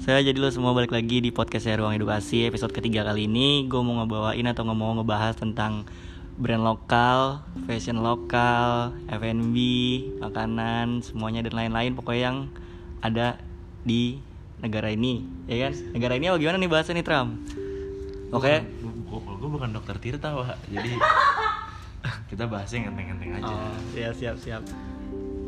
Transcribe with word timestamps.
Saya 0.00 0.24
jadi 0.24 0.40
lo 0.40 0.48
semua 0.48 0.72
balik 0.72 0.96
lagi 0.96 1.20
di 1.20 1.28
podcast 1.28 1.68
saya 1.68 1.84
Ruang 1.84 1.92
Edukasi 1.92 2.48
episode 2.48 2.72
ketiga 2.72 3.04
kali 3.04 3.28
ini 3.28 3.68
Gue 3.68 3.84
mau 3.84 4.00
ngebawain 4.00 4.48
atau 4.48 4.64
nggak 4.64 4.78
mau 4.80 4.96
ngebahas 4.96 5.36
tentang 5.36 5.84
brand 6.40 6.64
lokal, 6.64 7.44
fashion 7.68 8.00
lokal, 8.00 8.96
F&B, 9.12 9.56
makanan, 10.24 11.04
semuanya 11.04 11.44
dan 11.44 11.52
lain-lain 11.52 11.92
Pokoknya 11.92 12.32
yang 12.32 12.38
ada 13.04 13.36
di 13.84 14.24
negara 14.64 14.88
ini, 14.88 15.20
ya 15.44 15.68
kan? 15.68 15.76
Negara 15.92 16.16
ini 16.16 16.32
apa 16.32 16.40
gimana 16.40 16.56
nih 16.56 16.70
bahasa 16.72 16.96
nih 16.96 17.04
Tram? 17.04 17.36
Oke, 18.32 18.64
Gue 19.04 19.20
gue 19.20 19.50
bukan 19.52 19.68
dokter 19.68 20.00
Tirta 20.00 20.32
Wak. 20.32 20.64
Jadi 20.72 20.96
kita 22.32 22.48
bahasnya 22.48 22.88
yang 22.88 22.96
enteng-enteng 22.96 23.36
aja. 23.36 23.52
Oh, 23.52 23.76
ya 23.92 24.08
siap 24.16 24.40
siap. 24.40 24.64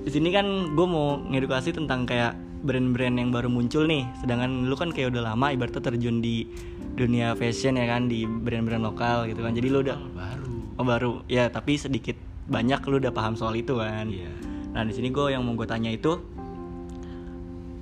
Di 0.02 0.10
sini 0.12 0.28
kan 0.28 0.44
gue 0.76 0.86
mau 0.88 1.24
ngedukasi 1.24 1.72
tentang 1.72 2.04
kayak 2.04 2.36
brand-brand 2.62 3.18
yang 3.18 3.30
baru 3.30 3.46
muncul 3.46 3.84
nih. 3.84 4.06
Sedangkan 4.18 4.66
lu 4.66 4.74
kan 4.74 4.90
kayak 4.90 5.10
udah 5.10 5.34
lama 5.34 5.50
ibaratnya 5.50 5.82
terjun 5.82 6.22
di 6.22 6.46
dunia 6.94 7.34
fashion 7.34 7.74
ya 7.74 7.86
kan 7.86 8.06
di 8.06 8.22
brand-brand 8.24 8.82
lokal 8.82 9.26
gitu 9.26 9.42
kan. 9.42 9.52
Jadi 9.52 9.68
lu 9.68 9.82
udah 9.82 9.98
Oh, 9.98 10.10
baru. 10.14 10.54
oh 10.78 10.84
baru 10.84 11.10
ya 11.26 11.48
tapi 11.48 11.74
sedikit 11.74 12.14
banyak 12.46 12.78
lu 12.86 12.98
udah 12.98 13.10
paham 13.10 13.34
soal 13.34 13.54
itu 13.54 13.76
kan. 13.76 14.06
Iya. 14.06 14.30
Nah 14.72 14.82
di 14.82 14.92
sini 14.92 15.10
gue 15.10 15.26
yang 15.28 15.42
mau 15.42 15.52
gue 15.52 15.66
tanya 15.66 15.90
itu 15.90 16.16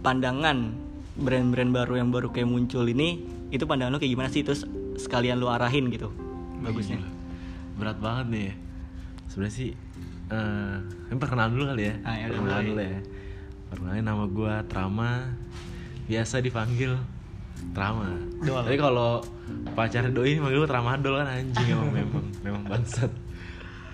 pandangan 0.01 0.73
brand-brand 1.21 1.71
baru 1.71 2.01
yang 2.01 2.09
baru 2.09 2.33
kayak 2.33 2.49
muncul 2.49 2.89
ini 2.89 3.21
itu 3.53 3.69
pandangan 3.69 3.93
lu 3.93 4.01
kayak 4.01 4.13
gimana 4.17 4.29
sih 4.33 4.41
terus 4.41 4.65
sekalian 4.97 5.37
lu 5.37 5.53
arahin 5.53 5.93
gitu 5.93 6.09
bagusnya. 6.61 6.97
Gila. 7.01 7.11
Berat 7.77 7.99
banget 8.01 8.27
nih. 8.29 8.45
ya. 8.45 8.55
Sebenarnya 9.29 9.55
sih 9.55 9.71
ini 11.11 11.19
perkenalan 11.19 11.53
dulu 11.53 11.65
kali 11.75 11.83
ya. 11.85 11.95
Ah, 12.07 12.15
ya 12.17 12.25
perkenalan 12.31 12.65
dulu 12.67 12.81
ya. 12.81 13.01
Perkenalin 13.71 14.05
nama 14.05 14.25
gue 14.27 14.55
Trama. 14.67 15.31
Biasa 16.11 16.43
dipanggil 16.43 16.99
Trama. 17.71 18.19
Dol. 18.43 18.67
Tapi 18.67 18.77
kalau 18.77 19.23
pacar 19.79 20.11
doi 20.11 20.43
manggil 20.43 20.67
gue 20.67 20.71
Tramadol 20.71 21.23
kan 21.23 21.29
anjing 21.31 21.67
emang 21.71 21.91
memang 22.03 22.25
memang 22.43 22.63
bangsat. 22.67 23.11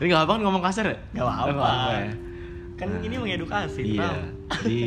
Ini 0.00 0.12
gak 0.12 0.28
apa 0.28 0.32
kan 0.36 0.42
ngomong 0.44 0.62
kasar 0.64 0.84
ya? 0.88 0.96
Gak. 1.12 1.24
Nggak 1.24 1.26
apa-apa 1.28 1.92
ya. 2.00 2.12
Kan 2.76 2.88
ini 3.04 3.14
mengedukasi. 3.20 3.82
Iya. 3.96 4.00
Tram. 4.00 4.16
Jadi 4.64 4.82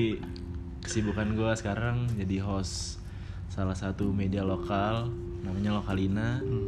kesibukan 0.82 1.28
gue 1.38 1.52
sekarang 1.54 2.10
jadi 2.18 2.42
host 2.42 2.98
salah 3.50 3.78
satu 3.78 4.10
media 4.10 4.42
lokal 4.42 5.10
namanya 5.46 5.78
Lokalina. 5.82 6.42
Hmm. 6.42 6.66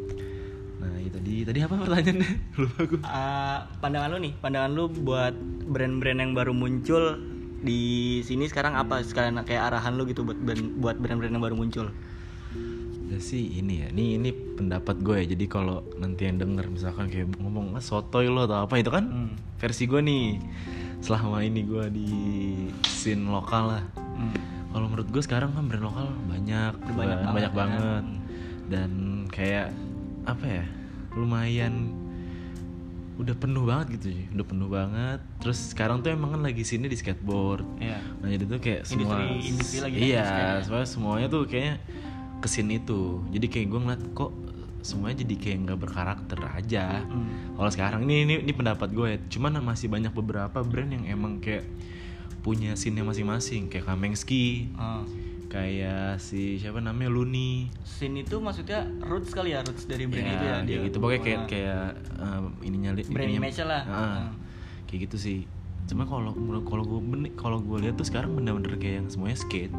Nah, 0.81 0.97
itu 0.97 1.13
tadi 1.13 1.35
tadi 1.45 1.59
apa 1.61 1.77
pertanyaannya? 1.77 2.31
Lupa 2.61 2.81
gue. 2.89 2.99
Uh, 3.05 3.59
pandangan 3.77 4.09
lu 4.13 4.17
nih, 4.25 4.33
pandangan 4.41 4.71
lu 4.73 4.85
buat 4.89 5.33
brand-brand 5.69 6.19
yang 6.19 6.33
baru 6.33 6.53
muncul 6.57 7.21
di 7.61 7.81
sini 8.21 8.49
sekarang 8.49 8.73
apa 8.73 8.99
sekalian 9.01 9.37
kayak 9.45 9.69
arahan 9.69 9.93
lu 9.93 10.09
gitu 10.09 10.25
buat 10.25 10.35
brand- 10.35 10.73
buat 10.75 10.97
brand-brand 10.97 11.29
yang 11.31 11.41
baru 11.41 11.53
muncul. 11.53 11.93
Ya 13.07 13.19
sih 13.19 13.59
ini 13.59 13.83
ya, 13.83 13.87
ini 13.91 14.15
ini 14.15 14.29
pendapat 14.31 14.97
gue 14.99 15.15
ya. 15.21 15.25
Jadi 15.35 15.45
kalau 15.45 15.83
nanti 15.95 16.25
yang 16.25 16.39
denger 16.39 16.65
misalkan 16.67 17.11
kayak 17.11 17.29
ngomong 17.37 17.75
ah, 17.75 17.83
sotoy 17.83 18.25
lo 18.25 18.47
atau 18.47 18.65
apa 18.65 18.79
itu 18.79 18.89
kan 18.89 19.05
Hmm. 19.05 19.31
versi 19.59 19.85
gue 19.85 19.99
nih. 19.99 20.39
Selama 21.01 21.41
ini 21.41 21.61
gue 21.61 21.85
di 21.91 22.09
scene 22.87 23.27
lokal 23.27 23.77
lah. 23.77 23.83
Hmm. 23.97 24.31
Kalau 24.71 24.87
menurut 24.87 25.11
gue 25.11 25.19
sekarang 25.19 25.51
kan 25.51 25.67
brand 25.67 25.83
lokal 25.83 26.07
banyak, 26.25 26.73
banyak 26.95 27.19
ba- 27.19 27.31
banget, 27.35 27.51
ya. 27.51 27.51
banget. 27.51 28.03
Dan 28.71 28.91
kayak 29.27 29.67
apa 30.23 30.45
ya? 30.47 30.65
Lumayan 31.11 31.91
udah 33.21 33.35
penuh 33.37 33.63
banget 33.63 33.87
gitu 33.95 34.05
sih, 34.11 34.25
udah 34.33 34.45
penuh 34.45 34.65
banget. 34.67 35.19
Terus 35.37 35.59
sekarang 35.69 36.01
tuh 36.01 36.09
emang 36.09 36.33
kan 36.33 36.41
lagi 36.41 36.61
sini 36.61 36.89
di 36.89 36.97
skateboard. 36.97 37.61
Iya. 37.77 38.01
Nah 38.17 38.27
jadi 38.27 38.43
tuh 38.43 38.57
kayak 38.57 38.81
semua 38.83 39.21
Industri- 39.21 39.45
industri 39.47 39.77
lagi 39.79 39.95
naik 39.95 40.09
Iya, 40.09 40.25
ya. 40.25 40.49
soalnya 40.61 40.89
semuanya 40.89 41.27
tuh 41.29 41.41
kayaknya 41.45 41.75
ke 42.37 42.47
sini 42.49 42.73
itu. 42.77 43.21
Jadi 43.29 43.45
kayak 43.45 43.67
gue 43.67 43.79
ngeliat 43.79 44.03
kok 44.11 44.31
semuanya 44.81 45.21
jadi 45.21 45.35
kayak 45.37 45.57
nggak 45.63 45.79
berkarakter 45.79 46.39
aja. 46.41 46.85
Hmm. 47.05 47.53
Kalau 47.53 47.69
sekarang 47.69 48.01
ini, 48.03 48.25
ini 48.25 48.33
ini 48.41 48.51
pendapat 48.51 48.89
gue 48.89 49.07
ya. 49.07 49.17
Cuman 49.29 49.61
masih 49.61 49.85
banyak 49.85 50.09
beberapa 50.11 50.57
brand 50.65 50.89
yang 50.89 51.05
emang 51.07 51.37
kayak 51.37 51.69
punya 52.41 52.73
scene 52.73 52.97
masing-masing 52.97 53.69
kayak 53.69 53.85
Kamengski, 53.85 54.73
Ah. 54.73 55.05
Kayak 55.51 56.15
si 56.23 56.55
siapa 56.55 56.79
namanya 56.79 57.11
Luni. 57.11 57.67
Scene 57.83 58.23
itu 58.23 58.39
maksudnya 58.39 58.87
roots 59.03 59.35
kali 59.35 59.51
ya, 59.51 59.59
roots 59.67 59.83
dari 59.83 60.07
brand 60.07 60.23
itu 60.31 60.45
ya. 60.47 60.57
dia. 60.63 60.79
gitu. 60.87 60.97
Pokoknya 61.03 61.21
kayak 61.21 61.41
kayak 61.51 61.83
um, 62.23 62.55
ininya 62.63 62.95
Brand 62.95 63.31
image-nya 63.35 63.65
lah. 63.67 63.81
Ah, 63.83 63.99
Ah. 63.99 64.23
Kayak 64.87 65.11
gitu 65.11 65.17
sih. 65.19 65.39
Cuma 65.91 66.07
kalau 66.07 66.31
kalau 66.63 66.83
gue 66.87 66.99
kalau 67.35 67.57
gue 67.59 67.77
lihat 67.83 67.99
tuh 67.99 68.07
sekarang 68.07 68.31
bener-bener 68.39 68.79
kayak 68.79 69.03
yang 69.03 69.07
semuanya 69.11 69.35
skate. 69.35 69.75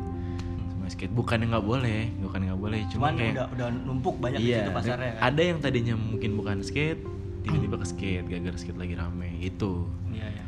Semuanya 0.76 0.92
skate. 0.92 1.12
Bukan 1.16 1.40
yang 1.40 1.50
nggak 1.56 1.64
boleh, 1.64 2.00
bukan 2.20 2.40
nggak 2.52 2.60
boleh. 2.60 2.80
Cuma 2.92 3.08
Cuman 3.08 3.12
kayak 3.16 3.32
udah 3.32 3.46
udah 3.56 3.68
numpuk 3.88 4.16
banyak 4.20 4.40
di 4.44 4.52
iya, 4.52 4.68
situ 4.68 4.72
pasarnya. 4.76 5.12
kan? 5.16 5.22
ada 5.32 5.40
yang 5.40 5.58
tadinya 5.64 5.94
mungkin 5.96 6.30
bukan 6.36 6.56
skate, 6.60 7.00
tiba-tiba 7.48 7.76
ke 7.80 7.86
skate, 7.88 8.24
gara-gara 8.28 8.56
skate 8.60 8.76
lagi 8.76 8.92
rame 8.92 9.40
itu. 9.40 9.88
Iya, 10.12 10.26
iya. 10.28 10.44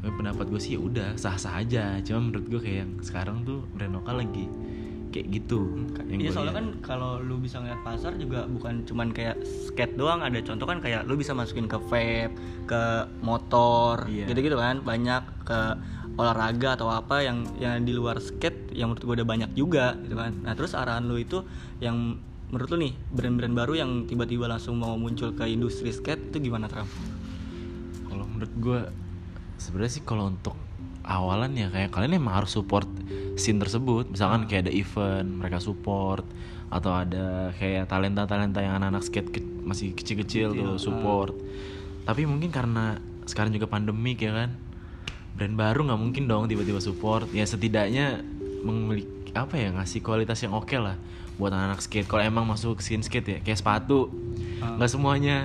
Tapi 0.00 0.12
pendapat 0.16 0.46
gue 0.48 0.60
sih 0.60 0.76
ya 0.76 0.80
udah 0.80 1.08
sah-sah 1.20 1.60
aja. 1.60 2.00
Cuma 2.00 2.32
menurut 2.32 2.46
gue 2.48 2.60
kayak 2.60 2.78
yang 2.84 2.92
sekarang 3.04 3.44
tuh 3.44 3.64
brand 3.76 3.92
lokal 3.92 4.20
lagi 4.20 4.48
kayak 5.10 5.26
gitu. 5.42 5.74
yang 6.06 6.22
Iya 6.22 6.30
soalnya 6.30 6.54
kan 6.54 6.66
kalau 6.80 7.18
lu 7.18 7.42
bisa 7.42 7.58
ngeliat 7.58 7.82
pasar 7.82 8.14
juga 8.14 8.46
bukan 8.46 8.86
cuman 8.86 9.10
kayak 9.10 9.42
skate 9.42 9.98
doang 9.98 10.22
ada 10.22 10.38
contoh 10.38 10.66
kan 10.70 10.78
kayak 10.78 11.02
lu 11.04 11.18
bisa 11.18 11.34
masukin 11.34 11.66
ke 11.66 11.76
vape, 11.90 12.34
ke 12.70 12.82
motor, 13.20 14.06
Iya. 14.06 14.30
gitu-gitu 14.30 14.54
kan 14.54 14.80
banyak 14.86 15.22
ke 15.42 15.60
olahraga 16.14 16.78
atau 16.78 16.88
apa 16.90 17.26
yang 17.26 17.42
yang 17.58 17.82
di 17.82 17.90
luar 17.90 18.22
skate 18.22 18.70
yang 18.74 18.94
menurut 18.94 19.02
gue 19.02 19.14
udah 19.22 19.28
banyak 19.28 19.50
juga 19.58 19.98
gitu 19.98 20.14
kan. 20.14 20.32
Nah 20.46 20.54
terus 20.54 20.78
arahan 20.78 21.10
lu 21.10 21.18
itu 21.18 21.42
yang 21.82 22.18
menurut 22.50 22.70
lu 22.74 22.78
nih 22.86 22.92
brand-brand 23.14 23.54
baru 23.54 23.72
yang 23.78 23.90
tiba-tiba 24.06 24.46
langsung 24.50 24.78
mau 24.78 24.94
muncul 24.94 25.34
ke 25.34 25.46
industri 25.46 25.90
skate 25.90 26.34
itu 26.34 26.50
gimana 26.50 26.66
Tram? 26.66 26.86
Kalau 28.10 28.26
menurut 28.26 28.52
gue 28.58 28.80
sebenarnya 29.60 29.92
sih 29.92 30.02
kalau 30.02 30.26
untuk 30.26 30.56
awalan 31.04 31.52
ya 31.52 31.68
kayak 31.68 31.90
kalian 31.90 32.16
emang 32.16 32.34
harus 32.34 32.50
support 32.50 32.88
scene 33.36 33.58
tersebut. 33.58 34.08
Misalkan 34.08 34.48
kayak 34.48 34.66
ada 34.66 34.72
event 34.72 35.28
mereka 35.36 35.60
support 35.60 36.24
atau 36.70 36.94
ada 36.94 37.50
kayak 37.54 37.86
talenta-talenta 37.86 38.62
yang 38.62 38.78
anak-anak 38.78 39.02
skate 39.02 39.30
ke- 39.30 39.44
masih 39.60 39.92
kecil-kecil 39.92 40.54
tuh 40.54 40.78
support. 40.78 41.34
Tapi 42.02 42.24
mungkin 42.24 42.48
karena 42.48 42.96
sekarang 43.26 43.50
juga 43.50 43.66
pandemik 43.66 44.18
ya 44.18 44.32
kan. 44.34 44.50
Brand 45.30 45.54
baru 45.54 45.86
nggak 45.86 46.00
mungkin 46.00 46.24
dong 46.26 46.46
tiba-tiba 46.46 46.78
support. 46.78 47.28
Ya 47.30 47.44
setidaknya 47.44 48.22
memiliki 48.60 49.08
apa 49.32 49.54
ya 49.54 49.70
ngasih 49.70 50.00
kualitas 50.00 50.42
yang 50.42 50.52
oke 50.52 50.74
lah 50.74 50.98
buat 51.36 51.50
anak-anak 51.50 51.80
skate. 51.80 52.06
Kalau 52.06 52.20
emang 52.20 52.44
masuk 52.44 52.78
scene 52.80 53.00
skate 53.00 53.28
ya 53.28 53.38
kayak 53.40 53.58
sepatu 53.58 54.10
Ah. 54.60 54.76
nggak 54.76 54.90
semuanya 54.90 55.36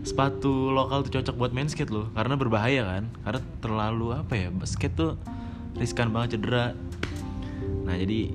sepatu 0.00 0.72
lokal 0.72 1.04
tuh 1.04 1.20
cocok 1.20 1.34
buat 1.36 1.52
main 1.52 1.68
skate 1.68 1.92
loh 1.92 2.08
karena 2.16 2.34
berbahaya 2.34 2.82
kan? 2.86 3.04
Karena 3.22 3.40
terlalu 3.60 4.06
apa 4.16 4.32
ya 4.36 4.48
skate 4.64 4.96
tuh 4.96 5.10
riskan 5.76 6.10
banget 6.10 6.36
cedera. 6.40 6.72
Nah 7.84 7.94
jadi 7.96 8.32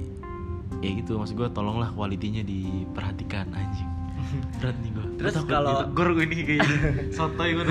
ya 0.84 0.90
gitu 0.94 1.18
maksud 1.18 1.36
gue 1.36 1.50
tolonglah 1.50 1.90
kualitinya 1.94 2.46
diperhatikan 2.46 3.50
anjing. 3.54 3.90
Berat 4.62 4.78
nih 4.82 4.92
gue 4.94 5.06
Terus 5.22 5.34
kalau- 5.46 5.90
gue 5.90 6.06
gue 6.14 6.26
ini 6.28 6.36
kayak 6.46 6.68
sotoy 7.18 7.54
gue 7.58 7.64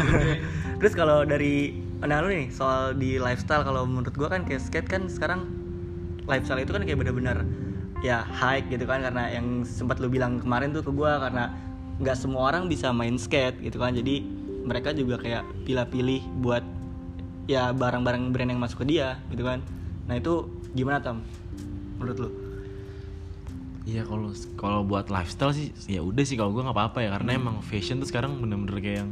Terus 0.82 0.92
kalau 0.94 1.22
dari 1.24 1.84
nah 2.04 2.20
lu 2.20 2.28
nih 2.28 2.52
soal 2.52 2.92
di 2.92 3.16
lifestyle 3.16 3.64
kalau 3.64 3.88
menurut 3.88 4.12
gua 4.12 4.28
kan 4.28 4.44
kayak 4.44 4.60
skate 4.60 4.84
kan 4.84 5.08
sekarang 5.08 5.48
lifestyle 6.28 6.60
itu 6.60 6.68
kan 6.68 6.84
kayak 6.84 7.00
benar-benar 7.00 7.48
ya 8.04 8.20
high 8.28 8.60
gitu 8.68 8.84
kan 8.84 9.00
karena 9.00 9.32
yang 9.32 9.64
sempat 9.64 9.96
lu 10.04 10.12
bilang 10.12 10.36
kemarin 10.36 10.76
tuh 10.76 10.84
ke 10.84 10.92
gua 10.92 11.16
karena 11.16 11.48
nggak 12.02 12.16
semua 12.18 12.50
orang 12.50 12.66
bisa 12.66 12.90
main 12.90 13.14
skate 13.18 13.60
gitu 13.62 13.78
kan. 13.78 13.94
Jadi 13.94 14.24
mereka 14.64 14.96
juga 14.96 15.20
kayak 15.20 15.44
pilih-pilih 15.68 16.22
buat 16.40 16.64
ya 17.44 17.70
barang-barang 17.76 18.32
brand 18.32 18.50
yang 18.50 18.60
masuk 18.60 18.82
ke 18.82 18.96
dia 18.96 19.20
gitu 19.28 19.44
kan. 19.44 19.60
Nah 20.08 20.16
itu 20.16 20.48
gimana 20.72 20.98
tam? 20.98 21.22
Menurut 22.00 22.18
lu? 22.18 22.30
Iya 23.84 24.08
kalau 24.08 24.32
kalau 24.56 24.80
buat 24.80 25.12
lifestyle 25.12 25.52
sih 25.52 25.68
ya 25.84 26.00
udah 26.00 26.24
sih 26.24 26.40
kalau 26.40 26.56
gue 26.56 26.64
nggak 26.64 26.76
apa-apa 26.76 26.98
ya. 27.04 27.10
Karena 27.20 27.36
emang 27.36 27.60
fashion 27.60 28.00
tuh 28.00 28.08
sekarang 28.08 28.40
bener-bener 28.40 28.80
kayak 28.80 28.98
yang 29.04 29.10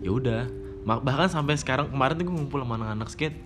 ya 0.00 0.10
udah. 0.14 0.42
Bahkan 0.84 1.32
sampai 1.32 1.58
sekarang 1.58 1.90
kemarin 1.90 2.14
tuh 2.20 2.24
gue 2.30 2.34
ngumpul 2.38 2.60
sama 2.62 2.78
anak-anak 2.78 3.08
skate 3.10 3.36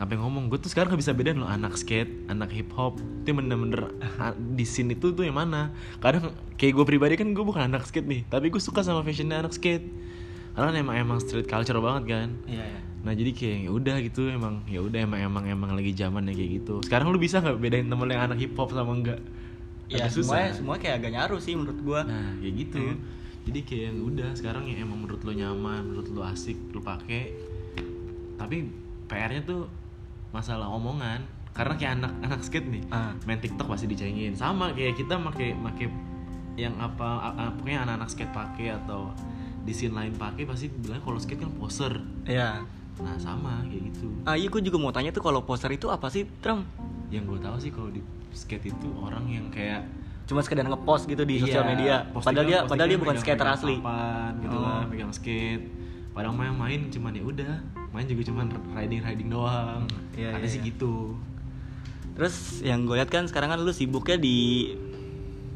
sampai 0.00 0.16
ngomong 0.16 0.48
gue 0.48 0.56
tuh 0.56 0.72
sekarang 0.72 0.96
gak 0.96 1.02
bisa 1.04 1.12
bedain 1.12 1.36
loh 1.36 1.44
anak 1.44 1.76
skate 1.76 2.24
anak 2.32 2.48
hip 2.56 2.72
hop 2.72 2.96
itu 3.20 3.36
bener-bener 3.36 3.92
di 4.56 4.64
sini 4.64 4.96
tuh 4.96 5.12
tuh 5.12 5.28
yang 5.28 5.36
mana 5.36 5.76
kadang 6.00 6.32
kayak 6.56 6.72
gue 6.72 6.84
pribadi 6.88 7.20
kan 7.20 7.36
gue 7.36 7.44
bukan 7.44 7.68
anak 7.68 7.84
skate 7.84 8.08
nih 8.08 8.24
tapi 8.32 8.48
gue 8.48 8.58
suka 8.64 8.80
sama 8.80 9.04
fashionnya 9.04 9.44
anak 9.44 9.52
skate 9.52 9.84
karena 10.56 10.72
emang 10.80 10.96
emang 10.96 11.18
street 11.20 11.44
culture 11.44 11.76
banget 11.84 12.04
kan 12.16 12.28
iya 12.48 12.64
ya 12.64 12.80
Nah 13.00 13.16
jadi 13.16 13.32
kayak 13.32 13.58
ya 13.64 13.70
udah 13.72 13.96
gitu 14.04 14.28
emang 14.28 14.60
ya 14.68 14.80
udah 14.84 15.00
emang 15.00 15.20
emang 15.24 15.44
emang 15.48 15.70
lagi 15.72 15.96
zamannya 15.96 16.36
kayak 16.36 16.50
gitu. 16.60 16.74
Sekarang 16.84 17.08
lu 17.08 17.16
bisa 17.16 17.40
nggak 17.40 17.56
bedain 17.56 17.88
temen 17.88 18.08
yang 18.12 18.28
anak 18.28 18.38
hip 18.40 18.52
hop 18.56 18.72
sama 18.72 18.92
enggak? 18.92 19.20
ya 19.90 20.06
susah. 20.06 20.22
semuanya 20.22 20.50
semua 20.54 20.76
kayak 20.78 21.02
agak 21.02 21.12
nyaru 21.18 21.36
sih 21.42 21.58
menurut 21.58 21.78
gua 21.82 22.00
Nah 22.06 22.38
kayak 22.38 22.54
gitu. 22.54 22.78
Hmm. 22.78 22.98
Jadi 23.48 23.60
kayak 23.66 23.84
yang 23.90 23.98
udah 24.06 24.30
sekarang 24.36 24.64
yang 24.70 24.86
emang 24.86 24.98
menurut 25.02 25.20
lu 25.24 25.32
nyaman, 25.32 25.82
menurut 25.82 26.08
lu 26.12 26.20
asik, 26.22 26.60
lu 26.70 26.78
pakai. 26.84 27.34
Tapi 28.36 28.56
PR-nya 29.10 29.42
tuh 29.42 29.66
masalah 30.30 30.66
omongan. 30.68 31.22
karena 31.50 31.74
kayak 31.74 31.92
anak 31.98 32.12
anak 32.22 32.40
skate 32.40 32.62
nih 32.64 32.82
Ah. 32.88 33.10
main 33.24 33.36
TikTok 33.36 33.66
pasti 33.66 33.84
dicengin 33.84 34.32
sama 34.32 34.70
kayak 34.70 34.94
kita 34.94 35.18
make 35.18 35.50
make 35.52 35.90
yang 36.54 36.72
apa 36.78 37.26
pokoknya 37.52 37.82
anak-anak 37.84 38.06
skate 38.08 38.30
pakai 38.30 38.70
atau 38.72 39.10
di 39.60 39.70
scene 39.70 39.90
lain 39.90 40.14
pakai 40.14 40.46
pasti 40.46 40.70
bilang 40.70 41.00
kalau 41.00 41.18
skate 41.18 41.38
kan 41.38 41.50
poser 41.52 41.90
Iya. 42.22 42.62
nah 42.96 43.16
sama 43.16 43.66
kayak 43.66 43.82
gitu 43.88 44.14
Ah, 44.22 44.34
iya 44.34 44.46
gue 44.46 44.62
juga 44.62 44.78
mau 44.78 44.88
tanya 44.88 45.10
tuh 45.10 45.20
kalau 45.20 45.42
poster 45.42 45.68
itu 45.68 45.86
apa 45.86 46.06
sih, 46.06 46.22
Tram? 46.38 46.62
yang 47.08 47.24
gue 47.24 47.36
tahu 47.36 47.58
sih 47.58 47.68
kalau 47.68 47.88
di 47.88 47.98
skate 48.30 48.70
itu 48.70 48.88
orang 48.96 49.26
yang 49.26 49.46
kayak 49.48 49.82
Cuma 50.22 50.38
sekedar 50.40 50.62
ngepost 50.62 51.04
gitu 51.04 51.24
di 51.24 51.34
Iya, 51.36 51.50
sosial 51.50 51.64
media. 51.66 51.94
Padahal 52.14 52.46
dia 52.46 52.58
padahal 52.62 52.86
dia 52.86 52.94
bukan 52.96 53.18
skater 53.18 53.46
asli. 53.48 53.74
papan 53.76 54.38
gitu 54.38 54.54
Oh. 54.54 54.62
lah 54.62 54.86
megang 54.86 55.10
skate 55.10 55.66
padahal 56.10 56.34
main 56.34 56.54
main 56.54 56.80
cuman 56.90 57.12
ya 57.14 57.22
udah 57.22 57.52
main 57.90 58.06
juga 58.06 58.22
cuman 58.26 58.46
riding 58.74 59.00
riding 59.00 59.28
doang 59.30 59.86
Iya, 60.14 60.34
ada 60.34 60.42
iya, 60.42 60.50
sih 60.50 60.60
iya. 60.60 60.68
gitu 60.74 61.14
Terus 62.10 62.60
yang 62.60 62.84
gue 62.84 63.00
lihat 63.00 63.08
kan 63.08 63.24
sekarang 63.24 63.48
kan 63.48 63.58
lu 63.62 63.72
sibuknya 63.72 64.20
di 64.20 64.68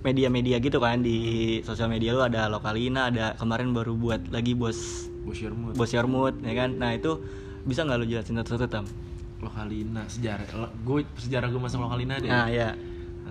media-media 0.00 0.56
gitu 0.60 0.80
kan 0.80 1.00
di 1.00 1.16
sosial 1.60 1.88
media 1.88 2.12
lu 2.16 2.24
ada 2.24 2.48
Lokalina, 2.48 3.12
ada 3.12 3.36
kemarin 3.36 3.72
baru 3.76 3.92
buat 3.92 4.32
lagi 4.32 4.56
bos 4.56 5.08
bos 5.24 5.36
Sherwood 5.36 5.76
bos 5.76 5.90
Yarmut 5.92 6.40
ya 6.40 6.52
kan. 6.56 6.76
Nah, 6.76 6.92
itu 6.92 7.20
bisa 7.64 7.84
nggak 7.84 7.98
lu 8.00 8.06
jelasin 8.06 8.36
satu-satu 8.40 8.66
Tam? 8.70 8.86
lokalina 9.44 10.08
sejarah 10.08 10.48
gue 10.72 11.04
sejarah 11.20 11.52
gue 11.52 11.60
masuk 11.60 11.84
lokalina 11.84 12.16
deh 12.16 12.32
Nah, 12.32 12.48
ya. 12.48 12.72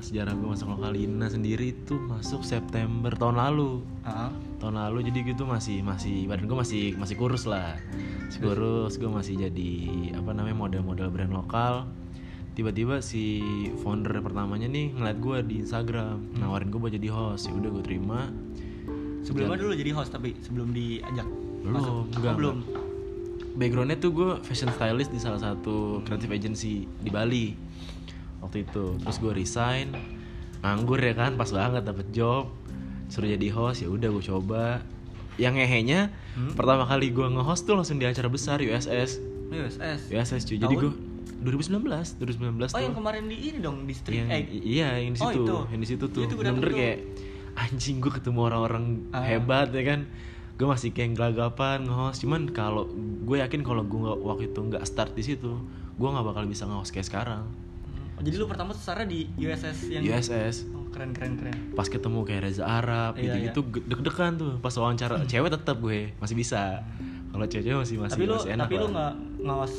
Sejarah 0.04 0.36
gue 0.36 0.50
masuk 0.52 0.68
lokalina 0.68 1.32
sendiri 1.32 1.72
itu 1.72 1.96
masuk 1.96 2.44
September 2.44 3.16
tahun 3.16 3.40
lalu. 3.40 3.80
Ah. 4.04 4.28
tahun 4.60 4.76
lalu 4.80 5.12
jadi 5.12 5.32
gitu 5.32 5.44
masih 5.44 5.80
masih 5.80 6.24
badan 6.28 6.48
gue 6.48 6.56
masih 6.60 6.84
masih 7.00 7.16
kurus 7.16 7.48
lah. 7.48 7.80
Masih 8.28 8.40
kurus 8.44 9.00
gue 9.00 9.08
masih 9.08 9.36
jadi 9.40 9.72
apa 10.16 10.36
namanya 10.36 10.60
model-model 10.60 11.08
brand 11.08 11.32
lokal. 11.32 11.88
Tiba-tiba 12.54 13.00
si 13.00 13.40
founder 13.80 14.20
pertamanya 14.20 14.68
nih 14.68 14.92
ngeliat 14.92 15.18
gue 15.20 15.38
di 15.48 15.56
Instagram 15.64 16.36
nawarin 16.36 16.68
gue 16.68 16.80
buat 16.80 16.92
jadi 16.92 17.08
host. 17.08 17.48
Ya 17.48 17.56
udah 17.56 17.70
gue 17.72 17.84
terima. 17.84 18.28
Sebelumnya 19.24 19.56
dulu 19.56 19.72
jadi 19.72 19.92
host 19.96 20.12
tapi 20.12 20.36
sebelum 20.44 20.76
diajak 20.76 21.28
belum 21.64 21.74
masuk. 21.80 21.96
enggak, 22.12 22.32
Oh, 22.32 22.38
belum. 22.40 22.58
backgroundnya 23.56 23.98
tuh 24.00 24.12
gue 24.12 24.32
fashion 24.44 24.68
stylist 24.76 25.16
di 25.16 25.20
salah 25.20 25.40
satu 25.40 26.04
creative 26.04 26.32
agency 26.32 26.84
di 27.00 27.08
Bali 27.08 27.56
waktu 28.44 28.64
itu. 28.64 29.00
Terus 29.00 29.18
gue 29.18 29.32
resign 29.34 29.88
nganggur 30.60 30.96
ya 30.98 31.14
kan 31.14 31.34
pas 31.34 31.50
banget 31.50 31.82
dapet 31.82 32.08
job. 32.10 32.52
Suruh 33.08 33.28
jadi 33.28 33.48
host 33.50 33.82
ya 33.82 33.90
udah 33.90 34.10
gue 34.10 34.24
coba. 34.26 34.84
Yang 35.36 35.54
ngehenya 35.58 36.02
Hmm? 36.34 36.54
pertama 36.54 36.82
kali 36.84 37.10
gue 37.10 37.26
nge-host 37.28 37.64
tuh 37.64 37.74
langsung 37.74 37.96
di 37.96 38.04
acara 38.04 38.26
besar 38.26 38.58
USS 38.58 39.22
USS. 39.48 40.10
USS 40.10 40.42
cuy. 40.44 40.58
Jadi 40.58 40.74
gue 40.74 40.92
2019 41.42 42.18
2019 42.18 42.18
Oh, 42.66 42.72
tuh. 42.72 42.80
yang 42.80 42.96
kemarin 42.96 43.24
di 43.26 43.38
ini 43.44 43.58
dong 43.60 43.84
di 43.84 43.94
street 43.94 44.24
yang, 44.24 44.30
egg. 44.32 44.48
iya 44.50 44.98
yang 44.98 45.14
di 45.14 45.20
Oh, 45.20 45.30
situ. 45.30 45.44
itu. 45.44 45.58
yang 45.70 45.80
di 45.80 45.88
situ 45.88 46.06
tuh. 46.08 46.26
Bener-bener 46.26 46.72
kayak 46.72 46.98
anjing 47.56 47.98
gue 47.98 48.10
ketemu 48.10 48.40
orang-orang 48.44 48.84
Ah. 49.10 49.22
hebat 49.22 49.70
ya 49.70 49.84
kan? 49.84 50.10
Gue 50.54 50.66
masih 50.66 50.90
kayak 50.90 51.14
gelagapan 51.14 51.84
nge-host. 51.84 52.18
Cuman 52.20 52.50
kalau 52.50 52.90
gue 53.22 53.38
yakin 53.38 53.62
kalau 53.62 53.84
gue 53.84 54.00
waktu 54.24 54.44
itu 54.48 54.60
nggak 54.60 54.84
start 54.84 55.14
di 55.14 55.22
situ 55.24 55.54
gue 55.94 56.08
nggak 56.08 56.26
bakal 56.26 56.44
bisa 56.44 56.66
nge-host 56.66 56.90
kayak 56.90 57.06
sekarang 57.06 57.46
Oh, 58.14 58.22
jadi 58.22 58.36
lu 58.36 58.46
pertama 58.46 58.72
startnya 58.72 59.08
di 59.08 59.20
USS 59.36 59.90
yang 59.90 60.02
USS 60.04 60.70
Oh, 60.70 60.86
keren 60.88 61.12
keren 61.12 61.34
keren. 61.36 61.56
pas 61.72 61.86
ketemu 61.86 62.20
kayak 62.22 62.42
Reza 62.44 62.64
Arab 62.64 63.16
Iya, 63.16 63.50
gitu 63.50 63.66
gitu 63.66 63.82
deg-degan 63.88 64.34
tuh 64.36 64.52
pas 64.58 64.70
wawancara 64.72 65.26
cewek 65.26 65.50
tetap 65.52 65.78
gue 65.78 66.14
masih 66.18 66.36
bisa 66.36 66.86
kalau 67.28 67.46
cewek 67.46 67.74
masih 67.76 67.98
masih 67.98 68.14
tapi 68.14 68.24
lu 68.24 68.36
masih 68.36 68.52
enak 68.52 68.66
tapi 68.66 68.76
lu 68.76 68.88
nggak 68.88 69.14
ngawas 69.42 69.74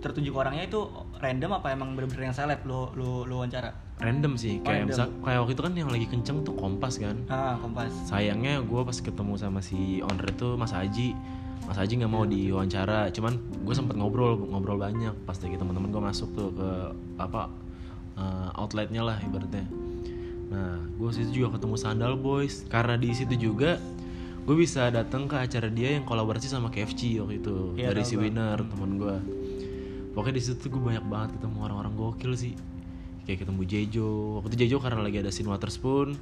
tertuju 0.00 0.28
ke 0.28 0.38
orangnya 0.38 0.64
itu 0.64 0.80
random 1.16 1.50
apa 1.52 1.66
emang 1.68 1.88
bener-bener 1.92 2.24
yang 2.24 2.36
seleb 2.36 2.62
lu 2.62 2.90
lu 2.92 3.22
lu 3.24 3.34
wawancara? 3.36 3.74
random 3.96 4.34
sih 4.34 4.58
kayak 4.60 4.86
Random. 4.86 4.90
misal 4.90 5.06
kayak 5.20 5.38
waktu 5.40 5.52
itu 5.52 5.62
kan 5.62 5.72
yang 5.72 5.88
lagi 5.88 6.06
kenceng 6.08 6.38
tuh 6.42 6.54
kompas 6.54 6.94
kan 6.96 7.16
Ah, 7.26 7.54
kompas. 7.56 7.90
sayangnya 8.04 8.58
gue 8.60 8.80
pas 8.80 8.94
ketemu 8.96 9.34
sama 9.34 9.58
si 9.60 9.98
owner 10.00 10.26
itu 10.28 10.54
Mas 10.54 10.70
Haji 10.70 11.14
Mas 11.64 11.78
Haji 11.80 12.02
nggak 12.04 12.12
mau 12.12 12.24
diwawancara. 12.28 13.08
Cuman 13.14 13.38
gue 13.64 13.74
sempet 13.74 13.94
ngobrol 13.96 14.36
ngobrol 14.50 14.76
banyak. 14.76 15.14
Pas 15.24 15.38
lagi 15.38 15.56
teman-teman 15.56 15.88
gue 15.88 16.02
masuk 16.02 16.28
tuh 16.34 16.50
ke 16.52 16.70
apa 17.16 17.50
eh, 18.18 18.60
outletnya 18.60 19.02
lah 19.06 19.16
ibaratnya. 19.22 19.64
Nah 20.52 20.82
gue 20.84 21.08
situ 21.14 21.44
juga 21.44 21.58
ketemu 21.58 21.76
Sandal 21.78 22.14
Boys. 22.18 22.66
Karena 22.68 22.98
di 22.98 23.10
situ 23.14 23.34
juga 23.38 23.80
gue 24.44 24.56
bisa 24.58 24.92
datang 24.92 25.24
ke 25.24 25.40
acara 25.40 25.72
dia 25.72 25.96
yang 25.96 26.04
kolaborasi 26.04 26.50
sama 26.50 26.68
KFC 26.68 27.16
waktu 27.22 27.40
itu. 27.40 27.56
Iya, 27.80 27.96
dari 27.96 28.04
si. 28.04 28.20
Winner 28.20 28.60
teman 28.60 29.00
gue 29.00 29.16
pokoknya 30.14 30.38
di 30.38 30.42
situ 30.46 30.70
gue 30.70 30.78
banyak 30.78 31.04
banget 31.10 31.30
ketemu 31.40 31.56
orang-orang 31.64 31.94
gokil 31.96 32.32
sih. 32.38 32.54
Kayak 33.24 33.48
ketemu 33.48 33.62
Jejo. 33.64 34.10
Waktu 34.38 34.52
itu 34.52 34.58
Jejo 34.68 34.76
karena 34.84 35.00
lagi 35.00 35.16
ada 35.24 35.32
scene 35.32 35.48
Waterspoon 35.48 36.12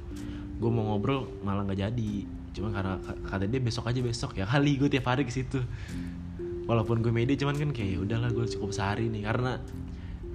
gue 0.63 0.69
mau 0.71 0.95
ngobrol 0.95 1.27
malah 1.43 1.67
nggak 1.67 1.79
jadi 1.79 2.13
cuma 2.53 2.69
karena 2.69 2.95
ka- 2.97 3.17
kata 3.27 3.45
dia 3.45 3.59
besok 3.59 3.85
aja 3.85 3.99
besok 3.99 4.31
ya 4.33 4.45
kali 4.45 4.77
gue 4.77 4.87
tiap 4.87 5.05
hari 5.07 5.23
ke 5.23 5.33
situ 5.33 5.57
walaupun 6.63 7.01
gue 7.01 7.09
media 7.09 7.35
cuman 7.35 7.55
kan 7.55 7.69
kayak 7.71 7.89
"Ya 7.91 7.99
udahlah 7.99 8.29
gue 8.29 8.45
cukup 8.47 8.69
sehari 8.69 9.07
nih 9.07 9.23
karena 9.23 9.57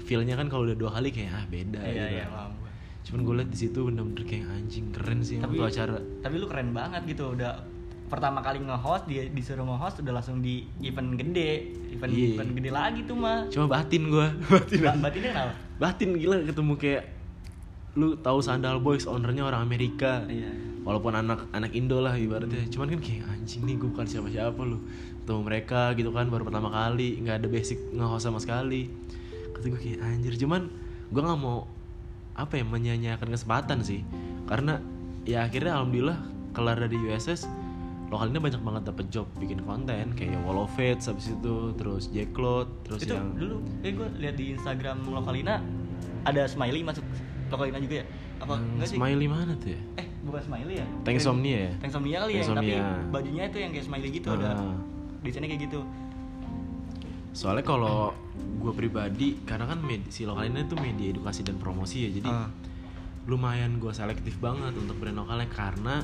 feelnya 0.01 0.35
kan 0.35 0.47
kalau 0.47 0.65
udah 0.65 0.77
dua 0.77 0.91
kali 0.91 1.09
kayak 1.09 1.31
ah 1.33 1.45
beda 1.47 1.81
Iya, 1.81 1.89
gitu. 1.89 2.07
iya, 2.13 2.25
paham 2.27 2.53
cuman 3.01 3.21
gue 3.23 3.35
liat 3.37 3.49
di 3.49 3.59
situ 3.59 3.79
bener-bener 3.81 4.21
kayak 4.23 4.45
anjing 4.47 4.87
keren 4.91 5.19
sih 5.21 5.37
Tapi- 5.39 5.57
acara 5.59 5.97
Tapi 6.19 6.35
lu 6.37 6.45
keren 6.45 6.71
banget 6.71 7.03
gitu 7.07 7.33
udah 7.33 7.65
pertama 8.05 8.41
kali 8.41 8.59
nge-host 8.59 9.05
dia 9.05 9.25
disuruh 9.27 9.65
nge-host 9.65 10.01
udah 10.03 10.13
langsung 10.15 10.41
di 10.41 10.65
event 10.83 11.13
gede, 11.15 11.73
event 11.91 12.09
Iya. 12.11 12.29
event 12.35 12.51
gede 12.53 12.71
lagi 12.71 13.01
tuh 13.05 13.15
mah. 13.15 13.49
cuma 13.49 13.69
batin 13.71 14.03
gue 14.07 14.27
batin 14.51 14.79
Ba- 14.83 15.01
Batinnya 15.03 15.31
kenapa? 15.31 15.53
batin 15.79 16.09
gila 16.15 16.37
ketemu 16.43 16.73
kayak 16.75 17.03
lu 17.99 18.15
tahu 18.15 18.39
Sandal 18.39 18.79
Boys 18.79 19.11
ownernya 19.11 19.43
orang 19.43 19.67
Amerika. 19.67 20.23
Iya. 20.31 20.71
walaupun 20.87 21.13
anak 21.13 21.53
anak 21.53 21.77
Indo 21.77 22.01
lah 22.01 22.17
ibaratnya. 22.17 22.65
Cuman 22.73 22.89
kan 22.97 23.01
kayak 23.05 23.29
anjing 23.29 23.61
nih 23.69 23.77
gue 23.77 23.93
bukan 23.93 24.09
siapa 24.09 24.33
siapa 24.33 24.57
lu. 24.65 24.81
Ketemu 25.21 25.43
mereka 25.45 25.93
gitu 25.93 26.09
kan 26.17 26.33
baru 26.33 26.49
pertama 26.49 26.73
kali. 26.73 27.21
Nggak 27.21 27.45
ada 27.45 27.49
basic 27.51 27.77
nge-host 27.93 28.25
sama 28.25 28.41
sekali. 28.41 28.89
Kata 29.53 29.69
gue 29.69 29.77
kayak 29.77 30.01
anjir. 30.01 30.33
Cuman 30.41 30.73
gue 31.13 31.21
nggak 31.21 31.41
mau 31.45 31.69
apa 32.33 32.57
ya 32.57 32.65
menyanyiakan 32.65 33.29
kesempatan 33.37 33.85
sih. 33.85 34.01
Karena 34.49 34.81
ya 35.29 35.45
akhirnya 35.45 35.77
alhamdulillah 35.77 36.25
kelar 36.57 36.81
dari 36.81 36.97
USS 36.97 37.45
lokal 38.09 38.33
ini 38.33 38.41
banyak 38.41 38.63
banget 38.65 38.83
dapet 38.89 39.07
job 39.13 39.29
bikin 39.37 39.61
konten. 39.69 40.17
Kayak 40.17 40.41
Wall 40.49 40.65
of 40.65 40.73
Fate 40.73 41.05
habis 41.05 41.29
itu 41.29 41.77
terus 41.77 42.09
Jack 42.09 42.33
Cloud 42.33 42.73
terus 42.89 43.05
itu 43.05 43.13
yang 43.13 43.37
dulu 43.37 43.61
eh 43.85 43.93
gue 43.93 44.09
lihat 44.17 44.41
di 44.41 44.57
Instagram 44.57 45.05
Lokalina 45.05 45.61
ada 46.25 46.49
smiley 46.49 46.81
masuk 46.81 47.05
Lokalina 47.49 47.79
juga 47.79 47.95
ya? 47.97 48.07
Apa 48.39 48.53
yang 48.55 48.65
enggak 48.73 48.89
sih? 48.89 48.97
Smiley 48.97 49.27
mana 49.27 49.53
tuh 49.55 49.71
ya 49.71 49.81
Eh, 49.97 50.07
bukan 50.23 50.41
smiley 50.41 50.75
ya? 50.77 50.87
Tanksomnia 51.03 51.59
ya 51.59 51.73
Tanksomnia 51.79 52.17
kali 52.21 52.33
ya, 52.33 52.43
tapi 52.47 52.75
bajunya 53.09 53.43
itu 53.45 53.59
yang 53.59 53.71
kayak 53.71 53.85
smiley 53.85 54.09
gitu 54.11 54.29
ada 54.31 54.49
Ah. 54.55 54.77
desainnya 55.21 55.49
kayak 55.49 55.63
gitu. 55.65 55.81
Soalnya 57.31 57.63
kalau 57.63 58.11
gue 58.59 58.73
pribadi, 58.73 59.39
karena 59.45 59.67
kan 59.67 59.79
med- 59.79 60.09
si 60.09 60.25
lokal 60.25 60.47
ini 60.47 60.67
tuh 60.67 60.77
media 60.77 61.09
edukasi 61.09 61.43
dan 61.43 61.57
promosi 61.57 62.07
ya, 62.07 62.11
jadi 62.13 62.29
Ah. 62.29 62.49
lumayan 63.25 63.77
gue 63.77 63.93
selektif 63.93 64.39
banget 64.39 64.73
untuk 64.73 64.97
brand 64.97 65.15
lokalnya 65.17 65.47
karena 65.49 66.01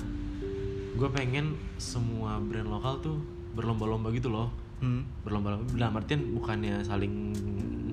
gue 0.93 1.09
pengen 1.11 1.57
semua 1.75 2.39
brand 2.39 2.69
lokal 2.69 3.01
tuh 3.01 3.19
berlomba-lomba 3.51 4.11
gitu 4.11 4.29
loh, 4.29 4.51
Hmm. 4.79 5.03
berlomba-lomba. 5.23 5.67
Dalam 5.73 5.95
artian 5.97 6.21
bukannya 6.33 6.83
saling 6.83 7.15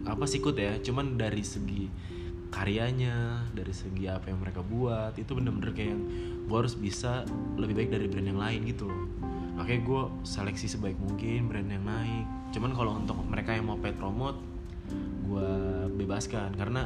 apa 0.03 0.25
sikut 0.25 0.53
ya, 0.53 0.77
cuman 0.79 1.15
dari 1.15 1.41
segi 1.41 1.87
karyanya, 2.51 3.47
dari 3.55 3.71
segi 3.71 4.11
apa 4.11 4.27
yang 4.27 4.43
mereka 4.43 4.59
buat 4.59 5.15
itu 5.15 5.31
bener-bener 5.31 5.71
kayak 5.71 5.95
yang 5.95 6.03
gue 6.45 6.57
harus 6.59 6.75
bisa 6.75 7.23
lebih 7.55 7.79
baik 7.79 7.89
dari 7.95 8.05
brand 8.11 8.27
yang 8.27 8.39
lain 8.39 8.67
gitu 8.67 8.91
loh. 8.91 9.07
Makanya 9.55 9.81
gue 9.87 10.01
seleksi 10.27 10.67
sebaik 10.67 10.99
mungkin 10.99 11.47
brand 11.47 11.71
yang 11.71 11.87
naik. 11.87 12.25
Cuman 12.51 12.75
kalau 12.75 12.99
untuk 12.99 13.15
mereka 13.23 13.55
yang 13.55 13.71
mau 13.71 13.79
paid 13.79 13.95
promote, 13.95 14.37
gue 15.25 15.49
bebaskan 15.95 16.51
karena 16.59 16.85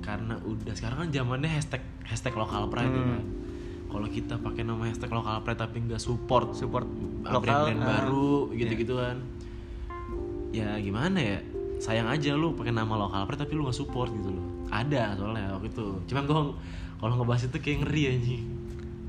karena 0.00 0.40
udah 0.42 0.74
sekarang 0.74 1.06
kan 1.06 1.08
zamannya 1.12 1.50
hashtag 1.52 1.84
hashtag 2.08 2.32
lokal 2.34 2.66
pride 2.72 2.90
ya 2.90 3.04
Hmm. 3.04 3.12
kan. 3.14 3.24
Kalau 3.90 4.06
kita 4.08 4.34
pakai 4.38 4.62
nama 4.64 4.88
hashtag 4.88 5.10
lokal 5.12 5.42
pride 5.44 5.60
tapi 5.60 5.76
nggak 5.84 6.00
support 6.00 6.56
Support 6.56 6.86
uh, 7.28 7.38
brand-brand 7.42 7.80
ah. 7.82 7.86
baru 7.86 8.48
gitu-gitu 8.56 8.96
kan 8.96 9.20
ya 10.50 10.74
gimana 10.82 11.18
ya 11.22 11.38
sayang 11.80 12.06
aja 12.06 12.36
lu 12.36 12.52
pakai 12.52 12.70
nama 12.70 12.94
lokal 12.94 13.24
pride 13.24 13.42
tapi 13.42 13.56
lu 13.56 13.64
nggak 13.66 13.74
support 13.74 14.12
gitu 14.12 14.30
loh 14.30 14.44
ada 14.68 15.16
soalnya 15.16 15.56
waktu 15.56 15.72
itu 15.72 15.86
cuman 16.06 16.22
gue 16.28 16.36
kalau 17.00 17.14
ngebahas 17.16 17.48
itu 17.48 17.58
kayak 17.58 17.78
ngeri 17.88 18.02
anjing 18.14 18.44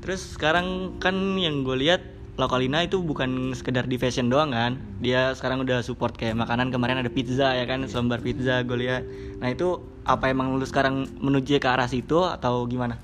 Terus 0.02 0.34
sekarang 0.34 0.98
kan 0.98 1.14
yang 1.38 1.62
gue 1.62 1.78
lihat 1.78 2.02
Lokalina 2.34 2.82
itu 2.82 2.98
bukan 2.98 3.54
sekedar 3.54 3.86
di 3.86 4.02
fashion 4.02 4.26
doang 4.26 4.50
kan. 4.50 4.74
Dia 4.98 5.30
sekarang 5.30 5.62
udah 5.62 5.78
support 5.86 6.18
kayak 6.18 6.34
makanan 6.34 6.74
kemarin 6.74 6.98
ada 6.98 7.06
pizza 7.06 7.54
ya 7.54 7.62
kan, 7.70 7.86
selembar 7.86 8.18
pizza 8.18 8.66
gue 8.66 8.82
lihat. 8.82 9.06
Nah, 9.38 9.54
itu 9.54 9.78
apa 10.02 10.26
emang 10.26 10.58
lu 10.58 10.66
sekarang 10.66 11.06
menuju 11.22 11.54
ke 11.62 11.68
arah 11.70 11.86
situ 11.86 12.18
atau 12.18 12.66
gimana? 12.66 12.98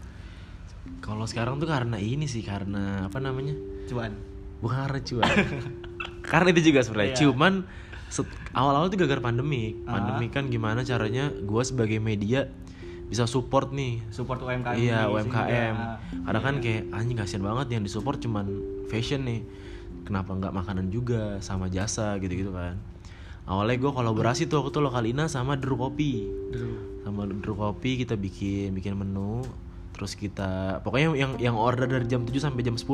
kalau 0.98 1.24
sekarang 1.24 1.56
tuh 1.56 1.68
karena 1.68 1.96
ini 1.96 2.28
sih 2.28 2.44
karena 2.44 3.08
apa 3.08 3.16
namanya 3.16 3.56
Cuan. 3.88 4.12
bukan 4.60 4.76
karena 4.84 5.00
cuan 5.00 5.24
karena 6.30 6.48
itu 6.52 6.62
juga 6.72 6.80
sebenarnya 6.84 7.12
Iya. 7.14 7.20
cuman 7.24 7.52
awal-awal 8.52 8.88
tuh 8.88 8.98
gara-gara 8.98 9.22
pandemik 9.22 9.84
Ah. 9.84 9.96
pandemik 9.96 10.30
kan 10.30 10.48
gimana 10.48 10.82
caranya 10.82 11.28
gue 11.30 11.62
sebagai 11.62 11.98
media 11.98 12.48
bisa 13.08 13.24
support 13.24 13.72
nih. 13.72 14.04
Support 14.10 14.42
UMKM. 14.42 14.76
iya 14.76 15.08
UMKM 15.08 15.74
karena 16.24 16.40
kan 16.40 16.54
Iya. 16.56 16.62
kayak 16.62 16.82
anjing 16.92 17.16
kasihan 17.16 17.40
banget 17.40 17.66
yang 17.72 17.82
disupport 17.82 18.16
cuman 18.16 18.46
fashion 18.86 19.24
nih. 19.24 19.40
Kenapa 20.04 20.32
nggak 20.32 20.52
makanan 20.52 20.88
juga 20.88 21.36
sama 21.38 21.68
jasa 21.68 22.16
gitu-gitu 22.16 22.52
kan. 22.52 22.76
Awalnya 23.44 23.80
gue 23.80 23.92
kolaborasi 23.92 24.44
tuh 24.44 24.60
waktu 24.60 24.72
itu 24.72 24.80
Lokalina 24.82 25.24
sama 25.24 25.56
Drew 25.56 25.76
Kopi. 25.76 26.28
Sama 27.00 27.24
Drew 27.24 27.56
Kopi 27.56 27.96
kita 27.96 28.12
bikin 28.12 28.72
bikin 28.72 28.92
menu 28.92 29.40
terus 29.98 30.14
kita 30.14 30.78
pokoknya 30.86 31.18
yang 31.18 31.32
yang 31.42 31.56
order 31.58 31.90
dari 31.90 32.06
jam 32.06 32.22
7 32.22 32.30
sampai 32.38 32.62
jam 32.62 32.78
10 32.78 32.86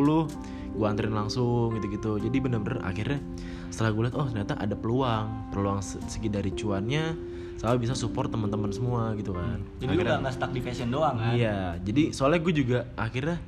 gua 0.74 0.86
anterin 0.88 1.12
langsung 1.12 1.76
gitu-gitu 1.76 2.16
jadi 2.18 2.36
bener-bener 2.40 2.80
akhirnya 2.80 3.20
setelah 3.68 3.92
gue 3.92 4.02
lihat 4.08 4.16
oh 4.16 4.26
ternyata 4.32 4.56
ada 4.56 4.72
peluang 4.72 5.52
peluang 5.52 5.78
se- 5.84 6.00
segi 6.08 6.32
dari 6.32 6.50
cuannya 6.50 7.14
sama 7.60 7.78
bisa 7.78 7.94
support 7.94 8.28
teman-teman 8.32 8.70
semua 8.74 9.14
gitu 9.14 9.32
kan 9.36 9.62
Jadi 9.78 9.94
lu 9.94 10.02
gak, 10.02 10.34
stuck 10.34 10.50
di 10.50 10.60
fashion 10.60 10.90
doang 10.90 11.16
kan? 11.16 11.32
Iya, 11.32 11.78
jadi 11.80 12.10
soalnya 12.10 12.40
gue 12.42 12.54
juga 12.54 12.78
akhirnya 12.98 13.38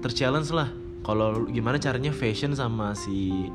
terchallenge 0.00 0.50
lah 0.50 0.68
kalau 1.06 1.46
gimana 1.46 1.78
caranya 1.78 2.10
fashion 2.10 2.56
sama 2.56 2.96
si 2.96 3.46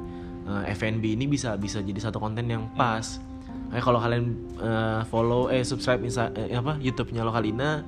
uh, 0.48 0.64
F&B 0.72 1.04
ini 1.20 1.28
bisa 1.28 1.60
bisa 1.60 1.84
jadi 1.84 2.00
satu 2.00 2.24
konten 2.24 2.48
yang 2.48 2.72
pas. 2.80 3.20
Kayak 3.72 3.84
kalau 3.84 4.00
kalian 4.00 4.26
uh, 4.60 5.02
follow 5.08 5.52
eh 5.52 5.64
subscribe 5.64 6.00
insta, 6.04 6.32
eh, 6.36 6.56
apa 6.56 6.80
YouTube-nya 6.80 7.24
Lokalina 7.28 7.84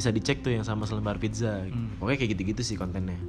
bisa 0.00 0.10
dicek 0.10 0.40
tuh 0.40 0.50
yang 0.50 0.64
sama 0.64 0.82
selembar 0.82 1.16
pizza. 1.16 1.60
Hmm. 1.62 1.92
Pokoknya 1.94 2.18
kayak 2.18 2.30
gitu-gitu 2.32 2.62
sih 2.64 2.74
kontennya. 2.74 3.20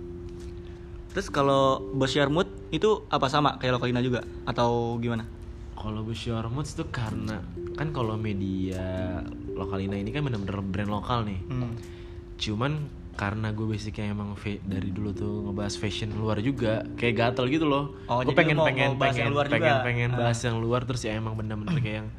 Terus 1.12 1.28
kalau 1.28 1.64
Bos 1.92 2.16
Yarmut 2.16 2.48
itu 2.72 3.04
apa 3.08 3.28
sama 3.28 3.60
kayak 3.60 3.76
Lokalina 3.76 4.00
juga 4.00 4.24
atau 4.42 4.96
gimana? 4.98 5.28
Kalau 5.74 6.08
Moods 6.48 6.72
tuh 6.72 6.88
karena 6.88 7.44
kan 7.74 7.92
kalau 7.92 8.16
media 8.16 9.20
Lokalina 9.52 9.94
ini 9.94 10.10
kan 10.10 10.24
bener-bener 10.24 10.64
brand 10.64 10.90
lokal 10.90 11.28
nih. 11.28 11.40
Hmm. 11.46 11.76
cuman 12.38 12.74
karena 13.14 13.54
gue 13.54 13.70
basicnya 13.70 14.10
emang 14.10 14.34
dari 14.64 14.90
dulu 14.90 15.14
tuh 15.14 15.46
ngebahas 15.46 15.78
fashion 15.78 16.10
luar 16.12 16.42
juga 16.42 16.82
kayak 16.98 17.14
gatel 17.14 17.54
gitu 17.54 17.70
loh 17.70 17.94
Oh, 18.08 18.26
gue 18.26 18.34
pengen 18.34 18.58
mau- 18.58 18.66
pengen 18.66 18.88
mau 18.90 19.06
pengen 19.06 19.20
yang 19.20 19.30
luar 19.30 19.46
pengen 19.46 19.62
juga? 19.70 19.86
pengen 19.86 20.10
Ah. 20.10 20.18
bahas 20.18 20.40
yang 20.42 20.58
luar 20.58 20.82
terus 20.82 21.02
ya 21.04 21.14
emang 21.14 21.38
bener-bener 21.38 21.78
kayak 21.78 21.96
yang 22.02 22.10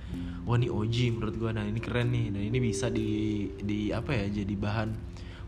wah 0.42 0.56
ini 0.58 0.68
OG 0.68 0.96
menurut 1.18 1.34
gue 1.38 1.50
nah 1.54 1.64
ini 1.64 1.80
keren 1.82 2.10
nih. 2.10 2.26
Dan 2.34 2.42
ini 2.48 2.58
bisa 2.58 2.90
di 2.90 3.46
di 3.58 3.90
apa 3.94 4.14
ya 4.14 4.26
jadi 4.42 4.54
bahan 4.56 4.88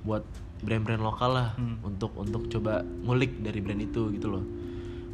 buat 0.04 0.24
brand-brand 0.64 1.02
lokal 1.02 1.30
lah 1.34 1.48
Hmm. 1.58 1.80
untuk 1.84 2.16
untuk 2.16 2.48
coba 2.48 2.80
ngulik 2.80 3.40
dari 3.42 3.60
brand 3.60 3.82
itu 3.82 4.08
gitu 4.14 4.28
loh. 4.32 4.44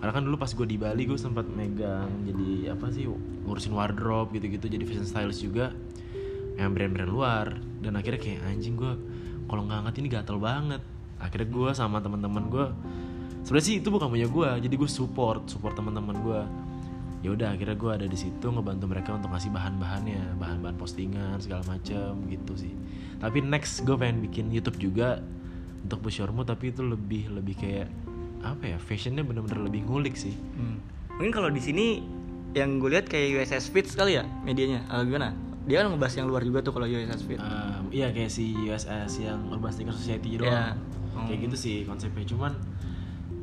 Karena 0.00 0.12
kan 0.16 0.22
dulu 0.25 0.37
pas 0.40 0.49
gue 0.49 0.66
di 0.66 0.80
Bali 0.80 1.04
gue 1.04 1.18
sempat 1.20 1.44
megang 1.44 2.25
jadi 2.25 2.72
apa 2.72 2.88
sih 2.88 3.04
ngurusin 3.44 3.76
wardrobe 3.76 4.32
gitu-gitu 4.37 4.66
jadi 4.68 4.84
fashion 4.88 5.04
stylist 5.08 5.44
juga. 5.44 5.72
Yang 6.56 6.70
brand-brand 6.76 7.10
luar. 7.10 7.46
Dan 7.80 7.96
akhirnya 7.96 8.20
kayak 8.20 8.40
anjing 8.49 8.76
gue 8.76 8.92
kalau 9.49 9.66
nggak 9.66 9.78
angkat 9.84 9.94
ini 10.00 10.08
gatel 10.08 10.38
banget. 10.40 10.82
Akhirnya 11.20 11.49
gue 11.52 11.70
sama 11.76 12.00
teman-teman 12.00 12.49
gue 12.49 12.66
sebenarnya 13.40 13.66
sih 13.66 13.76
itu 13.80 13.88
bukan 13.88 14.08
punya 14.12 14.28
gue 14.28 14.49
jadi 14.68 14.75
gue 14.76 14.90
support 14.90 15.49
support 15.49 15.72
teman-teman 15.72 16.16
gue 16.20 16.40
ya 17.20 17.30
udah 17.30 17.52
akhirnya 17.52 17.76
gue 17.76 17.90
ada 17.92 18.06
di 18.06 18.16
situ 18.16 18.46
ngebantu 18.46 18.84
mereka 18.86 19.12
untuk 19.12 19.28
ngasih 19.28 19.50
bahan-bahannya 19.50 20.36
bahan-bahan 20.36 20.76
postingan 20.76 21.36
segala 21.36 21.60
macam 21.66 22.16
gitu 22.26 22.52
sih 22.56 22.72
tapi 23.18 23.40
next 23.40 23.84
gue 23.84 23.92
pengen 23.92 24.22
bikin 24.22 24.48
YouTube 24.48 24.80
juga 24.80 25.20
untuk 25.80 26.00
Bushormu 26.00 26.42
tapi 26.42 26.70
itu 26.70 26.80
lebih 26.80 27.28
lebih 27.30 27.56
kayak 27.56 27.88
apa 28.40 28.64
ya 28.66 28.78
fashionnya 28.78 29.20
bener-bener 29.20 29.60
lebih 29.62 29.84
ngulik 29.84 30.16
sih 30.16 30.32
Hmm. 30.56 30.80
Mungkin 31.12 31.32
kalau 31.34 31.48
di 31.48 31.60
sini 31.60 32.00
yang 32.50 32.80
gue 32.80 32.88
lihat 32.88 33.04
kayak 33.04 33.36
USS 33.36 33.68
Fit 33.68 33.84
sekali 33.84 34.16
ya 34.16 34.24
medianya. 34.40 34.80
Atau 34.88 35.04
gimana? 35.04 35.36
Dia 35.68 35.84
kan 35.84 35.92
ngebahas 35.92 36.14
yang 36.16 36.26
luar 36.26 36.40
juga 36.40 36.64
tuh 36.64 36.72
kalau 36.72 36.88
USS 36.88 37.22
Fit. 37.22 37.36
Um, 37.36 37.92
iya 37.92 38.08
kayak 38.08 38.26
si 38.26 38.56
USS 38.56 39.20
yang 39.20 39.44
Urban 39.46 39.68
Sneaker 39.68 39.92
Society 39.92 40.40
doang 40.40 40.48
Iya. 40.48 40.72
kayak 41.20 41.36
Hmm. 41.36 41.44
gitu 41.44 41.56
sih 41.58 41.76
konsepnya 41.84 42.24
cuman 42.24 42.56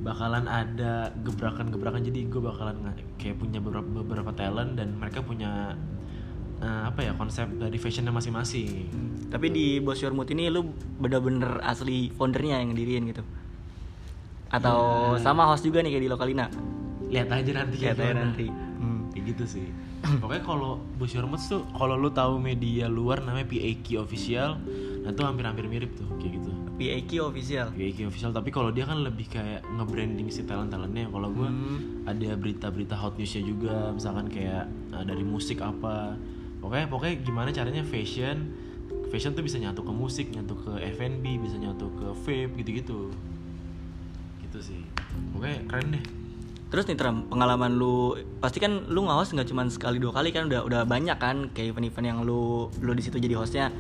bakalan 0.08 0.48
ada 0.48 1.12
gebrakan-gebrakan 1.20 2.00
jadi 2.00 2.32
gue 2.32 2.40
bakalan 2.40 2.80
kayak 3.20 3.36
punya 3.36 3.60
beberapa 3.60 3.84
beberapa 3.84 4.32
talent 4.32 4.80
dan 4.80 4.96
mereka 4.96 5.20
punya 5.20 5.76
uh, 6.58 6.82
apa 6.88 7.04
ya 7.04 7.12
konsep 7.14 7.44
dari 7.54 7.76
fashionnya 7.76 8.10
masing-masing 8.10 8.88
Tapi 9.28 9.52
di 9.52 9.84
Bos 9.84 10.00
Your 10.00 10.16
Mood 10.16 10.32
ini 10.32 10.48
lu 10.48 10.64
bener-bener 10.96 11.60
asli 11.60 12.08
foundernya 12.10 12.64
yang 12.64 12.72
ngediriin 12.72 13.04
gitu. 13.06 13.24
Atau 14.48 14.80
Ya. 15.14 15.20
sama 15.20 15.44
host 15.46 15.62
juga 15.62 15.84
nih 15.84 15.92
kayak 15.92 16.04
di 16.04 16.10
Lokalina. 16.10 16.48
lihat 17.08 17.28
aja 17.30 17.52
nanti 17.54 17.76
Lihat 17.78 18.00
aja 18.00 18.14
nanti. 18.14 18.48
Hmm. 18.48 19.08
kayak 19.12 19.24
gitu 19.32 19.44
sih 19.48 19.68
pokoknya 20.22 20.44
kalau 20.44 20.76
Bush 20.96 21.16
Your 21.16 21.24
Moods 21.24 21.48
tuh 21.48 21.64
kalau 21.72 21.96
lu 21.96 22.12
tahu 22.12 22.36
media 22.38 22.88
luar 22.88 23.24
namanya 23.24 23.48
PAQ 23.48 23.98
official 23.98 24.60
nah 25.02 25.12
itu 25.12 25.24
hampir-hampir 25.24 25.66
mirip 25.66 25.96
tuh 25.96 26.04
kayak 26.20 26.36
gitu 26.36 26.52
PAQ 26.78 27.34
official. 27.34 27.68
PAQ 27.74 28.08
official. 28.08 28.32
Tapi 28.32 28.50
kalau 28.50 28.70
dia 28.70 28.86
kan 28.86 29.02
lebih 29.02 29.26
kayak 29.28 29.66
nge-branding 29.66 30.30
si 30.30 30.46
talent-talentnya. 30.46 31.10
Kalau 31.10 31.30
gue 31.34 31.50
Hmm. 31.50 32.06
ada 32.06 32.38
berita-berita 32.38 32.94
hot 32.94 33.18
newsnya 33.18 33.42
juga. 33.42 33.92
Misalkan 33.92 34.30
kayak 34.30 34.70
uh, 34.94 35.02
dari 35.02 35.26
musik 35.26 35.60
apa. 35.60 36.14
Pokoknya 36.62 36.86
pokoknya 36.88 37.16
gimana 37.22 37.50
caranya 37.50 37.82
fashion 37.82 38.54
fashion 39.08 39.32
tuh 39.32 39.44
bisa 39.44 39.56
nyatu 39.56 39.84
ke 39.84 39.94
musik 39.94 40.28
nyatu 40.36 40.52
ke 40.58 40.72
F&B 41.00 41.24
bisa 41.40 41.56
nyatu 41.56 41.88
ke 41.96 42.08
vape 42.24 42.54
gitu-gitu. 42.60 43.12
Gitu 44.44 44.60
sih. 44.60 44.82
Pokoknya 45.34 45.64
keren 45.68 45.88
deh. 45.96 46.04
Terus 46.68 46.84
nih 46.84 47.00
Tram, 47.00 47.24
pengalaman 47.32 47.80
lu 47.80 48.20
pasti 48.44 48.60
kan 48.60 48.92
lu 48.92 49.08
nge-host 49.08 49.32
nggak 49.32 49.48
cuma 49.48 49.64
sekali 49.72 50.04
dua 50.04 50.12
kali 50.12 50.36
kan? 50.36 50.52
Udah 50.52 50.68
udah 50.68 50.82
banyak 50.84 51.16
kan 51.16 51.48
kayak 51.56 51.72
event-event 51.72 52.08
yang 52.12 52.20
lu 52.28 52.68
lu 52.84 52.92
di 52.92 53.00
situ 53.00 53.16
jadi 53.16 53.40
hostnya. 53.40 53.72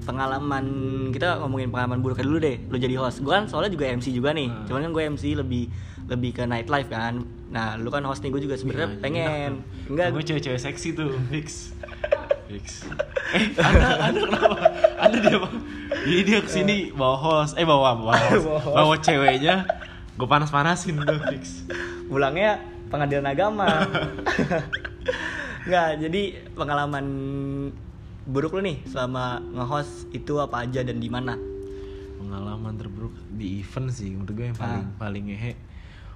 Pengalaman 0.00 0.64
kita 1.08 1.38
ngomongin 1.38 1.68
pengalaman 1.68 1.98
buruknya 1.98 2.24
dulu 2.24 2.38
deh, 2.38 2.56
lu 2.64 2.76
jadi 2.76 2.94
host. 2.96 3.20
Gue 3.20 3.30
kan 3.30 3.44
soalnya 3.44 3.70
juga 3.70 3.86
MC 3.86 4.10
juga 4.10 4.30
nih, 4.30 4.48
Hmm. 4.48 4.64
cuman 4.64 4.80
kan 4.82 4.90
gue 4.90 5.02
MC 5.10 5.24
lebih 5.34 5.64
lebih 6.06 6.30
ke 6.32 6.42
nightlife 6.42 6.88
kan. 6.88 7.20
Nah, 7.48 7.76
lu 7.76 7.88
kan 7.88 8.02
host 8.02 8.20
nih, 8.20 8.30
gue 8.30 8.42
juga 8.42 8.54
sebenarnya 8.54 8.88
Iya, 8.88 8.98
pengen. 8.98 9.52
enak. 9.54 9.88
Enggak, 9.88 10.08
gue 10.10 10.22
cewek-cewek 10.24 10.60
seksi 10.60 10.88
tuh 10.92 11.10
fix 11.28 11.74
fix 12.46 12.82
eh 13.30 13.46
ada 13.62 14.10
ada 14.10 14.18
kenapa 14.18 14.58
ada 14.98 15.16
dia 15.16 15.38
bang 15.38 15.54
jadi 16.02 16.22
dia 16.24 16.38
ke 16.42 16.50
sini 16.50 16.90
bawa 16.90 17.14
host 17.14 17.54
eh 17.54 17.62
bawa 17.62 17.94
bawa 17.94 18.10
host 18.26 18.66
Bawa 18.66 18.94
ceweknya 18.98 19.70
gue 20.18 20.26
panas 20.26 20.50
panasin 20.50 20.98
tuh 20.98 21.14
fix 21.28 21.62
pulangnya 22.06 22.58
pengadilan 22.90 23.22
agama. 23.28 23.70
Nggak, 25.60 25.88
jadi 26.00 26.22
pengalaman 26.50 27.06
buruk 28.30 28.52
lu 28.52 28.62
nih 28.62 28.78
selama 28.84 29.24
nge-host 29.52 29.92
itu 30.10 30.38
apa 30.38 30.62
aja 30.62 30.80
dan 30.80 30.96
di 30.96 31.08
mana? 31.08 31.34
pengalaman 32.16 32.76
terburuk 32.76 33.10
di 33.32 33.58
event 33.58 33.88
sih 33.90 34.12
menurut 34.12 34.30
gue 34.30 34.46
yang 34.46 34.54
paling 34.54 34.84
Ah. 34.84 34.94
paling 34.98 35.24
ngehe 35.26 35.52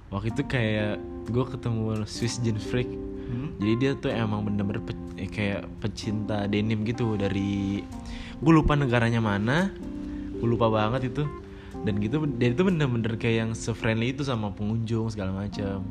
waktu 0.07 0.31
itu 0.31 0.41
kayak 0.45 0.95
gue 1.25 1.45
ketemu 1.45 1.81
Swiss 2.05 2.39
Jeans 2.39 2.63
Freak 2.63 2.87
Hmm? 3.25 3.57
jadi 3.57 3.73
dia 3.75 3.91
tuh 3.95 4.13
emang 4.13 4.45
bener-bener 4.45 4.79
pe- 4.79 4.93
eh, 5.17 5.25
kayak 5.25 5.65
pecinta 5.81 6.45
denim 6.45 6.85
gitu 6.85 7.17
dari 7.17 7.81
gue 8.35 8.53
lupa 8.53 8.77
negaranya 8.77 9.17
mana 9.17 9.73
gue 10.31 10.45
lupa 10.45 10.69
banget 10.69 11.09
itu 11.09 11.25
dan 11.81 11.97
gitu 11.97 12.21
dia 12.31 12.53
itu 12.53 12.61
bener-bener 12.61 13.17
kayak 13.17 13.35
yang 13.41 13.51
se-friendly 13.51 14.13
itu 14.13 14.21
sama 14.21 14.53
pengunjung 14.53 15.09
segala 15.09 15.33
macam 15.35 15.81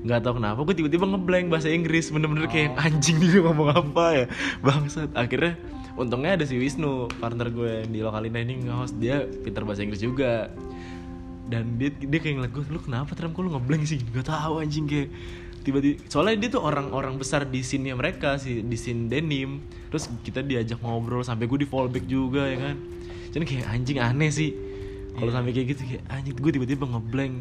nggak 0.00 0.20
tahu 0.24 0.40
kenapa 0.40 0.64
gue 0.64 0.74
tiba-tiba 0.74 1.04
ngeblank 1.04 1.46
bahasa 1.52 1.68
Inggris 1.68 2.08
bener-bener 2.08 2.48
kayak 2.48 2.72
Oh. 2.72 2.84
anjing 2.88 3.20
dia 3.20 3.40
ngomong 3.44 3.68
apa 3.70 4.04
ya? 4.14 4.26
Bangsat. 4.60 5.12
Akhirnya 5.12 5.60
untungnya 5.92 6.40
ada 6.40 6.44
si 6.44 6.56
Wisnu 6.56 7.12
partner 7.20 7.52
gue 7.52 7.84
yang 7.84 7.90
di 7.92 8.00
Lokalina 8.00 8.40
ini 8.40 8.64
nge-host. 8.64 8.96
Dia 8.96 9.28
pintar 9.28 9.68
bahasa 9.68 9.84
Inggris 9.84 10.00
juga. 10.00 10.48
Dan 11.50 11.76
dia 11.76 11.90
dia 11.90 12.16
kayak 12.16 12.34
ngeliat 12.38 12.52
gue 12.54 12.64
lu 12.70 12.80
kenapa 12.80 13.12
Tram? 13.12 13.34
Kok 13.34 13.42
lu 13.42 13.50
ngeblank 13.52 13.82
sih? 13.84 14.00
Gak 14.14 14.30
tahu 14.30 14.62
anjing 14.62 14.86
kayak 14.86 15.10
tiba-tiba 15.60 16.00
soalnya 16.08 16.40
dia 16.40 16.48
tuh 16.56 16.64
orang-orang 16.64 17.20
besar 17.20 17.44
di 17.44 17.60
scene 17.60 17.92
mereka 17.92 18.40
sih 18.40 18.64
di 18.64 18.76
scene 18.78 19.04
denim. 19.04 19.60
Terus 19.92 20.08
kita 20.22 20.40
diajak 20.40 20.80
ngobrol 20.80 21.20
sampai 21.20 21.44
gue 21.44 21.60
di 21.60 21.68
fallback 21.68 22.06
juga 22.06 22.48
ya 22.48 22.56
kan? 22.56 22.76
Jadi 23.30 23.44
kayak 23.44 23.66
anjing 23.68 23.98
aneh 24.00 24.30
sih. 24.32 24.50
Kalau 25.12 25.28
Iya. 25.28 25.36
sampai 25.36 25.50
kayak 25.52 25.66
gitu 25.74 25.82
kayak 25.84 26.02
anjing 26.08 26.36
gue 26.38 26.50
tiba-tiba 26.54 26.84
ngeblank. 26.86 27.34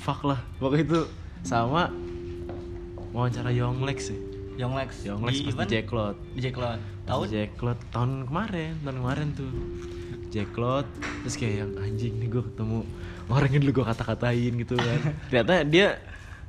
Fuck 0.00 0.24
lah. 0.24 0.40
Waktu 0.58 0.82
itu 0.82 0.98
sama 1.42 1.90
wawancara 3.10 3.50
Yonglex 3.50 4.12
sih. 4.12 4.20
Yonglex 4.56 5.04
Yonglex 5.04 5.34
di 5.36 5.52
pas 5.52 5.64
di 5.64 5.74
Jacklot. 5.74 6.16
Di 6.32 6.40
Jacklot. 6.40 6.80
Tahu 7.04 7.22
tahu? 7.22 7.22
Jacklot 7.28 7.78
tahun 7.90 8.24
kemarin 8.24 8.72
tahun 8.80 8.96
kemarin 9.00 9.26
tuh. 9.32 9.52
Jacklot 10.26 10.86
terus 11.22 11.36
kayak 11.36 11.54
yang 11.60 11.72
anjing 11.76 12.12
nih 12.16 12.28
gue 12.28 12.42
ketemu 12.44 12.78
orang 13.26 13.50
yang 13.50 13.62
dulu 13.62 13.72
gue 13.74 13.86
kata-katain 13.86 14.52
gitu 14.56 14.74
kan. 14.74 15.00
Ternyata 15.28 15.54
dia 15.64 15.86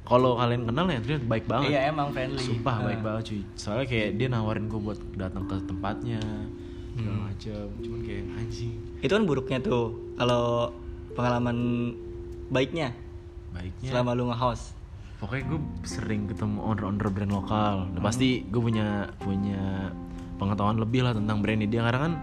kalau 0.04 0.40
kalian 0.40 0.64
kenal 0.64 0.88
ya 0.88 1.00
dia 1.00 1.18
baik 1.20 1.46
banget. 1.46 1.68
Iya 1.68 1.80
emang 1.92 2.16
friendly. 2.16 2.40
Sumpah 2.40 2.76
Ah. 2.80 2.84
baik 2.88 3.00
banget 3.02 3.24
cuy. 3.28 3.42
Soalnya 3.56 3.86
kayak 3.86 4.10
dia 4.16 4.28
nawarin 4.28 4.66
gue 4.66 4.80
buat 4.80 5.00
datang 5.16 5.44
ke 5.46 5.56
tempatnya 5.64 6.22
segala 6.96 7.14
Hmm. 7.14 7.26
macam 7.30 7.62
cuman 7.78 8.00
kayak 8.02 8.24
anjing. 8.40 8.74
Itu 9.04 9.12
kan 9.14 9.24
buruknya 9.24 9.60
tuh 9.60 9.86
kalau 10.16 10.72
pengalaman 11.12 11.58
baiknya. 12.48 12.96
Baiknya. 13.52 13.90
Selama 13.92 14.16
lu 14.16 14.32
nge-host 14.32 14.77
pokoknya 15.18 15.44
gue 15.50 15.60
sering 15.82 16.30
ketemu 16.30 16.62
owner-owner 16.62 17.10
brand 17.10 17.34
lokal. 17.34 17.76
Udah 17.94 18.04
pasti 18.06 18.46
gue 18.46 18.62
punya 18.62 19.10
punya 19.18 19.90
pengetahuan 20.38 20.78
lebih 20.78 21.02
lah 21.06 21.18
tentang 21.18 21.42
brand 21.42 21.58
ini. 21.58 21.68
Dia 21.70 21.82
karena 21.86 22.00
kan 22.00 22.14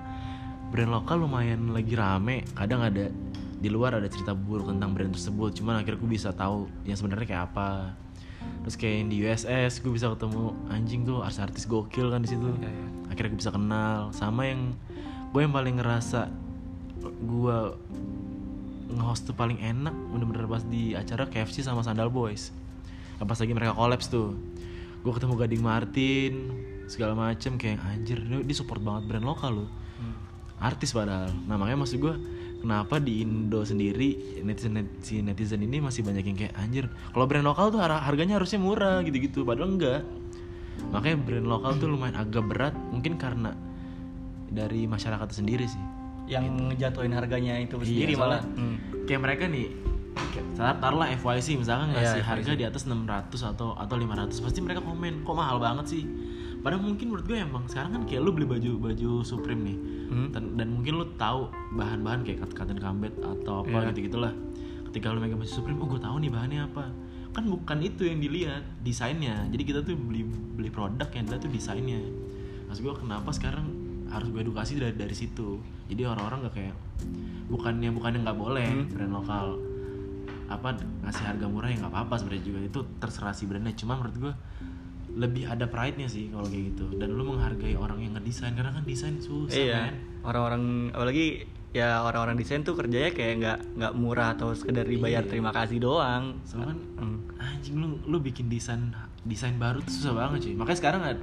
brand 0.70 0.90
lokal 0.94 1.26
lumayan 1.26 1.74
lagi 1.74 1.98
rame. 1.98 2.46
Kadang 2.54 2.86
ada 2.86 3.10
di 3.58 3.68
luar 3.72 3.98
ada 3.98 4.06
cerita 4.06 4.36
buruk 4.36 4.70
tentang 4.70 4.94
brand 4.94 5.10
tersebut. 5.10 5.58
Cuman 5.58 5.82
akhirnya 5.82 5.98
gue 5.98 6.10
bisa 6.10 6.30
tahu 6.30 6.70
yang 6.86 6.94
sebenarnya 6.94 7.26
kayak 7.26 7.44
apa. 7.50 7.98
Terus 8.62 8.76
kayak 8.78 8.94
yang 8.94 9.08
di 9.10 9.16
USS 9.26 9.82
gue 9.82 9.92
bisa 9.92 10.06
ketemu 10.14 10.54
anjing 10.70 11.02
tuh 11.02 11.18
artis-artis 11.24 11.66
gokil 11.66 12.14
kan 12.14 12.22
di 12.22 12.30
situ. 12.30 12.46
Iya, 12.62 12.70
iya. 12.70 12.86
akhirnya 13.10 13.30
gue 13.34 13.40
bisa 13.42 13.52
kenal. 13.52 14.00
Sama 14.14 14.46
yang 14.46 14.70
gue 15.34 15.40
yang 15.42 15.50
paling 15.50 15.82
ngerasa 15.82 16.30
gue 17.02 17.58
nge-host 18.94 19.26
tuh 19.26 19.34
paling 19.34 19.58
enak 19.58 19.90
bener-bener 20.14 20.46
pas 20.46 20.62
di 20.62 20.94
acara 20.94 21.26
KFC 21.26 21.66
sama 21.66 21.82
Sandal 21.82 22.12
Boys 22.12 22.54
pas 23.16 23.36
lagi 23.36 23.52
mereka 23.52 23.72
collapse 23.72 24.08
tuh. 24.08 24.34
Gue 25.00 25.12
ketemu 25.12 25.34
Gading 25.36 25.62
Martin 25.62 26.32
segala 26.84 27.12
macem 27.14 27.54
kayak 27.54 27.80
anjir 27.82 28.18
dia, 28.20 28.40
dia 28.40 28.56
support 28.56 28.78
banget 28.78 29.06
brand 29.06 29.24
lokal 29.24 29.52
loh. 29.56 29.70
Hmm. 29.94 30.14
artis 30.56 30.90
padahal. 30.90 31.28
Nah 31.44 31.54
makanya 31.54 31.78
maksud 31.78 31.98
gue 31.98 32.14
kenapa 32.58 32.96
di 32.96 33.20
Indo 33.20 33.60
sendiri 33.62 34.40
netizen 34.40 34.74
si 34.98 35.20
netizen 35.20 35.60
ini 35.60 35.76
masih 35.78 36.00
banyak 36.00 36.24
yang 36.24 36.38
kayak 36.38 36.54
anjir 36.56 36.84
kalau 37.10 37.26
brand 37.26 37.44
lokal 37.44 37.68
tuh 37.68 37.78
har- 37.78 38.00
harganya 38.00 38.36
harusnya 38.36 38.56
murah 38.58 39.02
gitu-gitu. 39.02 39.42
Padahal 39.42 39.70
enggak. 39.70 40.00
Makanya 40.90 41.16
brand 41.20 41.46
lokal 41.46 41.72
tuh 41.76 41.86
lumayan 41.86 42.16
agak 42.16 42.44
berat 42.44 42.74
mungkin 42.88 43.14
karena 43.14 43.52
dari 44.46 44.86
masyarakat 44.86 45.28
sendiri 45.30 45.66
sih. 45.66 45.82
Yang 46.24 46.72
ngejatuhin 46.72 47.12
harganya 47.12 47.58
itu 47.58 47.76
sendiri 47.76 48.14
Iya, 48.14 48.18
malah. 48.18 48.40
Soalnya 48.40 48.56
Hmm. 48.56 48.76
kayak 49.04 49.20
mereka 49.20 49.44
nih 49.44 49.66
tar- 50.54 50.78
taruhlah 50.78 51.08
FYC 51.12 51.56
misalkan 51.56 51.90
Iya, 51.90 51.96
ngasih 51.96 52.20
FYC. 52.20 52.28
harga 52.28 52.52
di 52.54 52.64
atas 52.64 52.82
600 52.84 53.04
atau 53.44 53.74
atau 53.74 53.94
500 53.94 54.38
pasti 54.40 54.60
mereka 54.60 54.80
komen 54.80 55.22
kok 55.22 55.34
mahal 55.34 55.58
banget 55.58 55.86
sih 55.90 56.02
padahal 56.60 56.80
mungkin 56.80 57.06
menurut 57.06 57.24
gue 57.24 57.36
emang 57.36 57.64
sekarang 57.66 57.92
kan 57.92 58.02
kayak 58.04 58.20
lu 58.20 58.30
beli 58.30 58.46
baju 58.46 58.70
baju 58.80 59.10
Supreme 59.22 59.62
nih 59.64 59.78
Hmm. 60.04 60.28
dan, 60.30 60.54
dan 60.54 60.68
mungkin 60.70 60.94
lu 60.94 61.06
tahu 61.14 61.48
bahan-bahan 61.72 62.22
kayak 62.22 62.44
cotton 62.46 62.76
combat 62.76 63.10
atau 63.16 63.62
apa 63.62 63.72
Iya. 63.82 63.88
gitu 63.90 64.00
gitulah 64.06 64.32
ketika 64.86 65.10
lu 65.10 65.18
megang 65.18 65.36
baju 65.36 65.50
Supreme 65.50 65.76
oh 65.76 65.88
gue 65.88 65.98
tahu 65.98 66.16
nih 66.18 66.30
bahannya 66.30 66.60
apa 66.62 66.84
kan 67.30 67.44
bukan 67.44 67.78
itu 67.80 68.02
yang 68.04 68.18
dilihat 68.18 68.62
desainnya 68.80 69.48
jadi 69.48 69.62
kita 69.64 69.80
tuh 69.82 69.96
beli 69.96 70.22
beli 70.24 70.70
produk 70.70 71.08
yang 71.10 71.24
dilihat 71.24 71.42
tuh 71.42 71.50
desainnya 71.50 71.98
maksud 72.64 72.80
gue 72.80 72.94
kenapa 72.96 73.28
sekarang 73.28 73.66
harus 74.06 74.28
gue 74.28 74.40
edukasi 74.40 74.76
dari 74.76 74.94
dari 74.94 75.12
situ 75.12 75.58
jadi 75.84 76.06
orang-orang 76.06 76.46
gak 76.46 76.54
kayak 76.54 76.76
bukannya 77.44 77.90
bukannya 77.90 78.22
nggak 78.22 78.38
boleh 78.38 78.68
Hmm. 78.70 78.86
brand 78.88 79.12
lokal 79.14 79.46
apa 80.46 80.76
ngasih 81.02 81.24
harga 81.24 81.46
murah 81.48 81.68
ya 81.72 81.76
nggak 81.80 81.92
apa-apa 81.92 82.14
sebenarnya 82.20 82.44
juga. 82.44 82.58
Itu 82.64 82.80
terserah 82.98 83.32
si 83.32 83.44
brandnya. 83.44 83.74
Cuma 83.74 83.96
menurut 83.96 84.16
gue 84.16 84.32
lebih 85.14 85.46
ada 85.46 85.70
pride-nya 85.70 86.10
sih 86.10 86.28
kalau 86.32 86.46
kayak 86.46 86.74
gitu. 86.74 86.86
Dan 86.98 87.14
lu 87.14 87.22
menghargai 87.24 87.78
orang 87.78 88.02
yang 88.02 88.12
ngedesain 88.18 88.54
karena 88.58 88.74
kan 88.74 88.82
desain 88.82 89.16
susah 89.22 89.54
iya. 89.54 89.80
men. 89.90 89.96
Orang-orang 90.26 90.62
apalagi 90.90 91.46
ya 91.74 92.02
orang-orang 92.02 92.38
desain 92.38 92.62
tuh 92.62 92.74
kerjanya 92.74 93.10
kayak 93.10 93.34
nggak 93.42 93.58
nggak 93.78 93.92
murah 93.98 94.38
atau 94.38 94.54
sekedar 94.54 94.86
dibayar 94.86 95.22
Iya. 95.22 95.30
terima 95.30 95.50
kasih 95.50 95.78
doang. 95.82 96.38
Soalnya 96.46 96.74
kan 96.74 96.78
Hmm. 96.98 97.18
anjing 97.38 97.74
lu 97.78 97.98
lu 98.06 98.18
bikin 98.18 98.46
desain 98.46 98.94
desain 99.22 99.54
baru 99.58 99.78
tuh 99.82 99.92
susah 99.94 100.14
banget 100.14 100.50
cuy. 100.50 100.54
Makanya 100.54 100.78
sekarang 100.78 101.02
ada 101.02 101.22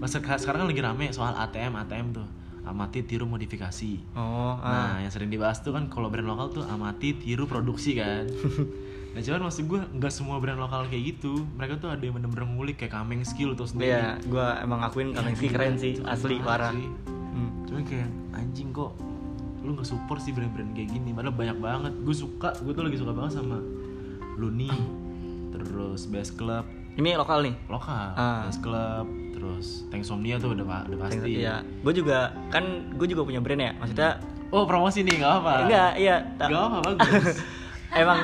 masa 0.00 0.18
sekarang 0.18 0.64
kan 0.64 0.68
lagi 0.72 0.82
rame 0.82 1.06
soal 1.12 1.36
ATM 1.36 1.76
ATM 1.76 2.16
tuh 2.16 2.24
amati 2.62 3.02
tiru 3.02 3.24
modifikasi 3.24 4.14
oh 4.14 4.54
ah. 4.56 4.94
Nah, 4.94 5.02
yang 5.02 5.10
sering 5.10 5.28
dibahas 5.28 5.58
tuh 5.58 5.70
kan 5.70 5.86
kalau 5.86 6.06
brand 6.06 6.24
lokal 6.24 6.48
tuh 6.52 6.64
amati, 6.64 7.12
tiru, 7.12 7.44
produksi 7.44 7.94
kan. 7.94 8.30
nah, 9.12 9.20
cuman 9.20 9.40
maksud 9.44 9.66
gue 9.66 9.80
nggak 9.92 10.08
semua 10.08 10.38
brand 10.38 10.56
lokal 10.56 10.86
kayak 10.86 11.02
gitu. 11.12 11.42
Mereka 11.52 11.76
tuh 11.76 11.88
ada 11.88 11.98
yang 11.98 12.14
bener-bener 12.14 12.46
ngulik 12.46 12.78
kayak 12.78 12.94
Kameng 12.94 13.22
Skill 13.22 13.52
tuh 13.52 13.66
sendiri. 13.66 13.90
Iya, 13.90 14.22
gua 14.24 14.56
emang 14.58 14.80
akuin 14.80 15.10
Kameng 15.10 15.34
Ski 15.34 15.48
keren 15.48 15.74
sih, 15.74 15.98
asli 16.02 16.38
parah 16.38 16.70
parah. 16.70 16.72
sih. 16.72 16.86
Hmm. 17.08 17.50
Cuman 17.66 17.82
kayak 17.82 18.08
anjing 18.32 18.70
kok 18.70 18.94
lu 19.60 19.74
nggak 19.74 19.86
support 19.86 20.18
sih 20.18 20.30
brand-brand 20.30 20.70
kayak 20.72 20.88
gini. 20.88 21.10
Padahal 21.10 21.34
banyak 21.34 21.58
banget. 21.58 21.92
Gue 22.00 22.14
suka, 22.14 22.54
gue 22.56 22.72
tuh 22.72 22.82
lagi 22.82 22.96
suka 22.96 23.10
banget 23.10 23.32
sama 23.36 23.58
Luni, 24.34 24.70
terus 25.50 26.06
Best 26.06 26.34
Club 26.34 26.64
Ini 26.92 27.16
lokal 27.16 27.42
nih. 27.42 27.54
lokal, 27.66 28.12
Ah. 28.12 28.44
Best 28.44 28.60
Club, 28.60 29.06
terus 29.42 29.82
Tanksomnia 29.90 30.38
tuh 30.38 30.54
udah, 30.54 30.86
udah 30.86 30.98
pasti. 31.02 31.42
Iya, 31.42 31.66
gue 31.66 31.92
juga 31.98 32.30
kan 32.54 32.62
gue 32.94 33.06
juga 33.10 33.26
punya 33.26 33.42
brand 33.42 33.58
ya. 33.58 33.74
Maksudnya 33.74 34.22
Oh 34.52 34.68
promosi 34.68 35.00
nih 35.00 35.16
nggak 35.18 35.34
apa? 35.42 35.52
enggak, 35.66 35.92
iya. 35.96 36.16
Nggak 36.38 36.62
apa 36.62 36.78
bagus. 36.84 37.36
emang 38.04 38.20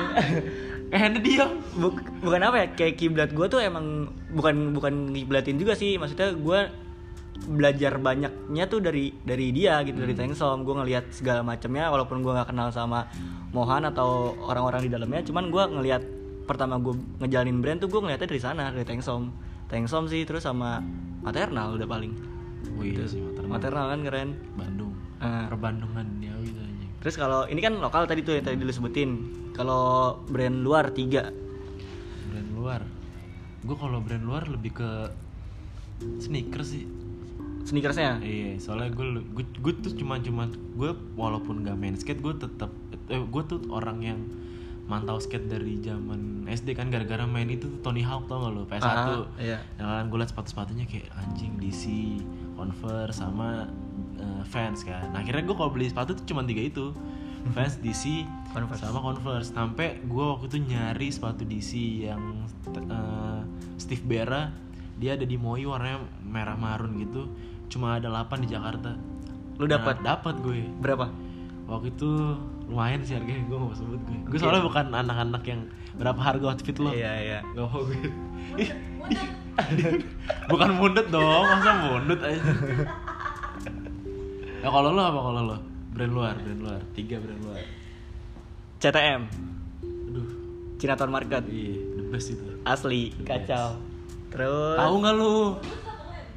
eh 0.95 1.01
diam. 1.19 1.49
buk- 1.75 2.05
bukan 2.21 2.41
apa 2.45 2.55
ya? 2.55 2.67
Kayak 2.77 2.93
kiblat 3.01 3.29
gue 3.33 3.45
tuh 3.49 3.59
emang 3.59 4.13
bukan 4.31 4.71
bukan 4.71 4.93
kiblatin 5.11 5.57
juga 5.59 5.73
sih. 5.75 5.97
Maksudnya 5.97 6.37
gue 6.37 6.59
belajar 7.49 7.97
banyaknya 7.97 8.63
tuh 8.69 8.79
dari 8.83 9.15
dari 9.25 9.49
dia 9.49 9.81
gitu 9.81 10.03
dari 10.03 10.11
Tengsom 10.13 10.67
gue 10.67 10.75
ngelihat 10.75 11.09
segala 11.15 11.39
macamnya 11.41 11.87
walaupun 11.87 12.19
gue 12.19 12.35
nggak 12.35 12.51
kenal 12.51 12.67
sama 12.69 13.07
Mohan 13.55 13.87
atau 13.87 14.35
orang-orang 14.43 14.85
di 14.85 14.91
dalamnya 14.91 15.23
cuman 15.23 15.47
gue 15.47 15.63
ngelihat 15.71 16.03
pertama 16.43 16.75
gue 16.83 16.99
ngejalanin 17.23 17.63
brand 17.63 17.79
tuh 17.79 17.87
gue 17.87 18.01
ngeliatnya 18.03 18.27
dari 18.27 18.41
sana 18.43 18.75
dari 18.75 18.83
Tengsom 18.83 19.31
Tengsom 19.69 20.09
sih 20.09 20.25
terus 20.25 20.43
sama 20.43 20.81
Maternal 21.21 21.77
udah 21.77 21.87
paling 21.87 22.13
Oh 22.75 22.83
iya 22.83 23.07
sih 23.07 23.23
maternal. 23.23 23.49
Maternal 23.55 23.85
kan 23.87 23.99
keren 24.03 24.29
Bandung. 24.55 24.93
Ah. 25.23 25.47
Perbandungan 25.47 26.03
duniawi 26.03 26.47
tuh 26.51 26.63
anjing. 26.63 26.91
Terus 26.99 27.15
kalau 27.15 27.47
ini 27.47 27.59
kan 27.63 27.73
lokal 27.79 28.03
tadi 28.03 28.21
tuh 28.23 28.35
yang 28.35 28.45
tadi 28.45 28.59
dulu 28.59 28.71
sebutin. 28.71 29.09
Kalau 29.55 30.19
brand 30.27 30.59
luar 30.59 30.91
tiga. 30.91 31.31
Brand 32.31 32.49
luar. 32.55 32.81
Gue 33.63 33.75
kalau 33.75 33.99
brand 34.03 34.23
luar 34.23 34.47
lebih 34.47 34.75
ke 34.75 34.89
sneakers 36.19 36.67
sih. 36.75 36.85
Sneakersnya. 37.67 38.23
Iya, 38.23 38.57
soalnya 38.57 38.91
gue 38.95 39.23
gue, 39.35 39.45
gue 39.45 39.73
tuh 39.83 39.93
cuma 39.99 40.17
cuma 40.23 40.47
gue 40.49 40.91
walaupun 41.19 41.67
gak 41.67 41.77
main 41.77 41.95
skate 41.99 42.23
gue 42.23 42.33
tetap 42.39 42.71
eh, 43.11 43.19
gue 43.19 43.43
tuh 43.45 43.59
orang 43.69 43.99
yang 43.99 44.19
mantau 44.89 45.21
skate 45.21 45.45
dari 45.45 45.77
zaman 45.85 46.49
SD 46.49 46.73
kan 46.73 46.89
gara-gara 46.89 47.21
main 47.29 47.45
itu 47.45 47.69
tuh 47.69 47.79
Tony 47.85 48.01
Hawk 48.01 48.25
tau 48.25 48.41
gak 48.41 48.51
lo 48.57 48.65
PS1 48.65 48.89
Ah, 48.89 49.21
iya. 49.37 49.57
Kan 49.77 50.09
gue 50.09 50.17
liat 50.17 50.33
sepatu-sepatunya 50.33 50.89
kayak 50.89 51.13
anjing 51.13 51.53
DC, 51.61 51.83
Converse 52.57 53.21
sama 53.21 53.69
eh, 54.17 54.41
Vans 54.49 54.81
kan. 54.81 55.13
Nah, 55.13 55.21
akhirnya 55.21 55.45
gue 55.45 55.55
kalau 55.55 55.69
beli 55.69 55.93
sepatu 55.93 56.17
tuh 56.17 56.25
cuma 56.25 56.41
tiga 56.41 56.65
itu. 56.65 56.89
Vans, 57.55 57.79
DC, 57.79 58.25
Converse. 58.51 58.81
sama 58.81 58.99
Converse. 58.99 59.53
Sampai 59.53 60.01
gue 60.03 60.25
waktu 60.25 60.49
itu 60.49 60.57
nyari 60.73 61.07
sepatu 61.13 61.45
DC 61.45 61.71
yang 62.09 62.43
eh, 62.73 63.41
Steve 63.77 64.03
Bera, 64.03 64.49
dia 64.97 65.13
ada 65.13 65.23
di 65.23 65.37
Moi 65.37 65.69
warnanya 65.69 66.01
merah 66.25 66.57
marun 66.57 66.97
gitu. 66.97 67.29
Cuma 67.69 68.01
ada 68.01 68.09
8 68.09 68.41
di 68.41 68.49
Jakarta. 68.49 68.97
Lu 69.61 69.69
dapat? 69.69 70.01
Nah, 70.01 70.17
dapat 70.17 70.35
gue. 70.41 70.65
Berapa? 70.81 71.28
Waktu 71.69 71.93
itu 71.93 72.09
lumayan 72.65 73.01
sih 73.05 73.13
harganya, 73.13 73.45
gue 73.45 73.57
gak 73.61 73.69
mau 73.69 73.77
sebut 73.77 74.01
gue. 74.01 74.17
Gue 74.25 74.39
soalnya 74.41 74.65
bukan 74.65 74.85
anak-anak 74.89 75.43
yang 75.45 75.61
berapa 76.01 76.17
harga 76.17 76.45
outfit 76.49 76.77
lo. 76.81 76.89
Iya, 76.89 77.11
iya. 77.21 77.39
Gak 77.53 77.65
mau 77.69 77.85
gue 77.85 78.09
Bukan 80.49 80.69
mundet 80.81 81.07
dong, 81.13 81.45
masa 81.45 81.71
mundet 81.85 82.19
aja 82.23 82.41
Ya 84.63 84.69
kalau 84.73 84.89
lo 84.95 85.01
apa 85.03 85.19
kalau 85.19 85.41
lo? 85.45 85.57
Brand 85.93 86.13
luar, 86.15 86.35
brand 86.39 86.61
luar 86.63 86.81
Tiga 86.95 87.19
brand 87.19 87.41
luar 87.43 87.59
CTM. 88.79 89.27
Aduh, 89.83 90.27
Cinaton 90.79 91.11
Market. 91.11 91.43
iya, 91.51 91.75
the 91.99 92.03
best 92.07 92.31
itu 92.31 92.43
Asli, 92.63 93.11
kacau. 93.27 93.75
Terus 94.31 94.79
Tahu 94.79 94.93
nggak 95.03 95.15
lu? 95.19 95.35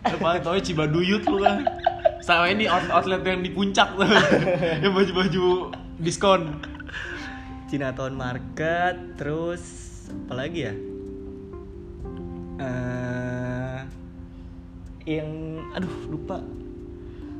Lu 0.03 0.17
paling 0.19 0.43
tau 0.43 0.59
Cibaduyut 0.59 1.23
lu 1.23 1.39
kan 1.39 1.63
Sama 2.23 2.47
ini 2.49 2.65
out- 2.65 2.87
outlet 2.89 3.21
yang 3.21 3.43
di 3.43 3.51
puncak 3.51 3.93
tuh 3.93 4.07
Yang 4.83 4.93
baju-baju 4.93 5.45
diskon 5.99 6.63
Cinaton 7.67 8.13
Market, 8.13 9.17
terus 9.17 9.63
apa 10.23 10.35
lagi 10.39 10.61
ya? 10.63 10.75
Eh 12.59 13.79
yang 15.09 15.29
aduh 15.73 15.91
lupa. 16.07 16.39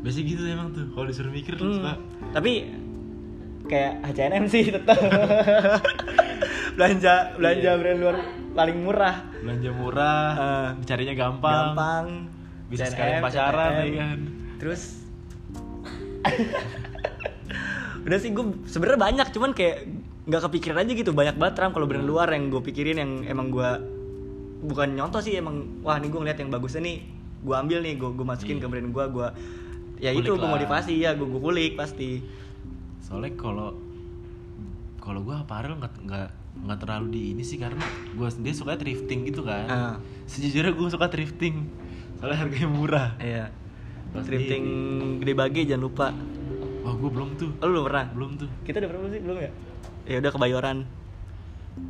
Biasanya 0.03 0.25
gitu 0.27 0.43
emang 0.45 0.69
tuh, 0.73 0.89
kalau 0.91 1.07
disuruh 1.07 1.31
mikir 1.31 1.55
Hmm, 1.55 1.79
suka 1.79 1.93
Tapi 2.33 2.53
kayak 3.63 4.03
H&M 4.09 4.45
sih 4.49 4.67
tetap. 4.67 4.99
belanja 6.77 7.37
belanja 7.37 7.71
brand 7.77 7.99
luar 8.01 8.17
paling 8.53 8.79
murah. 8.81 9.17
Belanja 9.39 9.71
murah, 9.71 10.27
Eh, 10.35 10.69
carinya 10.83 11.15
gampang, 11.15 11.55
Gampang. 11.71 12.07
Bisa 12.67 12.89
sekalian 12.89 13.21
pacaran 13.21 13.71
ya 13.77 13.95
kan 14.01 14.19
Terus 14.63 15.03
udah 18.03 18.19
sih 18.19 18.31
gue 18.31 18.45
sebenarnya 18.65 19.01
banyak 19.01 19.27
cuman 19.31 19.51
kayak 19.53 19.87
nggak 20.23 20.43
kepikiran 20.45 20.83
aja 20.83 20.93
gitu 20.93 21.11
banyak 21.13 21.35
banget 21.35 21.55
ram 21.59 21.71
kalau 21.71 21.85
brand 21.85 22.03
luar 22.05 22.31
yang 22.31 22.47
gue 22.47 22.59
pikirin 22.61 22.95
yang 22.97 23.23
emang 23.25 23.47
gue 23.49 23.71
bukan 24.63 24.89
nyontoh 24.93 25.19
sih 25.19 25.35
emang 25.35 25.83
wah 25.83 25.99
nih 25.99 26.09
gue 26.09 26.21
ngeliat 26.21 26.39
yang 26.39 26.49
bagusnya 26.49 26.79
nih 26.81 26.99
gue 27.41 27.55
ambil 27.57 27.79
nih 27.81 27.95
gue 27.97 28.11
gue 28.13 28.23
masukin 28.25 28.57
Iya. 28.57 28.63
ke 28.63 28.69
brand 28.69 28.89
gue 28.89 29.05
gue 29.09 29.29
ya 29.99 30.11
Kulik 30.13 30.23
itu 30.25 30.33
gue 30.33 30.49
motivasi 30.49 30.93
ya 30.97 31.11
gue 31.13 31.27
gue 31.27 31.41
kulik 31.41 31.73
pasti 31.75 32.23
soalnya 33.01 33.35
kalau 33.35 33.75
kalau 34.99 35.21
gue 35.21 35.35
apparel 35.37 35.75
nggak 35.77 35.95
nggak 36.03 36.29
nggak 36.61 36.79
terlalu 36.79 37.07
di 37.09 37.23
ini 37.33 37.43
sih 37.43 37.57
karena 37.57 37.83
gue 38.13 38.29
dia 38.39 38.55
suka 38.55 38.75
thrifting 38.75 39.27
gitu 39.27 39.43
kan 39.43 39.67
Ah. 39.67 39.95
sejujurnya 40.27 40.71
gue 40.71 40.87
suka 40.89 41.07
thrifting 41.07 41.67
soalnya 42.19 42.39
harganya 42.41 42.69
murah 42.69 43.11
Iya. 43.19 43.47
Pasti 44.13 44.27
Thrifting 44.29 44.65
gede 45.19 45.33
bagi 45.33 45.61
jangan 45.65 45.83
lupa. 45.83 46.07
oh 46.83 46.95
gue 46.95 47.09
belum 47.09 47.29
tuh 47.35 47.51
Oh, 47.59 47.65
lu 47.65 47.73
belum 47.75 47.85
pernah? 47.87 48.05
belum 48.11 48.31
tuh 48.37 48.49
Kita 48.63 48.77
udah 48.77 48.89
pernah 48.89 49.01
belum 49.03 49.13
sih? 49.13 49.21
Belum 49.23 49.39
ya? 49.39 49.51
Ya 50.05 50.17
udah 50.19 50.31
kebayoran. 50.31 50.77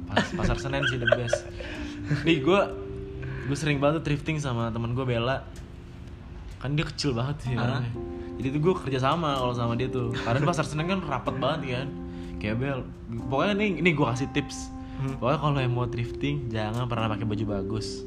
Pas, 0.07 0.27
pasar 0.33 0.57
senen 0.57 0.87
sih 0.87 0.95
the 0.95 1.09
best 1.11 1.43
nih 2.23 2.39
gue 2.39 2.61
gue 3.43 3.57
sering 3.57 3.79
banget 3.79 3.99
tuh 3.99 4.05
thrifting 4.07 4.39
sama 4.39 4.71
temen 4.71 4.93
gue 4.93 5.03
Bella 5.03 5.43
kan 6.57 6.71
dia 6.73 6.85
kecil 6.85 7.11
banget 7.11 7.43
sih 7.43 7.53
orangnya 7.53 7.91
jadi 8.33 8.49
tuh 8.49 8.61
gue 8.61 8.75
kerja 8.79 8.99
sama 9.01 9.35
kalau 9.35 9.51
sama 9.51 9.75
dia 9.75 9.87
tuh 9.87 10.15
karena 10.15 10.39
pasar 10.45 10.63
senen 10.63 10.87
kan 10.87 11.03
rapet 11.03 11.35
banget 11.37 11.61
kan 11.77 11.89
kayak 12.39 12.57
Bel 12.57 12.79
pokoknya 13.25 13.55
nih 13.57 13.83
ini 13.83 13.91
gue 13.91 14.07
kasih 14.07 14.31
tips 14.31 14.71
Hmm. 14.93 15.19
pokoknya 15.19 15.39
kalau 15.41 15.59
yang 15.59 15.73
mau 15.73 15.87
thrifting 15.89 16.47
jangan 16.47 16.87
pernah 16.87 17.11
pakai 17.11 17.27
baju 17.27 17.45
bagus 17.49 18.07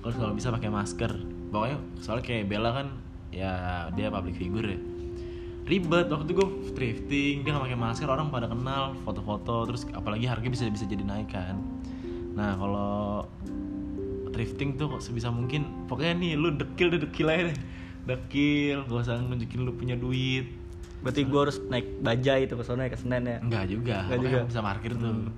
kalau 0.00 0.14
kalau 0.16 0.32
bisa 0.34 0.50
pakai 0.50 0.66
masker 0.66 1.12
pokoknya 1.54 1.78
soalnya 1.96 2.24
kayak 2.24 2.50
Bella 2.50 2.74
kan 2.74 2.86
ya 3.36 3.52
dia 3.92 4.08
public 4.08 4.40
figure 4.40 4.64
ya. 4.64 4.80
Ribet 5.66 6.06
waktu 6.08 6.24
itu 6.24 6.34
gue 6.38 6.48
thrifting 6.72 7.34
dia 7.42 7.50
nggak 7.52 7.64
pakai 7.68 7.78
masker 7.78 8.08
orang 8.08 8.30
pada 8.30 8.46
kenal 8.46 8.94
foto-foto 9.02 9.66
terus 9.66 9.82
apalagi 9.92 10.24
harga 10.24 10.46
bisa 10.46 10.64
bisa 10.66 10.86
jadi 10.86 11.02
naik 11.02 11.28
kan. 11.28 11.58
Nah 12.32 12.54
kalau 12.54 13.26
thrifting 14.30 14.76
tuh 14.76 14.88
kok 14.88 15.02
sebisa 15.02 15.28
mungkin 15.28 15.86
pokoknya 15.90 16.14
nih 16.16 16.32
lu 16.38 16.54
dekil 16.54 16.94
deh 16.94 17.00
dekil 17.02 17.26
aja 17.28 17.42
deh. 17.50 17.58
Dekil 18.06 18.86
gak 18.86 19.02
usah 19.02 19.18
nunjukin 19.18 19.66
lu 19.66 19.74
punya 19.74 19.98
duit. 19.98 20.46
Berarti 21.02 21.26
gue 21.26 21.40
harus 21.42 21.58
naik 21.66 21.98
bajai 22.00 22.46
itu 22.46 22.54
ke 22.54 22.62
sana 22.62 22.86
ya 22.86 22.90
ke 22.94 22.98
Senen 22.98 23.22
ya. 23.26 23.38
enggak 23.42 23.64
juga 23.66 24.06
Enggak 24.06 24.18
juga. 24.22 24.38
bisa 24.46 24.60
parkir 24.62 24.92
tuh 24.94 25.28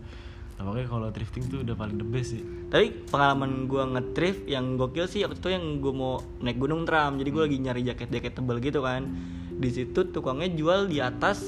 nah, 0.59 0.75
kalau 0.91 1.09
thrifting 1.15 1.47
tuh 1.47 1.63
udah 1.63 1.79
paling 1.79 1.97
the 1.97 2.07
best 2.07 2.35
sih 2.35 2.43
Tapi 2.69 3.07
pengalaman 3.09 3.71
gue 3.71 3.83
nge-thrift 3.95 4.43
yang 4.51 4.75
gokil 4.75 5.07
sih 5.07 5.23
waktu 5.23 5.39
itu 5.39 5.49
yang 5.55 5.79
gue 5.79 5.93
mau 5.95 6.21
naik 6.43 6.59
gunung 6.61 6.85
tram. 6.85 7.17
Jadi 7.17 7.31
gue 7.33 7.43
lagi 7.49 7.59
nyari 7.63 7.83
jaket-jaket 7.89 8.33
tebel 8.37 8.61
gitu 8.61 8.85
kan. 8.85 9.09
Di 9.57 9.71
situ 9.73 10.13
tukangnya 10.13 10.53
jual 10.53 10.85
di 10.91 11.01
atas 11.01 11.41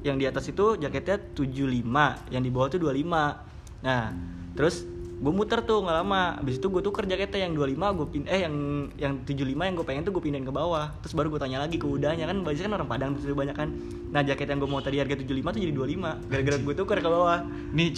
yang 0.00 0.16
di 0.16 0.24
atas 0.24 0.48
itu 0.48 0.80
jaketnya 0.80 1.20
75, 1.36 2.32
yang 2.32 2.42
di 2.42 2.50
bawah 2.50 2.72
tuh 2.72 2.80
25. 2.80 3.84
Nah, 3.84 4.10
terus 4.56 4.82
gue 5.20 5.32
muter 5.36 5.60
tuh 5.68 5.84
nggak 5.84 5.96
lama. 6.00 6.40
Abis 6.40 6.56
itu 6.56 6.66
gue 6.72 6.80
tuker 6.80 7.04
jaketnya 7.04 7.44
yang 7.44 7.52
25 7.52 7.98
gue 8.00 8.06
pin 8.08 8.24
eh 8.24 8.40
yang 8.48 8.54
yang 8.96 9.12
75 9.28 9.52
yang 9.52 9.74
gue 9.76 9.86
pengen 9.86 10.02
tuh 10.08 10.12
gue 10.16 10.22
pindahin 10.24 10.48
ke 10.48 10.54
bawah. 10.54 10.88
Terus 11.04 11.12
baru 11.12 11.28
gue 11.28 11.40
tanya 11.44 11.60
lagi 11.60 11.76
ke 11.76 11.84
udahnya 11.84 12.24
kan 12.24 12.40
biasanya 12.40 12.72
kan 12.72 12.74
orang 12.80 12.88
Padang 12.88 13.10
terus 13.20 13.36
banyak 13.36 13.56
kan. 13.56 13.68
Nah, 14.10 14.26
jaket 14.26 14.48
yang 14.48 14.58
gue 14.64 14.70
mau 14.72 14.80
tadi 14.80 14.96
harga 14.98 15.14
75 15.20 15.54
tuh 15.54 15.60
jadi 15.60 15.72
25 15.76 16.32
gara-gara 16.32 16.56
gue 16.56 16.74
tuker 16.74 16.98
ke 16.98 17.10
bawah. 17.12 17.38
nih 17.70 17.88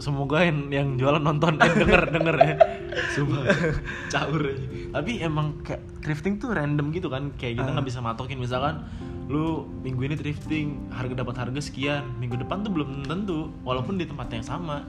semoga 0.00 0.38
yang, 0.40 0.58
yang 0.72 0.88
jualan 0.96 1.20
nonton 1.20 1.58
eh 1.58 1.72
denger 1.74 2.02
denger 2.14 2.36
ya. 2.38 2.54
Sumpah. 3.12 3.42
Caur 4.14 4.42
aja. 4.46 4.66
Tapi 4.94 5.10
emang 5.20 5.58
kayak 5.66 5.82
thrifting 6.06 6.38
tuh 6.38 6.54
random 6.54 6.94
gitu 6.94 7.10
kan. 7.10 7.34
Kayak 7.34 7.66
kita 7.66 7.70
nggak 7.74 7.86
bisa 7.90 7.98
matokin. 7.98 8.38
Misalkan 8.38 8.86
lu 9.28 9.66
minggu 9.84 10.08
ini 10.08 10.14
thrifting 10.14 10.88
harga 10.94 11.26
dapat 11.26 11.34
harga 11.42 11.60
sekian. 11.60 12.06
Minggu 12.22 12.38
depan 12.38 12.62
tuh 12.62 12.70
belum 12.70 13.04
tentu 13.04 13.50
walaupun 13.66 13.98
di 13.98 14.06
tempat 14.06 14.30
yang 14.30 14.46
sama 14.46 14.86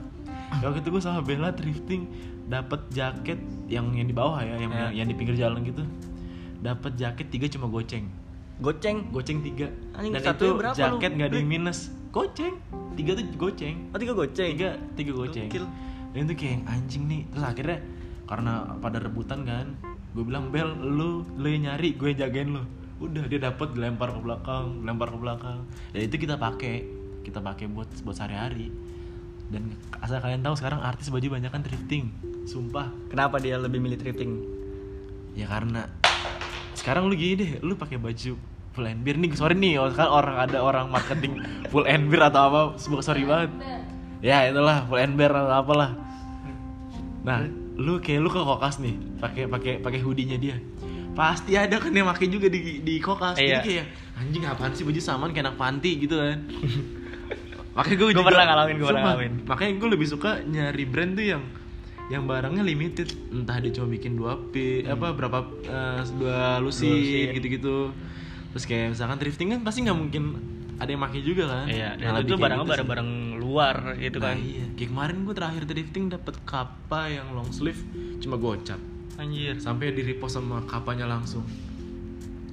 waktu 0.64 0.78
itu 0.82 0.88
gue 0.90 1.02
sama 1.02 1.20
Bella 1.22 1.54
thrifting 1.54 2.10
dapat 2.50 2.82
jaket 2.90 3.38
yang 3.70 3.94
yang 3.94 4.10
di 4.10 4.14
bawah 4.14 4.42
ya 4.42 4.58
yang 4.58 4.72
Ya. 4.74 4.90
yang 4.90 5.06
di 5.06 5.14
pinggir 5.14 5.38
jalan 5.38 5.62
gitu. 5.62 5.86
Dapat 6.60 6.98
jaket 6.98 7.30
tiga 7.30 7.46
cuma 7.46 7.70
goceng. 7.70 8.10
Goceng. 8.60 9.08
goceng 9.14 9.40
tiga. 9.40 9.72
Anjing, 9.96 10.12
dan 10.12 10.22
itu 10.36 10.46
berapa 10.52 10.76
jaket 10.76 11.10
nggak 11.16 11.30
beli? 11.32 11.46
minus. 11.46 11.94
Goceng. 12.12 12.58
Tiga 12.98 13.16
tuh 13.16 13.24
goceng. 13.38 13.76
Oh, 13.94 13.98
tiga 14.02 14.12
goceng. 14.12 14.50
tiga 14.58 14.70
tiga 14.98 15.12
goceng. 15.14 15.48
Gokil. 15.48 15.66
dan 16.10 16.26
itu 16.26 16.34
kayak 16.34 16.66
anjing 16.66 17.02
nih. 17.06 17.22
Terus 17.30 17.44
akhirnya 17.46 17.78
karena 18.26 18.52
pada 18.82 18.98
rebutan 18.98 19.46
kan 19.46 19.66
gue 20.10 20.26
bilang 20.26 20.50
bel 20.50 20.74
lu 20.74 21.22
lu 21.38 21.46
yang 21.46 21.70
nyari 21.70 21.94
gue 21.94 22.10
jagain 22.12 22.50
lu. 22.50 22.62
Udah 23.00 23.24
dia 23.30 23.40
dapat 23.40 23.72
dilempar 23.72 24.12
ke 24.12 24.20
belakang 24.20 24.82
dilempar 24.84 25.08
ke 25.14 25.18
belakang. 25.22 25.58
Dan 25.94 26.00
itu 26.04 26.16
kita 26.18 26.34
pakai. 26.36 26.98
Kita 27.20 27.38
pakai 27.38 27.68
buat 27.70 27.88
buat 28.02 28.16
sehari-hari 28.16 28.72
dan 29.50 29.74
asal 29.98 30.22
kalian 30.22 30.40
tahu 30.46 30.54
sekarang 30.54 30.80
artis 30.80 31.10
baju 31.10 31.38
banyak 31.38 31.50
kan 31.50 31.62
thrifting. 31.66 32.14
Sumpah. 32.46 32.90
Kenapa 33.10 33.42
dia 33.42 33.58
lebih 33.58 33.82
milih 33.82 33.98
thrifting? 33.98 34.60
ya 35.34 35.46
karena 35.46 35.86
sekarang 36.74 37.06
lu 37.06 37.14
gini 37.14 37.34
deh 37.38 37.50
lu 37.62 37.76
pakai 37.76 38.00
baju 38.00 38.34
full 38.70 38.86
and 38.86 39.02
beer 39.02 39.18
nih 39.18 39.30
sorry 39.34 39.58
nih 39.58 39.78
sekarang 39.92 40.12
orang 40.14 40.36
ada 40.48 40.58
orang 40.62 40.86
marketing 40.88 41.42
full 41.70 41.86
and 41.86 42.08
beer 42.08 42.22
atau 42.22 42.50
apa 42.50 42.60
sebuah 42.80 43.02
sorry 43.02 43.26
banget. 43.26 43.50
Ya 44.20 44.48
itulah 44.48 44.84
full 44.86 45.00
and 45.00 45.14
beer 45.14 45.30
atau 45.30 45.54
apalah. 45.54 45.96
Nah 47.26 47.46
lu 47.80 47.96
kayak 48.00 48.20
lu 48.20 48.28
ke 48.28 48.40
kokas 48.40 48.80
nih 48.80 48.96
pakai 49.20 49.44
pakai 49.48 49.72
pakai 49.82 50.00
hoodie-nya 50.00 50.36
dia. 50.40 50.56
Pasti 51.10 51.58
ada 51.58 51.76
kan 51.76 51.90
yang 51.92 52.08
pakai 52.08 52.30
juga 52.30 52.46
di 52.48 52.80
di 52.80 52.94
kokas. 53.02 53.36
Iya. 53.36 53.60
jadi 53.60 53.60
kayak 53.66 53.86
anjing 54.20 54.44
apaan 54.44 54.72
sih 54.76 54.84
baju 54.84 55.00
samaan 55.00 55.32
kayak 55.32 55.48
anak 55.48 55.56
panti 55.56 55.96
gitu 55.96 56.20
kan 56.20 56.44
makanya 57.70 57.96
gue 57.96 58.08
Gua 58.12 58.24
pernah 58.24 58.44
ngalamin, 58.44 58.74
gua 58.76 58.88
pernah 58.88 59.02
ngalamin. 59.06 59.32
makanya 59.44 59.72
gue 59.76 59.88
lebih 59.90 60.06
suka 60.06 60.30
nyari 60.42 60.84
brand 60.84 61.12
tuh 61.12 61.26
yang 61.28 61.42
yang 62.08 62.22
barangnya 62.24 62.62
limited. 62.62 63.06
Entah 63.30 63.56
dia 63.56 63.70
cuma 63.70 63.86
bikin 63.88 64.14
dua 64.14 64.34
p 64.34 64.82
apa 64.84 65.10
berapa 65.10 65.38
eh, 65.62 66.02
dua 66.12 66.58
lusin 66.58 67.30
gitu-gitu. 67.30 67.94
Terus 68.50 68.64
kayak 68.64 68.86
misalkan 68.90 69.16
thrifting 69.16 69.48
kan 69.48 69.60
pasti 69.60 69.78
nggak 69.80 69.94
mungkin 69.94 70.22
ada 70.76 70.88
yang 70.88 70.98
pakai 71.00 71.20
juga 71.20 71.44
kan? 71.46 71.66
Iya, 71.66 71.92
Nah, 71.92 72.00
dan 72.00 72.10
lebih 72.18 72.26
itu 72.26 72.34
barangnya 72.36 72.58
gitu 72.60 72.72
barang-barang 72.72 73.10
luar 73.36 73.76
gitu 73.96 74.18
Nah, 74.18 74.24
kan. 74.26 74.36
iya. 74.40 74.64
Kayak 74.72 74.88
kemarin 74.90 75.16
gue 75.20 75.34
terakhir 75.36 75.62
thrifting 75.64 76.04
dapat 76.08 76.34
kapa 76.42 77.00
yang 77.08 77.30
long 77.30 77.46
sleeve 77.48 77.78
cuma 78.18 78.34
gocap. 78.36 78.80
Anjir. 79.14 79.54
sampai 79.54 79.92
di 79.92 80.02
repost 80.02 80.34
sama 80.34 80.64
kapanya 80.64 81.04
langsung. 81.04 81.44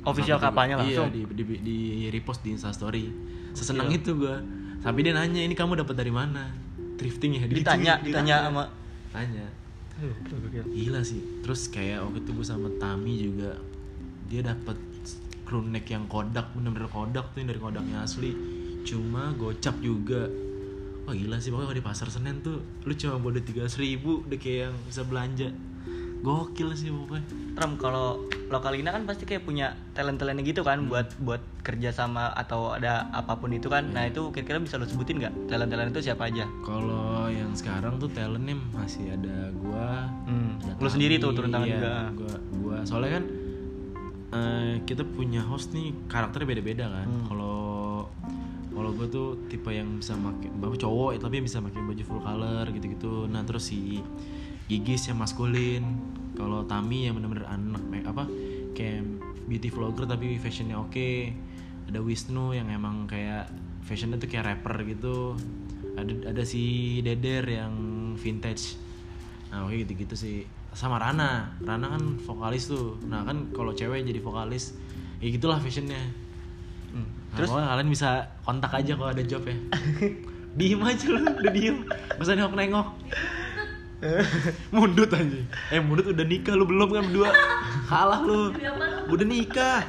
Official 0.04 0.36
Sampai 0.36 0.48
kapanya 0.54 0.76
di- 0.78 0.94
langsung. 0.94 1.08
iya 1.10 1.26
di, 1.26 1.44
di, 1.44 1.56
di 1.58 1.78
repost 2.08 2.40
di 2.42 2.52
instastory 2.52 3.08
sesenang 3.52 3.88
Gokil. 3.88 3.98
itu 3.98 4.12
gue 4.18 4.36
sampai 4.88 5.04
dia 5.04 5.12
nanya 5.12 5.44
ini 5.44 5.52
kamu 5.52 5.84
dapat 5.84 6.00
dari 6.00 6.16
mana? 6.16 6.48
Thrifting 6.96 7.44
ya 7.44 7.46
Ditanya, 7.52 8.00
Digituin, 8.00 8.08
ditanya 8.08 8.36
sama 8.48 8.64
tanya 9.12 9.46
gila 10.72 11.02
sih. 11.04 11.20
Terus 11.44 11.68
kayak 11.74 12.08
waktu 12.08 12.24
itu 12.24 12.32
gue 12.32 12.46
sama 12.48 12.70
Tami 12.80 13.14
juga 13.20 13.60
dia 14.32 14.42
dapat 14.46 14.78
crew 15.44 15.64
neck 15.64 15.90
yang 15.92 16.08
kodak 16.08 16.54
bener-bener 16.54 16.88
kodak 16.88 17.34
tuh 17.34 17.44
yang 17.44 17.50
dari 17.52 17.60
kodaknya 17.60 17.98
asli. 18.06 18.32
Cuma 18.88 19.36
gocap 19.36 19.76
juga. 19.84 20.30
Wah 21.04 21.16
gila 21.16 21.42
sih. 21.42 21.50
Pokoknya 21.52 21.68
kalau 21.68 21.80
di 21.82 21.86
pasar 21.86 22.08
Senen 22.14 22.40
tuh 22.40 22.64
lu 22.86 22.94
cuma 22.96 23.20
bawa 23.20 23.42
tiga 23.44 23.68
ribu 23.80 24.24
udah 24.24 24.40
kayak 24.40 24.60
yang 24.72 24.76
bisa 24.86 25.02
belanja 25.04 25.50
gokil 26.20 26.74
sih 26.74 26.90
pokoknya 26.90 27.26
Tram 27.54 27.74
kalau 27.76 28.22
lokalina 28.48 28.90
kan 28.90 29.04
pasti 29.04 29.24
kayak 29.24 29.42
punya 29.42 29.68
talent-talentnya 29.92 30.44
gitu 30.44 30.62
kan 30.62 30.80
Hmm. 30.80 30.90
buat 30.90 31.08
buat 31.18 31.42
kerja 31.62 31.90
sama 31.90 32.30
atau 32.32 32.72
ada 32.72 33.10
apa 33.12 33.36
pun 33.36 33.50
itu 33.50 33.68
kan. 33.68 33.92
Nah, 33.92 34.06
itu 34.06 34.32
kira-kira 34.32 34.56
bisa 34.58 34.78
lo 34.78 34.86
sebutin 34.86 35.20
nggak? 35.20 35.34
Talent-talent 35.48 35.92
itu 35.92 36.00
siapa 36.02 36.28
aja? 36.28 36.46
kalau 36.62 37.28
yang 37.28 37.52
sekarang 37.52 37.98
tuh 37.98 38.08
talentnya 38.08 38.56
masih 38.72 39.12
ada 39.12 39.52
gua 39.54 40.06
Hmm. 40.24 40.56
ada 40.60 40.78
Lu 40.78 40.88
sendiri 40.88 41.18
tuh 41.18 41.34
turun 41.34 41.50
tangan 41.50 41.68
iya, 41.68 41.76
juga. 41.76 41.94
gua 42.16 42.36
gua 42.56 42.78
soalnya 42.84 43.12
kan 43.16 43.24
eh, 44.30 44.74
kita 44.84 45.04
punya 45.04 45.42
host 45.42 45.72
nih 45.72 45.92
karakternya 46.06 46.48
beda-beda 46.48 46.86
kan 46.86 47.08
Hmm. 47.08 47.26
kalau 47.28 47.60
kalau 48.70 48.94
gue 48.94 49.08
tuh 49.10 49.28
tipe 49.48 49.68
yang 49.68 49.98
bisa 49.98 50.14
pakai 50.14 50.54
bapak 50.54 50.78
cowok 50.78 51.10
ya, 51.12 51.20
tapi 51.20 51.42
bisa 51.42 51.58
pakai 51.58 51.82
baju 51.82 52.04
full 52.04 52.22
color 52.22 52.66
gitu-gitu 52.70 53.26
nah 53.26 53.42
terus 53.42 53.66
si 53.66 54.06
Gigis 54.68 55.08
yang 55.08 55.24
maskulin. 55.24 55.84
Kalau 56.36 56.68
Tami 56.68 57.08
yang 57.08 57.18
bener-bener 57.18 57.48
anak 57.50 57.82
apa 58.06 58.30
kayak 58.78 59.02
beauty 59.50 59.72
vlogger 59.72 60.06
tapi 60.06 60.36
fashionnya 60.38 60.78
oke. 60.78 61.34
Ada 61.88 62.04
Wisnu 62.04 62.52
yang 62.52 62.68
emang 62.68 63.08
kayak 63.08 63.48
fashionnya 63.88 64.20
tuh 64.20 64.28
kayak 64.28 64.46
rapper 64.46 64.84
gitu. 64.84 65.40
Ada 65.96 66.36
ada 66.36 66.44
si 66.44 67.00
Deder 67.00 67.48
yang 67.48 67.74
vintage. 68.20 68.76
Nah 69.50 69.66
oke 69.66 69.74
gitu-gitu 69.88 70.14
sih. 70.14 70.44
Sama 70.76 71.00
Rana. 71.00 71.58
Rana 71.64 71.88
kan 71.96 72.04
vokalis 72.22 72.68
tuh. 72.68 73.00
Nah 73.08 73.24
kan 73.24 73.50
kalau 73.56 73.72
cewek 73.72 74.04
jadi 74.04 74.20
vokalis 74.20 74.76
ya 75.24 75.32
gitulah 75.32 75.58
fashionnya. 75.64 76.04
Hmm. 76.92 77.08
Nah, 77.08 77.36
Terus? 77.40 77.50
pokoknya 77.50 77.68
kalian 77.72 77.90
bisa 77.90 78.10
kontak 78.44 78.72
aja 78.76 78.92
kalau 79.00 79.10
ada 79.16 79.24
job 79.24 79.42
ya. 79.48 79.56
Diem 80.58 80.82
aja 80.82 81.06
lu 81.14 81.22
udah 81.22 81.54
diem. 81.54 81.86
Usah 82.18 82.34
nengok 82.34 82.58
nengok 82.58 82.88
mundut 84.76 85.10
aja 85.10 85.42
eh 85.74 85.82
mundut 85.82 86.14
udah 86.14 86.22
nikah 86.22 86.54
lu 86.54 86.70
belum 86.70 86.90
kan 86.92 87.04
berdua? 87.10 87.30
Kalah 87.90 88.22
lu. 88.22 88.54
Udah 89.10 89.26
nikah. 89.26 89.82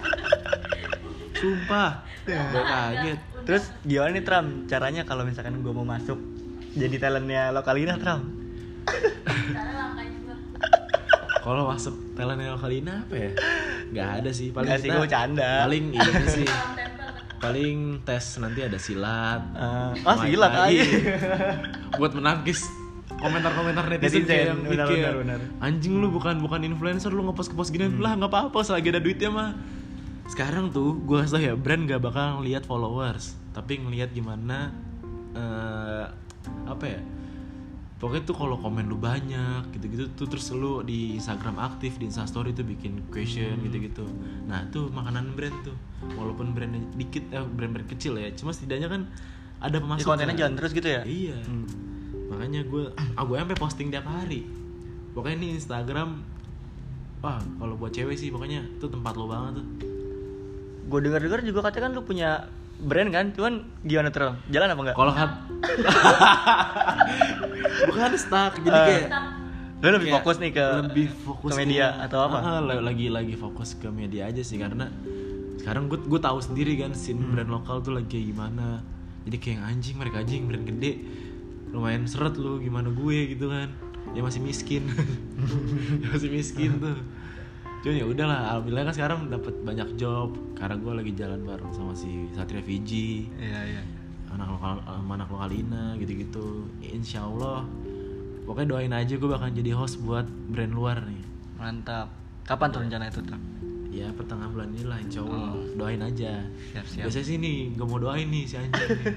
Sumpah. 1.34 2.02
Gue 2.24 2.62
kaget. 2.62 3.18
Terus 3.44 3.64
gimana 3.84 4.10
nih 4.12 4.24
Tram? 4.24 4.46
Caranya 4.64 5.02
kalau 5.04 5.28
misalkan 5.28 5.60
gue 5.60 5.72
mau 5.72 5.84
masuk 5.84 6.16
jadi 6.72 6.96
talentnya 6.96 7.52
lokalina 7.52 7.96
Tram? 7.96 8.24
kalau 11.38 11.68
masuk 11.68 11.94
talentnya 12.12 12.56
kali 12.56 12.80
ini 12.80 12.92
apa 12.92 13.14
ya? 13.14 13.30
Nggak 13.88 14.08
ada 14.20 14.30
sih 14.30 14.48
paling 14.52 14.68
Nggak 14.68 14.80
sih, 14.80 14.88
gua 14.88 15.00
bercanda. 15.04 15.50
paling 15.64 15.84
ini 15.92 16.12
sih. 16.36 16.48
Paling 17.38 17.76
tes 18.02 18.24
nanti 18.42 18.60
ada 18.66 18.74
silat 18.76 19.38
Muay 19.54 20.02
oh 20.02 20.16
silat 20.18 20.52
aja. 20.58 20.84
buat 21.94 22.12
menangkis 22.12 22.66
komentar-komentar 23.18 23.85
netizen, 23.90 24.22
Netizen, 24.22 24.26
kayak 24.31 24.44
yang 24.46 24.61
benar, 24.62 24.87
kayak, 24.87 25.12
benar, 25.12 25.14
benar. 25.18 25.38
anjing 25.59 25.94
lu 25.98 26.09
bukan 26.14 26.38
bukan 26.38 26.61
influencer 26.62 27.11
lu 27.11 27.26
ngepost 27.26 27.50
ngepost 27.50 27.70
gini 27.74 27.90
lah 27.98 28.14
nggak 28.14 28.31
apa-apa 28.31 28.59
selagi 28.62 28.94
ada 28.94 29.02
duitnya 29.02 29.31
mah. 29.31 29.50
Sekarang 30.28 30.68
tuh 30.68 31.00
gue 31.09 31.24
rasa 31.24 31.40
ya 31.40 31.57
brand 31.57 31.88
gak 31.88 32.04
bakal 32.04 32.44
ngeliat 32.44 32.68
followers 32.68 33.33
tapi 33.57 33.81
ngeliat 33.81 34.12
gimana 34.12 34.70
eh 35.33 36.04
apa 36.68 36.85
ya 36.85 37.00
pokoknya 37.98 38.22
tuh 38.28 38.37
kalau 38.38 38.54
komen 38.61 38.87
lu 38.87 38.94
banyak 38.94 39.74
gitu-gitu 39.74 40.07
tuh 40.14 40.31
terus 40.31 40.54
lu 40.54 40.87
di 40.87 41.18
Instagram 41.18 41.59
aktif 41.59 41.98
di 41.98 42.07
Instastory 42.07 42.54
tuh 42.54 42.62
bikin 42.62 43.11
question 43.11 43.59
gitu-gitu. 43.66 44.07
Nah 44.46 44.62
tuh 44.70 44.87
makanan 44.94 45.35
brand 45.35 45.57
tuh 45.66 45.74
walaupun 46.14 46.54
brandnya 46.54 46.87
dikit 46.94 47.26
eh, 47.35 47.42
brand-brand 47.42 47.90
kecil 47.90 48.14
ya 48.20 48.31
cuma 48.38 48.54
setidaknya 48.54 48.87
kan 48.87 49.11
ada 49.59 49.83
pemasukan. 49.83 50.14
Kontennya 50.14 50.37
jalan 50.38 50.54
terus 50.54 50.70
gitu 50.70 50.87
ya? 50.87 51.02
Iya. 51.02 51.42
Hmm. 51.42 51.66
Makanya 52.28 52.60
gue 52.62 52.82
ah 52.94 53.22
gue 53.22 53.34
sampai 53.34 53.56
posting 53.56 53.88
tiap 53.88 54.04
hari. 54.04 54.42
Pokoknya 55.10 55.34
ini 55.38 55.46
Instagram 55.54 56.08
wah 57.18 57.40
kalau 57.40 57.74
buat 57.74 57.90
cewek 57.90 58.14
sih 58.14 58.28
pokoknya 58.28 58.62
itu 58.70 58.86
tempat 58.86 59.12
lo 59.12 59.26
banget 59.26 59.52
tuh. 59.56 59.64
Gue 60.86 60.98
dengar 61.00 61.18
dengar 61.18 61.40
juga 61.40 61.58
katanya 61.62 61.82
kan 61.82 61.92
lu 61.92 62.02
punya 62.02 62.28
brand 62.78 63.10
kan 63.10 63.30
cuman 63.30 63.66
gimana 63.82 64.08
terus 64.08 64.32
jalan 64.46 64.68
apa 64.68 64.80
enggak? 64.82 64.94
Kalau 64.94 65.12
kan 65.12 65.28
bukan 67.84 68.10
stuck 68.14 68.52
jadi 68.58 68.70
Eh, 68.70 68.86
kayak 68.86 69.06
lu 69.78 69.86
lebih 69.88 70.04
kayak 70.04 70.16
fokus 70.16 70.36
nih 70.38 70.50
ke 70.52 70.64
lebih 70.84 71.06
fokus 71.16 71.50
ke 71.52 71.56
media 71.56 71.84
ke- 71.88 71.96
atau 72.04 72.18
apa? 72.20 72.36
Ah, 72.40 72.60
lagi 72.60 73.06
lagi 73.08 73.34
fokus 73.34 73.72
ke 73.72 73.88
media 73.88 74.26
aja 74.26 74.40
sih 74.40 74.56
karena 74.56 74.88
sekarang 75.56 75.86
gue 75.86 75.96
gue 76.00 76.18
tahu 76.18 76.38
sendiri 76.38 76.76
kan 76.76 76.92
scene 76.92 77.16
Hmm. 77.16 77.32
brand 77.32 77.48
lokal 77.48 77.80
tuh 77.80 77.92
lagi 77.92 78.08
kayak 78.08 78.26
gimana. 78.28 78.80
Jadi 79.22 79.36
kayak 79.38 79.58
anjing 79.64 79.94
mereka 79.94 80.16
anjing 80.18 80.42
brand 80.44 80.64
gede 80.64 80.90
lumayan 81.70 82.04
seret 82.04 82.35
lu 82.35 82.59
gimana 82.59 82.88
gue 82.88 83.33
gitu 83.33 83.48
kan. 83.48 83.68
Ya 84.12 84.20
masih 84.20 84.40
miskin. 84.40 84.88
Ya 86.02 86.09
masih 86.11 86.28
miskin 86.28 86.78
tuh. 86.78 86.98
Cuman 87.78 87.94
ya 87.94 88.04
udahlah 88.04 88.38
alhamdulillah 88.52 88.90
kan 88.90 88.94
sekarang 88.94 89.18
dapat 89.28 89.54
banyak 89.62 89.88
job. 89.94 90.35
Karena 90.54 90.74
gue 90.74 90.92
lagi 90.94 91.12
jalan 91.14 91.40
bareng 91.42 91.70
sama 91.70 91.92
si 91.92 92.26
Satria 92.33 92.61
Fiji. 92.61 93.28
Iya 93.37 93.78
iya. 93.78 93.83
Anak 94.28 94.48
lokal 94.50 94.81
anak 94.85 95.28
lokalina 95.28 95.94
gitu-gitu. 95.96 96.66
Insya 96.81 97.22
Allah 97.22 97.64
pokoknya 98.44 98.68
doain 98.72 98.92
aja 98.92 99.12
gue 99.14 99.28
bakal 99.28 99.52
jadi 99.52 99.76
host 99.76 100.00
buat 100.00 100.24
brand 100.24 100.72
luar 100.72 101.04
nih. 101.04 101.22
Mantap. 101.57 102.09
Kapan 102.42 102.68
tuh 102.72 102.81
rencana 102.81 103.07
itu 103.07 103.20
tuh 103.20 103.37
ya 103.88 104.04
pertengahan 104.12 104.52
bulan 104.52 104.68
ini 104.72 104.85
lah 104.85 104.98
insya 105.00 105.24
Allah 105.24 105.52
Oh. 105.52 105.64
doain 105.74 105.98
aja. 105.98 106.44
Siap 106.70 106.87
siap. 106.87 107.04
Biasanya 107.09 107.26
sih 107.26 107.37
nih 107.37 107.57
gak 107.74 107.88
mau 107.88 107.98
doain 107.98 108.28
nih 108.28 108.44
si 108.44 108.54
anjing 108.54 108.88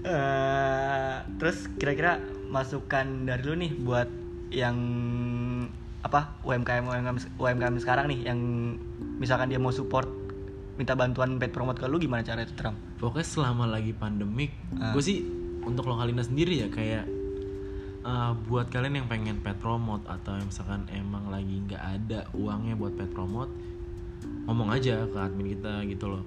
Eh, 0.00 1.14
terus 1.36 1.68
kira-kira 1.76 2.16
masukan 2.48 3.28
dari 3.28 3.42
lu 3.44 3.52
nih 3.52 3.72
buat 3.84 4.08
yang 4.48 4.76
apa 6.00 6.40
UMKM 6.40 6.88
UMKM 6.88 7.16
UMKM 7.36 7.76
sekarang 7.76 8.08
nih 8.08 8.32
yang 8.32 8.40
misalkan 9.20 9.52
dia 9.52 9.60
mau 9.60 9.68
support 9.68 10.08
minta 10.80 10.96
bantuan 10.96 11.36
pet 11.36 11.52
promote 11.52 11.76
ke 11.76 11.84
lu 11.84 12.00
gimana 12.00 12.24
cara 12.24 12.40
itu 12.40 12.56
Trump? 12.56 12.80
pokoknya 12.96 13.28
selama 13.28 13.68
lagi 13.68 13.92
pandemik 13.92 14.48
Ah. 14.80 14.96
gue 14.96 15.04
sih 15.04 15.20
untuk 15.68 15.84
lokalina 15.92 16.24
sendiri 16.24 16.64
ya 16.64 16.68
kayak 16.72 17.04
uh, 18.00 18.32
buat 18.48 18.72
kalian 18.72 19.04
yang 19.04 19.08
pengen 19.12 19.36
pet 19.44 19.60
promote 19.60 20.08
atau 20.08 20.40
yang 20.40 20.48
misalkan 20.48 20.88
emang 20.88 21.28
lagi 21.28 21.60
nggak 21.68 21.84
ada 22.00 22.24
uangnya 22.32 22.72
buat 22.80 22.96
pet 22.96 23.12
promote 23.12 23.52
ngomong 24.48 24.72
aja 24.72 25.04
ke 25.04 25.18
admin 25.20 25.52
kita 25.60 25.84
gitu 25.84 26.16
loh 26.16 26.24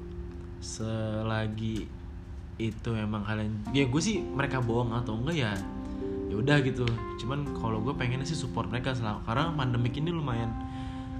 selagi 0.61 1.89
itu 2.55 2.89
emang 2.91 3.21
kalian 3.21 3.51
ya 3.69 3.83
gue 3.83 4.01
sih 4.01 4.19
mereka 4.19 4.59
bohong 4.59 4.93
atau 4.93 5.15
enggak 5.15 5.35
ya 5.39 5.51
ya 6.25 6.35
udah 6.35 6.57
gitu 6.59 6.85
cuman 7.17 7.45
kalau 7.53 7.79
gue 7.79 7.93
pengennya 7.93 8.23
sih 8.23 8.35
support 8.35 8.67
mereka 8.67 8.91
selama 8.91 9.21
karena 9.23 9.49
pandemik 9.51 9.93
ini 9.93 10.09
lumayan 10.09 10.49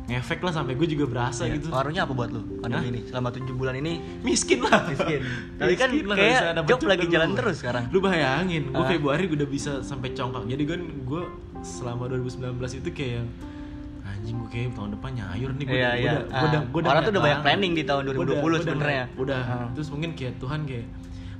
ngefek 0.03 0.39
lah 0.39 0.51
sampai 0.51 0.75
gue 0.75 0.83
juga 0.85 1.07
berasa 1.07 1.45
Iya, 1.45 1.55
gitu 1.55 1.71
Pengaruhnya 1.71 2.03
apa 2.03 2.11
buat 2.11 2.27
lu 2.27 2.43
pandemi 2.59 2.91
ini? 2.91 2.99
Selama 3.07 3.31
7 3.31 3.47
bulan 3.49 3.71
ini 3.73 3.93
miskin 4.19 4.59
lah 4.59 4.83
miskin. 4.83 5.23
Tapi 5.63 5.73
kan 5.73 5.89
Miskin 5.89 6.11
kayak 6.11 6.41
dapet 6.53 6.67
job 6.67 6.79
lagi 6.83 7.01
juga 7.01 7.13
jalan 7.15 7.29
lu. 7.29 7.35
terus 7.39 7.55
sekarang. 7.57 7.83
lu 7.87 7.99
bayangin 7.99 8.63
gue. 8.67 8.83
Februari 8.85 9.23
gue 9.25 9.37
udah 9.37 9.47
bisa 9.47 9.71
sampai 9.79 10.11
congkak 10.11 10.43
jadi 10.45 10.63
kan 10.67 10.79
gue 11.07 11.21
selama 11.61 12.11
2019 12.11 12.51
itu 12.75 12.89
kayak 12.91 13.23
anjing 14.05 14.35
gue 14.37 14.49
kayak 14.49 14.75
tahun 14.75 14.89
depan 14.91 15.11
nyayur 15.15 15.49
nih 15.53 15.65
gue 15.65 15.71
Iya, 15.73 15.87
udah, 15.87 15.95
iya. 15.95 16.11
gua 16.11 16.19
udah, 16.19 16.27
gua 16.27 16.41
udah, 16.43 16.59
Ah. 16.59 16.67
udah 16.75 16.91
Orang 16.91 17.01
tuh 17.01 17.11
udah 17.13 17.23
banyak 17.23 17.39
planning 17.41 17.71
di 17.71 17.83
tahun 17.85 18.01
Gua 18.03 18.13
2020 18.13 18.27
udah- 18.27 18.35
gua 18.35 18.49
udah 18.49 18.59
sebenarnya. 18.61 19.03
niat- 19.05 19.15
udah 19.17 19.41
Ah. 19.41 19.67
terus 19.71 19.87
mungkin 19.87 20.09
kayak 20.13 20.33
Tuhan 20.37 20.59
kayak 20.65 20.85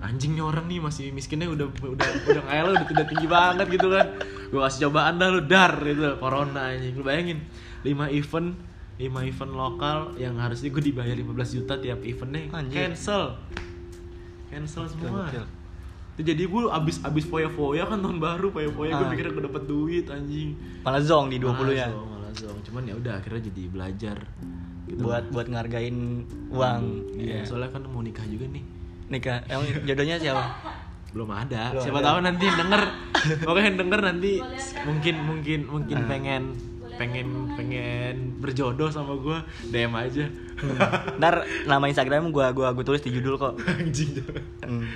anjing 0.04 0.34
nih 0.34 0.44
orang 0.44 0.66
nih 0.66 0.80
masih 0.80 1.10
miskinnya 1.10 1.48
udah 1.48 1.68
udah 1.72 2.10
udah 2.26 2.44
kayak 2.44 2.62
lo 2.62 2.72
udah, 2.74 2.86
udah 2.86 3.06
tinggi 3.08 3.28
banget 3.30 3.68
gitu 3.72 3.88
kan 3.88 4.08
gue 4.46 4.60
kasih 4.62 4.80
cobaan 4.84 5.14
dah 5.16 5.28
lu 5.30 5.42
dar 5.42 5.74
gitu 5.82 6.10
corona 6.18 6.62
anjing 6.70 6.94
lu 6.94 7.02
bayangin 7.02 7.40
5 7.82 7.90
event 8.14 8.48
5 8.94 9.02
event 9.26 9.52
lokal 9.54 9.98
yang 10.16 10.36
harusnya 10.38 10.70
gue 10.70 10.84
dibayar 10.84 11.16
15 11.16 11.24
juta 11.56 11.74
tiap 11.78 12.00
eventnya 12.02 12.52
Anjir. 12.52 12.92
cancel 12.92 13.40
cancel 14.48 14.84
semua 14.86 15.26
betul. 15.26 15.46
itu 16.14 16.22
jadi 16.28 16.44
gue 16.46 16.62
abis 16.70 16.96
abis 17.02 17.26
foya 17.26 17.50
foya 17.50 17.84
kan 17.84 17.98
tahun 17.98 18.20
baru 18.20 18.48
foya 18.50 18.70
foya 18.70 18.92
gue 18.94 19.02
Ah. 19.02 19.10
pikir 19.10 19.26
gue 19.30 19.44
dapet 19.44 19.64
duit 19.66 20.06
anjing 20.08 20.54
Malah 20.84 21.02
zong 21.02 21.26
di 21.28 21.40
20 21.40 21.48
ya. 21.74 21.88
malah 21.88 21.90
zong, 21.90 22.08
malah 22.12 22.32
zong. 22.36 22.58
cuman 22.62 22.84
ya 22.84 22.94
udah 22.94 23.14
akhirnya 23.18 23.42
jadi 23.48 23.62
belajar 23.66 24.18
gitu 24.86 25.00
Buat 25.00 25.32
buat 25.32 25.48
ngargain 25.48 25.98
uang. 26.52 26.82
iya 27.16 27.40
Iya. 27.40 27.48
soalnya 27.48 27.72
kan 27.72 27.88
mau 27.88 28.00
nikah 28.00 28.28
juga 28.28 28.46
nih 28.46 28.62
Nikah. 29.06 29.44
Emang 29.48 29.66
jodohnya 29.84 30.18
siapa? 30.18 30.44
belum 31.14 31.30
ada 31.30 31.70
Belum 31.70 31.84
siapa 31.86 32.00
ada. 32.00 32.08
tahu 32.10 32.18
nanti 32.22 32.44
yang 32.44 32.58
denger 32.60 32.82
pokoknya 33.40 33.68
yang 33.70 33.80
denger 33.80 34.00
nanti 34.04 34.32
mungkin 34.82 35.16
mungkin 35.22 35.60
mungkin 35.64 35.98
Ah. 36.00 36.08
pengen 36.10 36.44
pengen 36.94 37.28
pengen 37.54 38.16
berjodoh 38.38 38.90
sama 38.90 39.14
gue 39.16 39.38
DM 39.70 39.94
aja 39.94 40.26
Ntar 41.16 41.36
nama 41.66 41.86
Instagram 41.86 42.30
gua 42.30 42.50
gua 42.50 42.70
gua 42.70 42.82
tulis 42.84 42.98
di 43.00 43.12
judul 43.12 43.38
kok. 43.38 43.54
anjing 43.78 44.26
Hmm. 44.60 44.90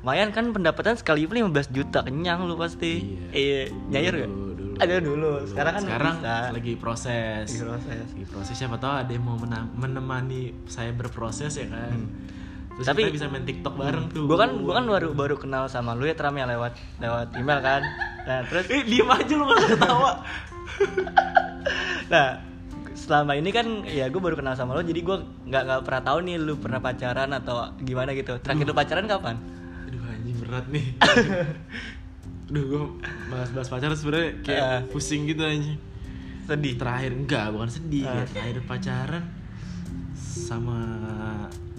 Lumayan 0.00 0.28
kan 0.30 0.52
pendapatan 0.52 0.94
sekali 0.94 1.24
event 1.24 1.48
15 1.48 1.72
juta 1.72 2.00
kenyang 2.02 2.44
lu 2.44 2.60
pasti. 2.60 3.16
Iya. 3.32 3.64
Eh, 3.64 3.64
nyayur 3.88 4.14
gak? 4.18 4.30
Ada 4.76 5.00
dulu. 5.00 5.48
Sekarang 5.48 5.72
kan 5.72 5.82
sekarang 5.82 6.16
bisa. 6.18 6.34
lagi 6.52 6.72
proses 6.76 7.46
Lagi 7.46 7.60
proses. 7.62 8.04
Lagi 8.10 8.24
proses 8.26 8.52
siapa 8.54 8.76
tahu 8.76 8.92
ada 8.92 9.08
yang 9.08 9.24
mau 9.24 9.40
menemani 9.72 10.52
saya 10.66 10.92
berproses 10.92 11.56
ya 11.56 11.64
kan 11.66 12.04
terus 12.74 12.84
Tapi- 12.84 13.02
kita 13.02 13.14
bisa 13.14 13.26
main 13.28 13.42
TikTok 13.42 13.74
bareng 13.74 14.06
tuh. 14.08 14.24
Gua 14.24 14.36
kan 14.36 14.50
gua 14.58 14.74
kan 14.74 14.84
baru 14.84 15.08
baru 15.10 15.36
kenal 15.36 15.66
sama 15.66 15.92
lu 15.92 16.04
ya 16.04 16.12
Tram 16.12 16.32
ya 16.32 16.44
lewat 16.44 16.72
lewat 16.98 17.28
email 17.34 17.60
kan. 17.60 17.82
Nah, 18.24 18.40
terus 18.44 18.66
eh 18.66 18.82
diem 18.82 19.06
aja 19.06 19.32
lu 19.32 19.44
gak 19.44 19.68
ketawa. 19.70 20.12
Nah 22.04 22.40
selama 22.94 23.34
ini 23.34 23.50
kan 23.50 23.66
ya 23.82 24.06
gue 24.06 24.16
baru 24.18 24.32
kenal 24.34 24.54
sama 24.54 24.72
lo 24.72 24.80
jadi 24.80 24.96
gue 24.96 25.16
nggak 25.44 25.62
nggak 25.62 25.80
pernah 25.82 26.02
tahu 26.02 26.18
nih 26.22 26.36
lu 26.36 26.56
pernah 26.56 26.78
pacaran 26.78 27.30
atau 27.32 27.56
gimana 27.78 28.12
gitu. 28.12 28.36
Terakhir 28.38 28.64
lu 28.64 28.72
pacaran 28.72 29.04
kapan? 29.04 29.36
Aduh 29.84 30.00
anjing 30.06 30.36
berat 30.38 30.66
nih. 30.68 30.86
Aduh 32.48 32.62
gue 32.62 32.82
bahas-bahas 33.28 33.68
pacaran 33.68 33.94
sebenarnya 33.94 34.30
kayak 34.40 34.62
Eh. 34.62 34.80
pusing 34.88 35.24
gitu 35.24 35.42
anjing. 35.42 35.78
Sedih? 36.44 36.74
Terakhir 36.76 37.12
enggak 37.14 37.46
bukan 37.50 37.68
sedih 37.68 38.04
Ah. 38.04 38.12
kayak 38.14 38.28
terakhir 38.30 38.58
pacaran 38.64 39.24
sama 40.14 40.78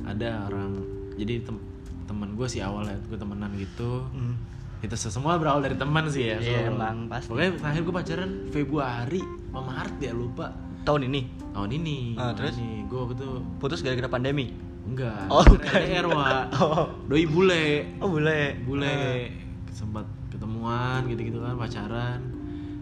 ada 0.06 0.46
orang 0.46 0.72
jadi 1.15 1.41
tem 1.41 1.58
teman 2.06 2.34
gue 2.34 2.46
sih 2.46 2.62
awalnya 2.62 2.96
gue 3.04 3.18
temenan 3.18 3.50
gitu. 3.56 4.06
Hmm. 4.08 4.38
itu 4.78 4.94
semua 4.94 5.36
berawal 5.36 5.60
dari 5.60 5.74
teman 5.74 6.06
sih 6.06 6.30
ya 6.30 6.38
Iya, 6.38 6.62
so- 6.62 6.65
emang, 6.70 7.10
pasti. 7.10 7.26
pokoknya 7.28 7.52
terakhir 7.58 7.82
gue 7.82 7.94
pacaran 7.96 8.32
Februari 8.50 9.22
apa 9.50 9.60
Maret 9.60 9.96
ya 10.00 10.13
lupa. 10.13 10.54
Tahun 10.86 11.02
ini? 11.02 11.22
Tahun 11.50 11.70
ini. 11.72 12.13
Ah, 12.13 12.30
terus? 12.32 12.54
nih 12.54 12.86
gue 12.86 12.94
waktu 12.96 13.18
itu 13.18 13.30
putus 13.58 13.82
gara-gara 13.82 14.06
pandemi? 14.08 14.54
Enggak 14.86 15.26
Oh. 15.28 15.41
LDR 15.41 16.06
Wak. 16.06 16.46
Oh. 16.62 16.86
doi 17.04 17.26
bule. 17.26 17.98
Oh 17.98 18.10
boleh 18.12 18.62
bule. 18.62 19.34
Sempat 19.68 20.06
ketemuan 20.30 21.10
gitu-gitu 21.10 21.39
kan 21.39 21.58
pacaran 21.58 22.22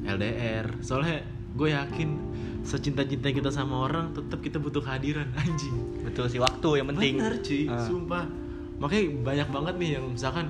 LDR 0.03 0.67
soalnya 0.79 1.23
gue 1.53 1.69
yakin 1.69 2.09
secinta-cinta 2.62 3.29
kita 3.29 3.47
sama 3.47 3.79
orang 3.81 4.12
tetap 4.12 4.41
kita 4.41 4.57
butuh 4.57 4.81
kehadiran 4.81 5.29
anjing 5.38 5.92
betul 6.03 6.25
sih 6.27 6.37
waktu 6.37 6.69
yang 6.75 6.87
penting. 6.89 7.13
Bener 7.17 7.35
cuy 7.39 7.63
Ah. 7.65 7.79
sumpah. 7.79 8.25
Makanya 8.75 9.03
banyak 9.21 9.47
banget 9.49 9.75
nih 9.77 9.89
yang 9.93 10.05
misalkan 10.09 10.45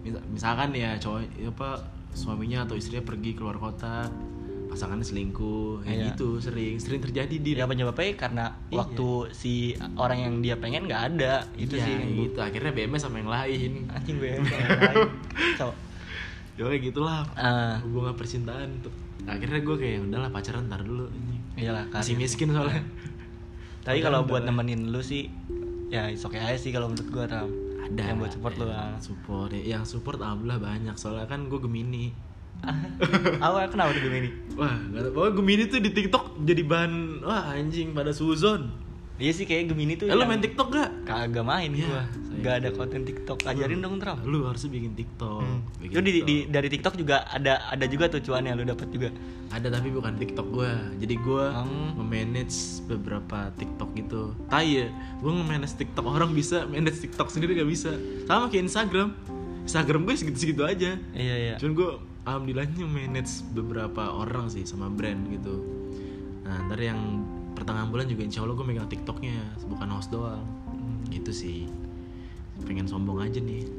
mis- 0.00 0.26
misalkan 0.28 0.70
ya 0.72 0.94
cowok 0.96 1.20
apa 1.48 1.68
suaminya 2.12 2.62
atau 2.62 2.74
istrinya 2.74 3.00
pergi 3.00 3.32
keluar 3.32 3.56
kota 3.56 4.10
pasangannya 4.66 5.04
selingkuh 5.04 5.84
ya 5.84 5.92
Iya. 5.92 6.04
gitu 6.08 6.40
sering 6.40 6.76
sering 6.76 6.98
terjadi 6.98 7.28
di 7.30 7.52
ya 7.52 7.64
penyebabnya 7.64 8.16
karena 8.16 8.44
Iya. 8.66 8.76
waktu 8.78 9.08
si 9.30 9.52
orang 9.94 10.18
yang 10.18 10.34
dia 10.40 10.56
pengen 10.56 10.84
nggak 10.84 11.02
ada 11.12 11.44
itu 11.54 11.76
Iya, 11.76 11.82
sih 11.82 11.92
yang 11.92 12.08
gitu. 12.18 12.38
Akhirnya 12.38 12.72
BMS 12.72 13.02
sama 13.02 13.16
yang 13.18 13.28
lain. 13.30 13.72
Anjing 13.88 14.16
gue 14.16 14.28
yang 14.32 14.44
lain. 14.48 15.08
so 15.54 15.76
ya 16.54 16.64
kayak 16.66 16.82
gitulah. 16.82 17.24
Ah. 17.32 17.80
Hubungan 17.80 18.12
percintaan 18.12 18.80
tuh. 18.80 18.92
Akhirnya 19.22 19.60
gue 19.60 19.76
kayak 19.78 20.02
udahlah 20.02 20.30
pacaran 20.30 20.66
ntar 20.66 20.82
dulu. 20.82 21.06
Ini 21.06 21.36
iyalah 21.62 21.84
masih 21.88 22.16
miskin 22.16 22.48
soalnya 22.50 22.80
tapi 23.82 23.98
kalau 23.98 24.22
buat 24.22 24.46
nemenin 24.46 24.94
lu 24.94 25.02
sih 25.02 25.26
ya 25.90 26.08
is 26.08 26.22
okay 26.22 26.40
aja 26.40 26.58
sih 26.58 26.70
kalau 26.70 26.90
menurut 26.90 27.08
gue 27.10 27.24
Ram. 27.26 27.50
Ada 27.82 28.14
yang 28.14 28.24
buat 28.24 28.32
support 28.32 28.54
lu 28.56 28.70
ya, 28.70 28.78
ah. 28.78 28.96
support. 29.02 29.50
Ya 29.52 29.62
yang 29.76 29.84
support 29.84 30.16
alhamdulillah 30.22 30.62
banyak. 30.62 30.96
Soalnya 30.96 31.28
kan 31.28 31.50
gue 31.50 31.60
gemini. 31.60 32.14
Awal 33.44 33.68
kenapa 33.74 33.90
tuh 33.96 34.06
Gemini? 34.06 34.30
Wah 34.54 34.76
gak 34.94 35.02
tau 35.08 35.10
pokoknya 35.10 35.32
gemini 35.34 35.62
tuh 35.66 35.80
di 35.82 35.90
tiktok 35.90 36.24
jadi 36.46 36.62
bahan 36.62 37.24
wah 37.26 37.58
anjing 37.58 37.90
pada 37.90 38.14
suzon 38.14 38.70
iya 39.14 39.30
sih 39.30 39.42
kayak 39.42 39.68
Gemini 39.68 39.94
tuh 39.94 40.04
eh, 40.04 40.12
lu 40.12 40.22
main 40.22 40.38
tiktok 40.38 40.68
gak 40.68 40.90
kagak 41.04 41.42
main 41.42 41.70
Ya, 41.70 41.84
gua. 41.84 42.02
gak 42.38 42.54
ada 42.58 42.68
konten 42.70 43.00
TikTok. 43.02 43.44
Ajarin 43.44 43.78
dong 43.78 43.96
Tram. 43.96 44.18
lu 44.22 44.42
harusnya 44.42 44.68
bikin 44.68 44.92
tiktok 44.94 45.40
Hmm. 45.40 45.60
bikin 45.78 45.92
Itu 45.92 46.00
di, 46.00 46.10
TikTok. 46.12 46.26
di- 46.26 46.46
dari 46.48 46.68
TikTok 46.68 46.94
juga 46.96 47.16
ada 47.26 47.52
ada 47.66 47.84
juga 47.84 48.04
tuh 48.08 48.20
cuannya 48.20 48.52
lu 48.52 48.64
dapat 48.64 48.88
juga. 48.88 49.10
ada 49.48 49.68
tapi 49.68 49.88
bukan 49.90 50.16
tiktok 50.16 50.48
gue 50.48 50.70
jadi 50.98 51.14
gue 51.14 51.44
Hmm. 51.44 51.92
nge-manage 51.94 52.56
beberapa 52.86 53.38
tiktok 53.52 53.92
gitu. 53.94 54.22
Tai 54.46 54.64
ya 54.64 54.88
gue 55.18 55.30
nge-manage 55.30 55.76
tiktok. 55.76 56.04
Orang 56.04 56.32
bisa 56.32 56.64
manage 56.64 56.98
tiktok 56.98 57.28
sendiri 57.28 57.52
gak 57.54 57.68
bisa. 57.68 57.92
Sama 58.24 58.48
kayak 58.48 58.64
instagram. 58.66 59.12
Instagram 59.62 60.00
gue 60.02 60.14
segitu-segitu 60.16 60.62
aja. 60.62 60.96
Iya 61.12 61.34
iya. 61.38 61.54
cuman 61.56 61.72
gue 61.74 61.90
alhamdulillahnya 62.24 62.82
manage 62.82 63.44
beberapa 63.50 64.08
orang 64.10 64.48
sih 64.48 64.64
sama 64.64 64.88
brand 64.88 65.20
gitu. 65.28 65.60
Nah 66.42 66.66
ntar 66.66 66.80
yang 66.80 66.98
pertengahan 67.62 67.88
bulan 67.88 68.10
juga 68.10 68.22
insya 68.26 68.42
Allah 68.42 68.58
gue 68.58 68.66
megang 68.66 68.90
tiktoknya 68.90 69.38
bukan 69.70 69.88
host 69.94 70.10
doang 70.10 70.42
gitu 71.08 71.30
sih 71.30 71.70
pengen 72.66 72.90
sombong 72.90 73.22
aja 73.22 73.38
nih 73.38 73.62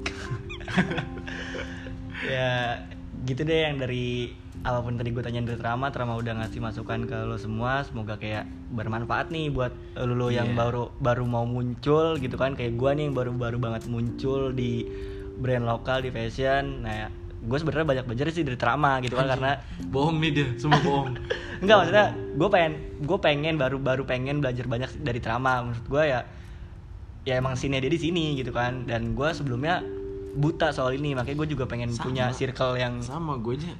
Ya 2.23 2.79
gitu 3.27 3.43
deh 3.43 3.67
yang 3.67 3.75
dari 3.75 4.31
apa 4.63 4.79
pun 4.79 4.95
tadi 4.95 5.11
gue 5.11 5.19
tanyain 5.19 5.43
dari 5.43 5.59
Trama, 5.59 5.91
Trama 5.91 6.15
udah 6.15 6.39
ngasih 6.39 6.63
masukan 6.63 7.03
ke 7.03 7.17
lo 7.27 7.35
semua, 7.35 7.83
semoga 7.83 8.15
kayak 8.15 8.47
bermanfaat 8.71 9.27
nih 9.27 9.51
buat 9.51 9.75
lo, 9.99 10.15
lo 10.15 10.27
yang 10.31 10.55
Iya. 10.55 10.55
baru 10.55 10.83
baru 11.03 11.27
mau 11.27 11.43
muncul 11.43 12.15
gitu 12.15 12.39
kan 12.39 12.55
kayak 12.55 12.79
gue 12.79 12.91
nih 12.95 13.11
yang 13.11 13.15
baru-baru 13.15 13.59
banget 13.59 13.91
muncul 13.91 14.55
di 14.55 14.87
brand 15.35 15.67
lokal 15.67 15.99
di 15.99 16.15
fashion. 16.15 16.87
Nah, 16.87 17.11
gue 17.43 17.58
sebenarnya 17.60 17.88
banyak 17.88 18.06
belajar 18.08 18.25
sih 18.32 18.47
dari 18.47 18.56
Trama 18.56 19.03
gitu 19.03 19.19
kan 19.19 19.27
karena 19.27 19.60
bohong 19.91 20.17
nih 20.23 20.32
dia 20.32 20.47
semua 20.56 20.79
bohong. 20.79 21.19
Enggak 21.63 21.75
maksudnya 21.84 22.08
gue 22.15 22.49
pengen 22.49 22.73
gue 23.03 23.17
pengen 23.19 23.56
baru 23.60 23.77
baru 23.79 24.03
pengen 24.08 24.39
belajar 24.39 24.65
banyak 24.65 24.91
dari 25.03 25.19
Trama 25.19 25.67
menurut 25.67 25.88
gue 25.88 26.03
ya 26.08 26.19
ya 27.23 27.34
emang 27.39 27.56
sini 27.60 27.79
dia 27.84 27.91
di 27.91 27.99
sini 27.99 28.39
gitu 28.39 28.56
kan. 28.56 28.88
Dan 28.88 29.12
gue 29.12 29.29
sebelumnya 29.36 29.84
buta 30.34 30.73
soal 30.73 30.97
ini 30.97 31.13
makanya 31.13 31.45
gue 31.45 31.49
juga 31.53 31.65
pengen 31.69 31.93
Sama. 31.93 32.03
punya 32.10 32.25
circle 32.34 32.79
yang 32.79 33.03
sama 33.03 33.38
gue 33.38 33.60
aja. 33.60 33.73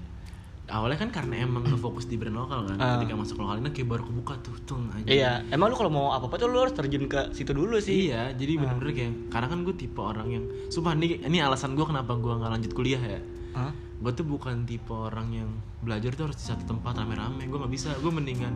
Awalnya 0.64 0.96
kan 0.96 1.12
karena 1.12 1.44
emang 1.44 1.68
ngefokus 1.68 2.08
di 2.08 2.16
brand 2.16 2.40
lokal 2.40 2.64
kan. 2.64 2.80
Ah. 2.80 2.96
ketika 2.96 3.20
masuk 3.20 3.36
lokal 3.44 3.60
ini 3.60 3.76
kayak 3.76 3.84
baru 3.84 4.04
kebuka 4.08 4.34
tuh 4.40 4.56
tuh 4.64 4.80
aja 4.96 5.12
iya 5.12 5.32
emang 5.52 5.68
lu 5.68 5.76
kalau 5.76 5.92
mau 5.92 6.08
apa 6.16 6.32
apa 6.32 6.40
tuh 6.40 6.48
lu 6.48 6.64
harus 6.64 6.72
terjun 6.72 7.12
ke 7.12 7.36
situ 7.36 7.52
dulu 7.52 7.84
sih. 7.84 8.08
Iya, 8.08 8.32
jadi 8.32 8.64
bener-bener 8.64 8.96
kayak 8.96 9.14
karena 9.28 9.48
kan 9.52 9.60
gue 9.68 9.76
tipe 9.76 10.00
orang 10.00 10.28
yang 10.32 10.44
sumpah 10.72 10.96
nih 10.96 11.20
ini 11.28 11.44
alasan 11.44 11.76
gue 11.76 11.84
kenapa 11.84 12.16
gue 12.16 12.32
nggak 12.32 12.52
lanjut 12.60 12.72
kuliah 12.72 13.04
ya. 13.04 13.20
Hah? 13.54 13.72
Gue 14.04 14.12
tuh 14.12 14.26
bukan 14.28 14.66
tipe 14.68 14.92
orang 14.92 15.32
yang 15.32 15.50
belajar 15.80 16.12
tuh 16.18 16.28
harus 16.28 16.38
di 16.38 16.46
satu 16.50 16.68
tempat 16.68 16.98
rame-rame. 17.00 17.46
Gue 17.48 17.58
nggak 17.62 17.74
bisa. 17.74 17.90
Gue 18.02 18.12
mendingan 18.12 18.54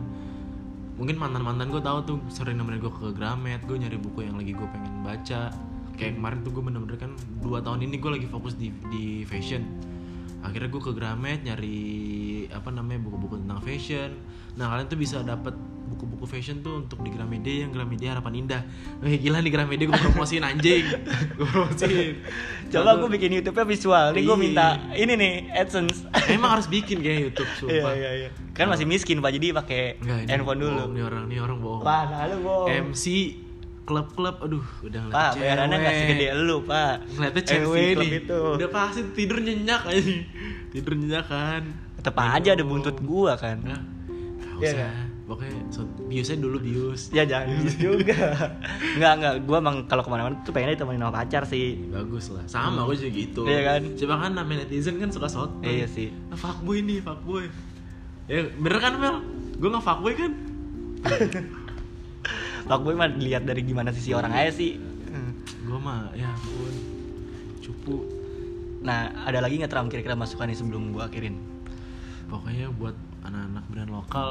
mungkin 0.98 1.14
mantan-mantan 1.14 1.70
gue 1.70 1.78
tahu 1.78 1.98
tuh 2.02 2.18
sering 2.26 2.58
nemenin 2.58 2.82
gue 2.82 2.92
ke 2.92 3.14
Gramet. 3.14 3.62
Gue 3.64 3.78
nyari 3.78 3.96
buku 3.96 4.26
yang 4.26 4.36
lagi 4.36 4.52
gue 4.52 4.68
pengen 4.68 5.06
baca. 5.06 5.54
Kayak 5.94 6.12
kemarin 6.18 6.38
tuh 6.42 6.50
gue 6.54 6.62
bener-bener 6.62 6.98
kan 6.98 7.12
dua 7.42 7.62
tahun 7.62 7.86
ini 7.86 7.96
gue 7.98 8.10
lagi 8.18 8.26
fokus 8.26 8.58
di 8.58 8.74
di 8.90 9.22
fashion. 9.24 9.62
Akhirnya 10.42 10.70
gue 10.70 10.82
ke 10.82 10.92
Gramet 10.94 11.46
nyari 11.46 11.78
apa 12.50 12.70
namanya 12.74 13.06
buku-buku 13.06 13.38
tentang 13.42 13.62
fashion. 13.62 14.10
Nah 14.58 14.70
kalian 14.74 14.86
tuh 14.90 14.98
bisa 14.98 15.22
dapat 15.22 15.54
buku-buku 15.88 16.24
fashion 16.24 16.60
tuh 16.60 16.78
untuk 16.78 17.00
di 17.00 17.08
Gramedia 17.08 17.64
yang 17.64 17.70
Gramedia 17.70 18.12
Harapan 18.12 18.34
Indah. 18.38 18.62
Wih 18.98 19.16
gila 19.16 19.38
nih 19.38 19.50
Gramedia 19.50 19.84
gue 19.84 19.98
promosiin 19.98 20.42
anjing. 20.42 20.84
gue 21.34 21.46
promosiin. 21.46 22.20
coba 22.68 22.90
gue 22.96 23.08
bikin 23.10 23.30
YouTube-nya 23.34 23.64
visual 23.66 24.04
nih 24.10 24.22
gue 24.22 24.30
Iya. 24.30 24.38
minta 24.38 24.66
ini 24.92 25.12
nih 25.14 25.32
AdSense 25.54 26.04
Emang 26.28 26.50
harus 26.52 26.66
bikin 26.66 27.00
kayak 27.00 27.18
YouTube 27.26 27.48
iya 27.50 27.58
sumpah. 27.58 27.92
iya 27.94 28.10
iya 28.18 28.28
kan 28.52 28.66
masih 28.66 28.84
miskin 28.84 29.18
pak 29.18 29.32
jadi 29.32 29.54
pakai 29.54 29.82
handphone 30.26 30.58
dulu 30.58 30.76
bohong, 30.78 30.92
Nih 30.92 31.02
orang, 31.02 31.22
nih 31.24 31.38
orang 31.38 31.58
bohong. 31.58 31.82
Wah, 31.82 32.02
nah 32.04 32.26
lu 32.26 32.36
bohong. 32.40 32.68
MC 32.90 33.04
klub-klub, 33.82 34.36
aduh 34.38 34.66
udah 34.82 35.00
ngeliat 35.00 35.16
Pak, 35.16 35.30
bayarannya 35.38 35.76
nggak 35.78 35.94
segede 35.96 36.26
lu, 36.38 36.56
Pak. 36.60 36.94
Ngeliatnya 37.08 37.42
Club 37.48 37.72
nih. 37.72 38.20
itu. 38.20 38.40
Udah 38.54 38.68
pasti 38.68 39.00
tidur 39.16 39.38
nyenyak 39.38 39.82
aja. 39.82 40.02
Tidur 40.68 40.92
nyenyak 40.92 41.24
kan. 41.24 41.62
Tetep 41.96 42.14
aja 42.14 42.50
ada 42.52 42.60
buntut 42.62 43.00
gua 43.00 43.32
kan. 43.34 43.56
Nah, 43.58 43.80
gak 43.80 44.60
Iya 44.60 44.70
usah. 44.76 44.92
Nggak? 45.28 45.36
Pokoknya 45.36 45.60
so, 45.68 45.84
biusnya 46.08 46.36
dulu 46.40 46.56
bius. 46.56 47.12
Ya 47.12 47.28
jangan 47.28 47.60
gitu 47.60 47.92
juga. 47.92 48.16
Enggak, 48.96 49.12
enggak. 49.20 49.34
Gua 49.44 49.56
emang 49.60 49.76
kalau 49.84 50.00
ke 50.00 50.08
mana-mana 50.08 50.40
tuh 50.40 50.52
pengennya 50.56 50.80
ditemenin 50.80 51.04
sama 51.04 51.12
pacar 51.12 51.42
sih. 51.44 51.76
Bagus 51.92 52.32
lah. 52.32 52.44
Sama 52.48 52.88
gue 52.88 52.96
juga 52.96 53.10
gitu. 53.12 53.40
Iya 53.44 53.60
kan? 53.68 53.80
Coba 54.00 54.14
kan 54.24 54.32
namanya 54.32 54.64
netizen 54.64 54.96
kan 54.96 55.12
suka 55.12 55.28
soto. 55.28 55.60
Iya 55.60 55.84
sih. 55.84 56.08
Nah, 56.32 56.38
fuckboy 56.40 56.80
nih, 56.80 57.04
fuckboy. 57.04 57.44
Ya 58.24 58.48
bener 58.56 58.78
kan 58.80 58.92
Mel? 58.96 59.16
Gue 59.60 59.68
gak 59.68 59.84
fuckboy 59.84 60.12
kan? 60.16 60.32
Pak 62.68 62.78
Boy 62.84 62.92
mah 62.92 63.08
dilihat 63.08 63.48
dari 63.48 63.64
gimana 63.64 63.92
sisi 63.92 64.12
orang 64.12 64.32
aja 64.32 64.52
sih. 64.52 64.76
Gue 65.64 65.78
mah 65.80 66.12
ya 66.16 66.28
ampun. 66.28 66.74
Cupu. 67.60 68.04
Nah, 68.80 69.12
ada 69.24 69.44
lagi 69.44 69.60
nggak 69.60 69.72
Tram 69.72 69.88
kira-kira 69.88 70.14
masukan 70.16 70.46
nih 70.48 70.56
sebelum 70.56 70.94
gua 70.94 71.10
akhirin? 71.10 71.58
pokoknya 72.28 72.68
buat 72.76 72.96
anak-anak 73.24 73.64
brand 73.72 73.90
lokal 73.90 74.30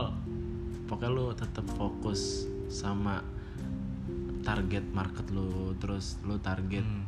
pokoknya 0.88 1.12
lu 1.12 1.26
tetap 1.34 1.66
fokus 1.70 2.44
sama 2.68 3.20
target 4.42 4.86
market 4.92 5.28
lu 5.30 5.50
terus 5.76 6.18
lu 6.22 6.40
target 6.40 6.82
Hmm. 6.82 7.04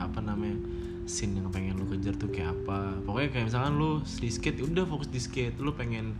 apa 0.00 0.16
namanya 0.18 0.56
scene 1.04 1.36
yang 1.36 1.50
pengen 1.50 1.76
lu 1.76 1.84
kejar 1.86 2.14
tuh 2.14 2.26
kayak 2.26 2.54
apa 2.54 2.96
pokoknya 3.04 3.28
kayak 3.30 3.46
misalkan 3.46 3.74
lu 3.74 3.90
di 4.00 4.28
skate 4.28 4.58
udah 4.58 4.84
fokus 4.84 5.06
di 5.06 5.18
skate 5.18 5.58
lu 5.58 5.74
pengen 5.74 6.16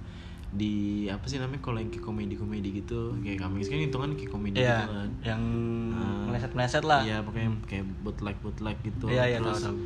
di 0.51 0.75
apa 1.09 1.25
sih 1.25 1.41
namanya 1.41 1.59
kalau 1.61 1.79
yang 1.79 1.89
kayak 1.89 2.05
komedi 2.05 2.35
komedi 2.35 2.69
gitu 2.77 3.17
kayak 3.19 3.41
kami 3.41 3.65
kan 3.65 3.81
hitungan 3.81 4.11
kayak 4.13 4.31
komedi 4.31 4.61
Iya, 4.61 4.77
gitu 4.79 4.93
kan 4.93 5.11
yang 5.25 5.43
Ah. 5.91 6.23
meleset-meleset 6.29 6.85
lah. 6.85 7.01
iya 7.03 7.19
pokoknya 7.21 7.51
kayak 7.65 7.85
bootleg 8.01 8.37
bootleg 8.39 8.77
gitu 8.83 9.07
Iya, 9.09 9.25
iya, 9.27 9.39
terus 9.41 9.59
tahu, 9.59 9.67
tahu. 9.67 9.77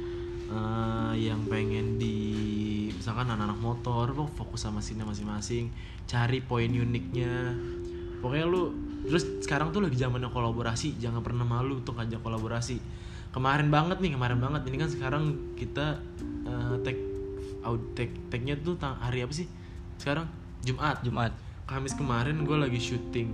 eh, 0.51 1.13
yang 1.23 1.41
pengen 1.47 1.97
di 1.97 2.17
misalkan 2.99 3.31
anak-anak 3.31 3.63
motor 3.63 4.11
lu 4.11 4.27
fokus 4.35 4.67
sama 4.67 4.83
scene 4.83 5.07
masing-masing 5.07 5.71
cari 6.11 6.43
poin 6.43 6.67
uniknya. 6.67 7.55
Pokoknya 8.19 8.47
lu 8.51 8.75
terus 9.07 9.23
sekarang 9.47 9.71
tuh 9.71 9.79
lagi 9.79 9.95
zamannya 9.95 10.27
kolaborasi 10.27 10.99
jangan 10.99 11.23
pernah 11.23 11.47
malu 11.47 11.79
untuk 11.79 11.95
ngajak 11.95 12.19
kolaborasi. 12.19 12.83
Kemarin 13.31 13.71
banget 13.71 14.03
nih 14.03 14.19
kemarin 14.19 14.43
banget. 14.43 14.67
Ini 14.67 14.77
kan 14.83 14.91
sekarang 14.91 15.25
kita 15.55 16.03
eh, 16.43 16.77
tag 16.83 16.99
out 17.63 17.83
tag 17.95 18.11
tagnya 18.29 18.59
tuh 18.59 18.75
tang- 18.75 18.99
hari 18.99 19.23
apa 19.23 19.31
sih? 19.31 19.47
Sekarang? 20.03 20.27
Jumat. 20.67 20.99
Jumat. 21.07 21.31
Kamis 21.71 21.95
kemarin 21.95 22.43
gue 22.43 22.57
lagi 22.59 22.81
syuting. 22.83 23.31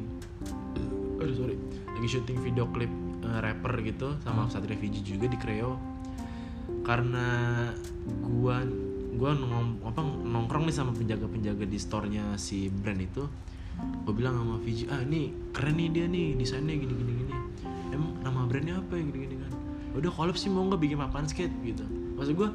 Aduh 1.25 1.33
sorry. 1.33 1.57
Lagi 1.97 2.09
syuting 2.21 2.45
video 2.45 2.69
klip 2.69 2.93
eh, 3.25 3.39
rapper 3.41 3.81
gitu 3.81 4.21
sama 4.21 4.45
Satria 4.53 4.77
Fiji 4.77 5.01
juga 5.01 5.33
di 5.33 5.41
Creo. 5.41 5.81
Karena 6.85 7.25
gua 8.21 8.61
gua 9.15 9.33
nong, 9.35 9.81
apa, 9.87 10.01
nongkrong 10.03 10.67
nih 10.69 10.75
sama 10.75 10.93
penjaga-penjaga 10.95 11.65
di 11.65 11.79
store-nya 11.79 12.37
si 12.37 12.69
brand 12.69 12.99
itu. 12.99 13.25
Gue 14.07 14.15
bilang 14.15 14.39
sama 14.39 14.63
Fiji 14.63 14.87
ah 14.87 15.03
ini 15.03 15.35
keren 15.51 15.75
nih 15.75 15.89
dia 15.91 16.07
nih 16.07 16.39
desainnya 16.39 16.79
gini 16.79 16.95
gini 16.95 17.13
gini. 17.27 17.33
Emang 17.91 18.23
nama 18.23 18.47
brandnya 18.47 18.79
apa 18.79 18.95
ya 18.95 19.03
gini 19.03 19.19
gini 19.27 19.37
kan 19.43 19.53
udah 19.95 20.11
collab 20.11 20.35
sih 20.35 20.51
mau 20.51 20.67
nggak 20.67 20.83
bikin 20.83 20.99
papan 20.99 21.27
skate? 21.27 21.55
Gitu. 21.63 21.83
Maksud 22.19 22.35
gue 22.35 22.49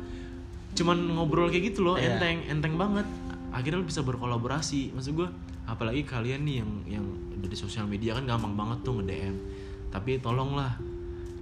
cuman 0.79 0.97
ngobrol 1.15 1.51
kayak 1.51 1.73
gitu 1.75 1.83
loh 1.83 1.95
Iya. 1.99 2.15
enteng 2.19 2.37
enteng 2.47 2.75
banget. 2.75 3.07
Akhirnya 3.51 3.83
lu 3.83 3.87
bisa 3.87 4.03
berkolaborasi. 4.03 4.95
Maksud 4.95 5.11
gue 5.15 5.27
apalagi 5.67 6.07
kalian 6.07 6.43
nih 6.47 6.55
yang 6.63 6.71
yang 6.99 7.05
udah 7.39 7.49
di 7.51 7.57
sosial 7.59 7.87
media 7.87 8.15
kan 8.15 8.23
gampang 8.27 8.55
banget 8.55 8.77
tuh 8.83 8.99
nge 8.99 9.05
DM 9.05 9.35
tapi 9.89 10.21
tolonglah 10.21 10.77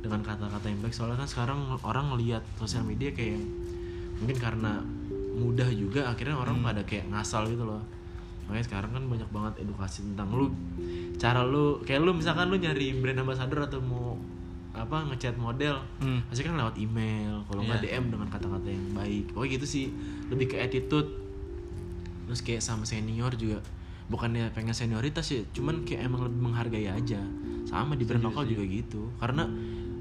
dengan 0.02 0.24
kata-kata 0.24 0.66
yang 0.72 0.80
baik. 0.82 0.96
Soalnya 0.96 1.22
kan 1.22 1.30
sekarang 1.30 1.60
orang 1.84 2.16
ngelihat 2.16 2.42
sosial 2.58 2.82
media 2.82 3.12
kayak 3.12 3.42
mungkin 4.18 4.38
karena 4.42 4.82
mudah 5.38 5.70
juga 5.70 6.10
akhirnya 6.10 6.34
orang 6.34 6.60
pada 6.60 6.82
kayak 6.82 7.08
ngasal 7.08 7.46
gitu 7.46 7.64
loh. 7.64 7.82
Makanya 8.48 8.66
sekarang 8.66 8.92
kan 8.92 9.04
banyak 9.06 9.30
banget 9.30 9.54
edukasi 9.62 10.02
tentang 10.04 10.32
lu 10.32 10.48
cara 11.16 11.44
lu 11.44 11.84
kayak 11.84 12.00
lu 12.00 12.12
misalkan 12.12 12.48
lu 12.48 12.58
nyari 12.58 12.98
brand 12.98 13.20
ambassador 13.20 13.60
atau 13.62 13.78
mau 13.80 14.16
apa 14.72 15.10
ngechat 15.10 15.36
model 15.36 15.82
Hmm. 15.98 16.22
pasti 16.30 16.42
kan 16.42 16.54
lewat 16.54 16.78
email 16.78 17.42
kalau 17.46 17.62
nggak 17.62 17.82
Iya. 17.82 17.98
DM 17.98 18.06
dengan 18.10 18.28
kata-kata 18.30 18.68
yang 18.68 18.88
baik. 18.94 19.24
Pokoknya 19.32 19.52
gitu 19.54 19.66
sih 19.68 19.86
lebih 20.30 20.48
ke 20.48 20.58
attitude. 20.58 21.10
Terus 22.26 22.42
kayak 22.42 22.62
sama 22.62 22.84
senior 22.84 23.34
juga 23.34 23.60
bukannya 24.08 24.48
pengen 24.54 24.72
senioritas 24.72 25.28
ya 25.28 25.44
cuman 25.52 25.84
kayak 25.84 26.08
emang 26.08 26.24
lebih 26.24 26.40
menghargai 26.40 26.88
aja. 26.88 27.20
Sama 27.66 27.94
di 27.94 28.06
brand 28.06 28.24
lokal 28.24 28.46
juga 28.46 28.64
gitu. 28.64 29.12
Karena 29.18 29.44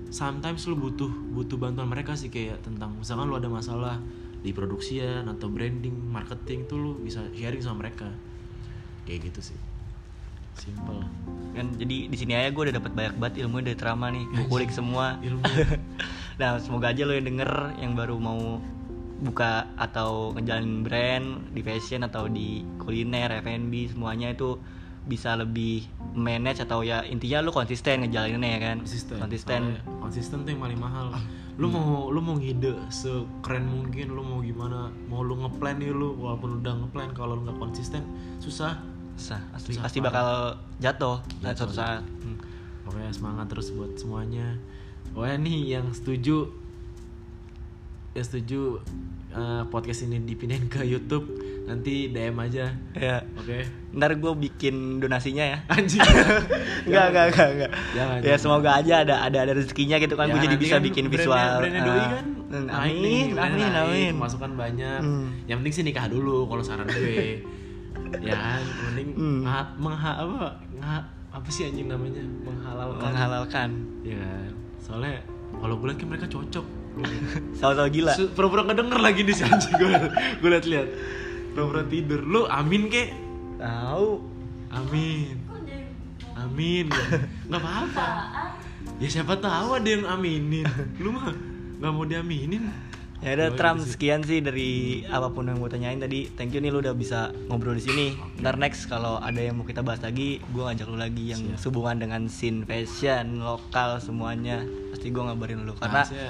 sometimes 0.06 0.62
lu 0.66 0.76
butuh 0.76 1.10
butuh 1.32 1.56
bantuan 1.56 1.88
mereka 1.88 2.14
sih 2.14 2.28
kayak 2.28 2.62
tentang 2.62 2.94
misalkan 2.94 3.26
lu 3.26 3.34
ada 3.34 3.50
masalah 3.50 3.98
di 4.40 4.50
produksian 4.52 5.28
atau 5.28 5.48
branding 5.48 5.94
marketing 6.12 6.68
tuh 6.68 6.76
lu 6.78 6.92
bisa 7.00 7.24
sharing 7.32 7.62
sama 7.62 7.86
mereka. 7.86 8.08
Kayak 9.06 9.32
gitu 9.32 9.52
sih. 9.52 9.58
Simple 10.56 11.04
Kan 11.52 11.76
jadi 11.76 12.08
di 12.08 12.16
sini 12.16 12.32
aja 12.32 12.48
gue 12.48 12.62
udah 12.68 12.76
dapat 12.80 12.92
banyak 12.96 13.14
banget 13.20 13.34
ilmu 13.44 13.64
dari 13.64 13.76
Trama 13.76 14.08
nih. 14.12 14.24
Gue 14.28 14.44
kulik 14.48 14.70
semua. 14.72 15.16
ilmu. 15.20 15.42
Nah 16.36 16.60
semoga 16.60 16.92
aja 16.92 17.08
lo 17.08 17.16
yang 17.16 17.32
denger 17.32 17.80
yang 17.80 17.96
baru 17.96 18.20
mau 18.20 18.60
buka 19.24 19.72
atau 19.80 20.36
ngejalanin 20.36 20.84
brand 20.84 21.28
di 21.56 21.64
fashion 21.64 22.04
atau 22.04 22.28
di 22.28 22.60
kuliner 22.76 23.40
F&B 23.40 23.96
semuanya 23.96 24.36
itu 24.36 24.60
bisa 25.06 25.38
lebih 25.38 25.86
manage 26.12 26.60
atau 26.60 26.84
ya 26.84 27.00
intinya 27.06 27.40
lu 27.40 27.54
konsisten 27.54 28.04
ngejalaninnya 28.04 28.50
ya 28.52 28.60
kan? 28.60 28.76
Konsisten. 28.84 29.16
Konsisten 29.16 29.62
konsisten 30.06 30.46
tuh 30.46 30.54
yang 30.54 30.62
paling 30.62 30.78
mahal. 30.78 31.10
Lu 31.58 31.66
mau 31.66 32.12
lu 32.14 32.22
mau 32.22 32.38
ngide 32.38 32.78
sekeren 32.92 33.66
mungkin 33.66 34.14
lu 34.14 34.22
mau 34.22 34.38
gimana 34.38 34.92
mau 35.10 35.26
lu 35.26 35.34
ngeplan 35.40 35.82
nih 35.82 35.90
lu 35.90 36.14
walaupun 36.14 36.62
udah 36.62 36.84
ngeplan 36.84 37.10
kalau 37.10 37.34
lu 37.34 37.42
nggak 37.48 37.58
konsisten 37.58 38.06
susah. 38.38 38.78
Sah, 39.16 39.40
asli 39.56 39.72
Susah 39.72 39.88
pasti 39.88 39.98
bakal 40.04 40.60
jatuh 40.76 41.18
Jatuh. 41.40 41.56
suatu 41.64 41.74
saat. 41.74 42.04
Hmm. 42.20 42.36
pokoknya 42.84 43.10
semangat 43.10 43.50
terus 43.50 43.72
buat 43.74 43.96
semuanya. 43.98 44.54
Pokoknya 45.10 45.36
nih 45.42 45.58
yang 45.80 45.86
setuju 45.90 46.52
yang 48.14 48.26
setuju 48.28 48.78
eh, 49.32 49.64
podcast 49.72 50.06
ini 50.06 50.22
dipindahin 50.22 50.68
ke 50.68 50.84
YouTube 50.84 51.24
nanti 51.66 51.94
DM 52.08 52.36
aja 52.38 52.70
ya 52.92 53.18
oke 53.34 53.58
ntar 53.92 54.14
gue 54.14 54.32
bikin 54.40 54.74
donasinya 54.98 55.44
ya 55.44 55.58
anjing 55.66 55.98
Enggak, 56.86 57.04
enggak, 57.08 57.24
enggak, 57.28 57.48
enggak. 57.50 57.70
Jangan, 57.92 58.16
ya 58.16 58.22
jangan. 58.24 58.38
semoga 58.38 58.70
aja 58.76 58.94
ada 59.00 59.14
ada 59.20 59.38
ada 59.40 59.52
rezekinya 59.52 59.96
gitu 59.98 60.14
kan. 60.14 60.26
Ya, 60.26 60.32
gue 60.32 60.42
jadi 60.44 60.56
bisa 60.56 60.74
kan 60.74 60.82
bikin 60.84 61.04
brandnya- 61.04 61.26
visual. 61.26 61.50
brandnya 61.58 61.82
doi 61.82 61.98
Ah. 61.98 62.08
kan 62.12 62.26
Hmm, 62.46 62.66
amin, 62.70 63.28
amin, 63.34 63.58
naik, 63.66 63.82
amin. 63.82 64.12
masukan 64.14 64.52
banyak 64.54 65.00
Hmm. 65.00 65.26
yang 65.44 65.58
penting 65.58 65.74
sih 65.74 65.82
nikah 65.82 66.06
dulu 66.06 66.46
kalau 66.46 66.62
saran 66.62 66.86
gue 66.86 67.42
ya 68.22 68.32
kan 68.32 68.62
yang 68.62 68.86
penting 68.86 69.08
Hmm. 69.12 69.42
mengha, 69.42 69.60
mengha- 69.76 70.18
apa 70.20 70.38
Nga- 70.72 71.06
apa 71.32 71.48
sih 71.48 71.66
anjing 71.66 71.86
namanya 71.86 72.22
menghalalkan 72.40 73.02
Menghalalkan. 73.02 73.68
ya 74.00 74.22
soalnya 74.78 75.18
kalau 75.52 75.74
gue 75.74 75.86
liat 75.86 75.98
kan 75.98 76.06
mereka 76.06 76.26
cocok 76.28 76.66
Sama-sama 77.52 77.88
gila. 77.88 78.14
Pura-pura 78.30 78.62
ngedenger 78.64 78.96
lagi 78.98 79.20
nih 79.20 79.34
si 79.34 79.42
anjing 79.42 79.74
gue 79.74 79.90
gue 80.38 80.48
liat-liat 81.56 81.72
pura-pura 81.72 81.82
tidur 81.88 82.20
lu 82.22 82.42
amin 82.46 82.82
kek 82.92 83.08
Tahu. 83.56 84.08
amin 84.68 85.36
amin 86.36 86.86
nggak 87.48 87.60
apa-apa 87.60 88.06
ya 89.00 89.08
siapa 89.08 89.40
tahu 89.40 89.80
ada 89.80 89.88
yang 89.88 90.04
aminin 90.04 90.68
lu 91.00 91.16
mah 91.16 91.32
nggak 91.80 91.92
mau 91.92 92.04
diaminin 92.04 92.68
Ya 93.24 93.32
udah 93.32 93.56
Trump 93.56 93.80
sekian 93.80 94.20
sih 94.20 94.44
dari 94.44 95.00
apa 95.08 95.32
pun 95.32 95.48
yang 95.48 95.56
gue 95.56 95.72
tanyain 95.72 95.96
tadi. 95.96 96.28
Thank 96.36 96.52
you 96.52 96.60
nih 96.60 96.68
lu 96.68 96.84
udah 96.84 96.92
bisa 96.92 97.32
ngobrol 97.48 97.72
di 97.72 97.80
sini. 97.80 98.06
Ntar 98.44 98.60
next 98.60 98.92
kalau 98.92 99.16
ada 99.16 99.40
yang 99.40 99.56
mau 99.56 99.64
kita 99.64 99.80
bahas 99.80 100.04
lagi, 100.04 100.36
gue 100.44 100.60
ngajak 100.60 100.84
lu 100.84 101.00
lagi 101.00 101.32
yang 101.32 101.40
Siap. 101.40 101.56
sehubungan 101.56 101.96
dengan 101.96 102.28
scene 102.28 102.68
fashion 102.68 103.40
lokal 103.40 104.04
semuanya. 104.04 104.60
Pasti 104.92 105.08
gue 105.08 105.22
ngabarin 105.24 105.64
lu 105.64 105.72
karena 105.80 106.04
bahasnya 106.04 106.28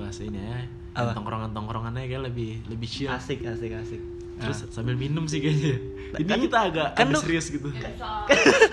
bahasa 0.00 0.24
ini 0.24 0.40
ya 0.40 0.64
Apa? 0.96 1.12
tongkrongan 1.12 1.52
tongkrongannya 1.52 2.08
kayak 2.08 2.22
lebih 2.24 2.50
lebih 2.72 2.88
chill 2.88 3.12
asik 3.12 3.44
asik 3.44 3.76
asik. 3.76 4.00
Terus 4.36 4.58
sambil 4.68 4.94
minum 4.94 5.24
sih 5.24 5.38
kayaknya. 5.38 5.76
Ini 6.14 6.26
Kan- 6.26 6.42
kita 6.42 6.58
agak 6.64 6.88
kan 6.94 7.06
agak 7.08 7.22
serius 7.22 7.46
gitu. 7.48 7.68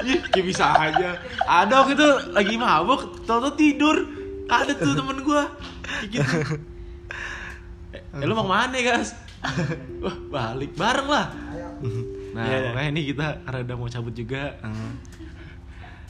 Ih, 0.03 0.19
kayak 0.27 0.45
bisa 0.45 0.65
aja. 0.71 1.17
Ada 1.41 1.73
waktu 1.75 1.93
itu 1.95 2.07
lagi 2.31 2.55
mabuk 2.55 3.01
tau 3.23 3.49
tidur. 3.51 3.97
Ada 4.45 4.73
tuh 4.73 4.93
temen 4.93 5.21
gua. 5.21 5.49
Kayak 5.81 6.05
gitu. 6.11 6.37
Eh, 7.91 8.01
lu 8.21 8.31
mau 8.31 8.43
ke 8.43 8.51
mana 8.51 8.77
guys 8.77 9.11
wah 9.99 10.15
balik 10.29 10.75
bareng 10.75 11.07
lah. 11.07 11.33
Nah 12.31 12.45
Iya, 12.45 12.57
iya. 12.57 12.69
makanya 12.69 12.89
ini 12.89 13.01
kita 13.09 13.25
karena 13.41 13.59
udah 13.63 13.75
mau 13.75 13.89
cabut 13.89 14.13
juga. 14.13 14.53
Hmm. 14.61 14.93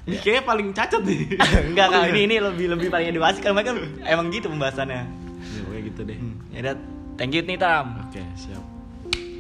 ini 0.04 0.18
kayaknya 0.18 0.44
paling 0.44 0.68
cacat 0.72 1.02
nih. 1.02 1.22
Enggak 1.72 1.88
Oh, 1.88 1.94
kak, 1.96 2.02
iya. 2.02 2.12
ini 2.12 2.20
ini 2.26 2.36
lebih 2.38 2.66
lebih 2.70 2.88
paling 2.90 3.08
edukasi. 3.10 3.40
Kan 3.40 3.54
mereka 3.54 3.72
emang 4.04 4.28
gitu 4.30 4.50
pembahasannya. 4.50 5.02
ya 5.42 5.60
pokoknya 5.64 5.82
gitu 5.88 6.02
deh. 6.04 6.18
Hmm. 6.18 6.36
Ya 6.50 6.60
udah, 6.62 6.76
thank 7.16 7.32
you 7.32 7.42
nih 7.42 7.56
Tam. 7.56 7.86
oke 8.04 8.22
siap 8.36 8.64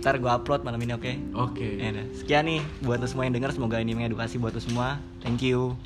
Ntar 0.01 0.17
gue 0.17 0.31
upload 0.33 0.65
malam 0.65 0.81
ini 0.81 0.97
oke? 0.97 1.13
oke 1.37 1.67
Ya 1.77 1.93
udah. 1.93 2.05
Sekian 2.17 2.49
nih 2.49 2.65
buat 2.81 2.97
lo 2.97 3.05
semua 3.05 3.29
yang 3.29 3.37
denger 3.37 3.53
semoga 3.53 3.77
ini 3.77 3.93
mengedukasi 3.93 4.41
buat 4.41 4.49
lo 4.49 4.61
semua. 4.61 4.97
Thank 5.21 5.45
you. 5.45 5.77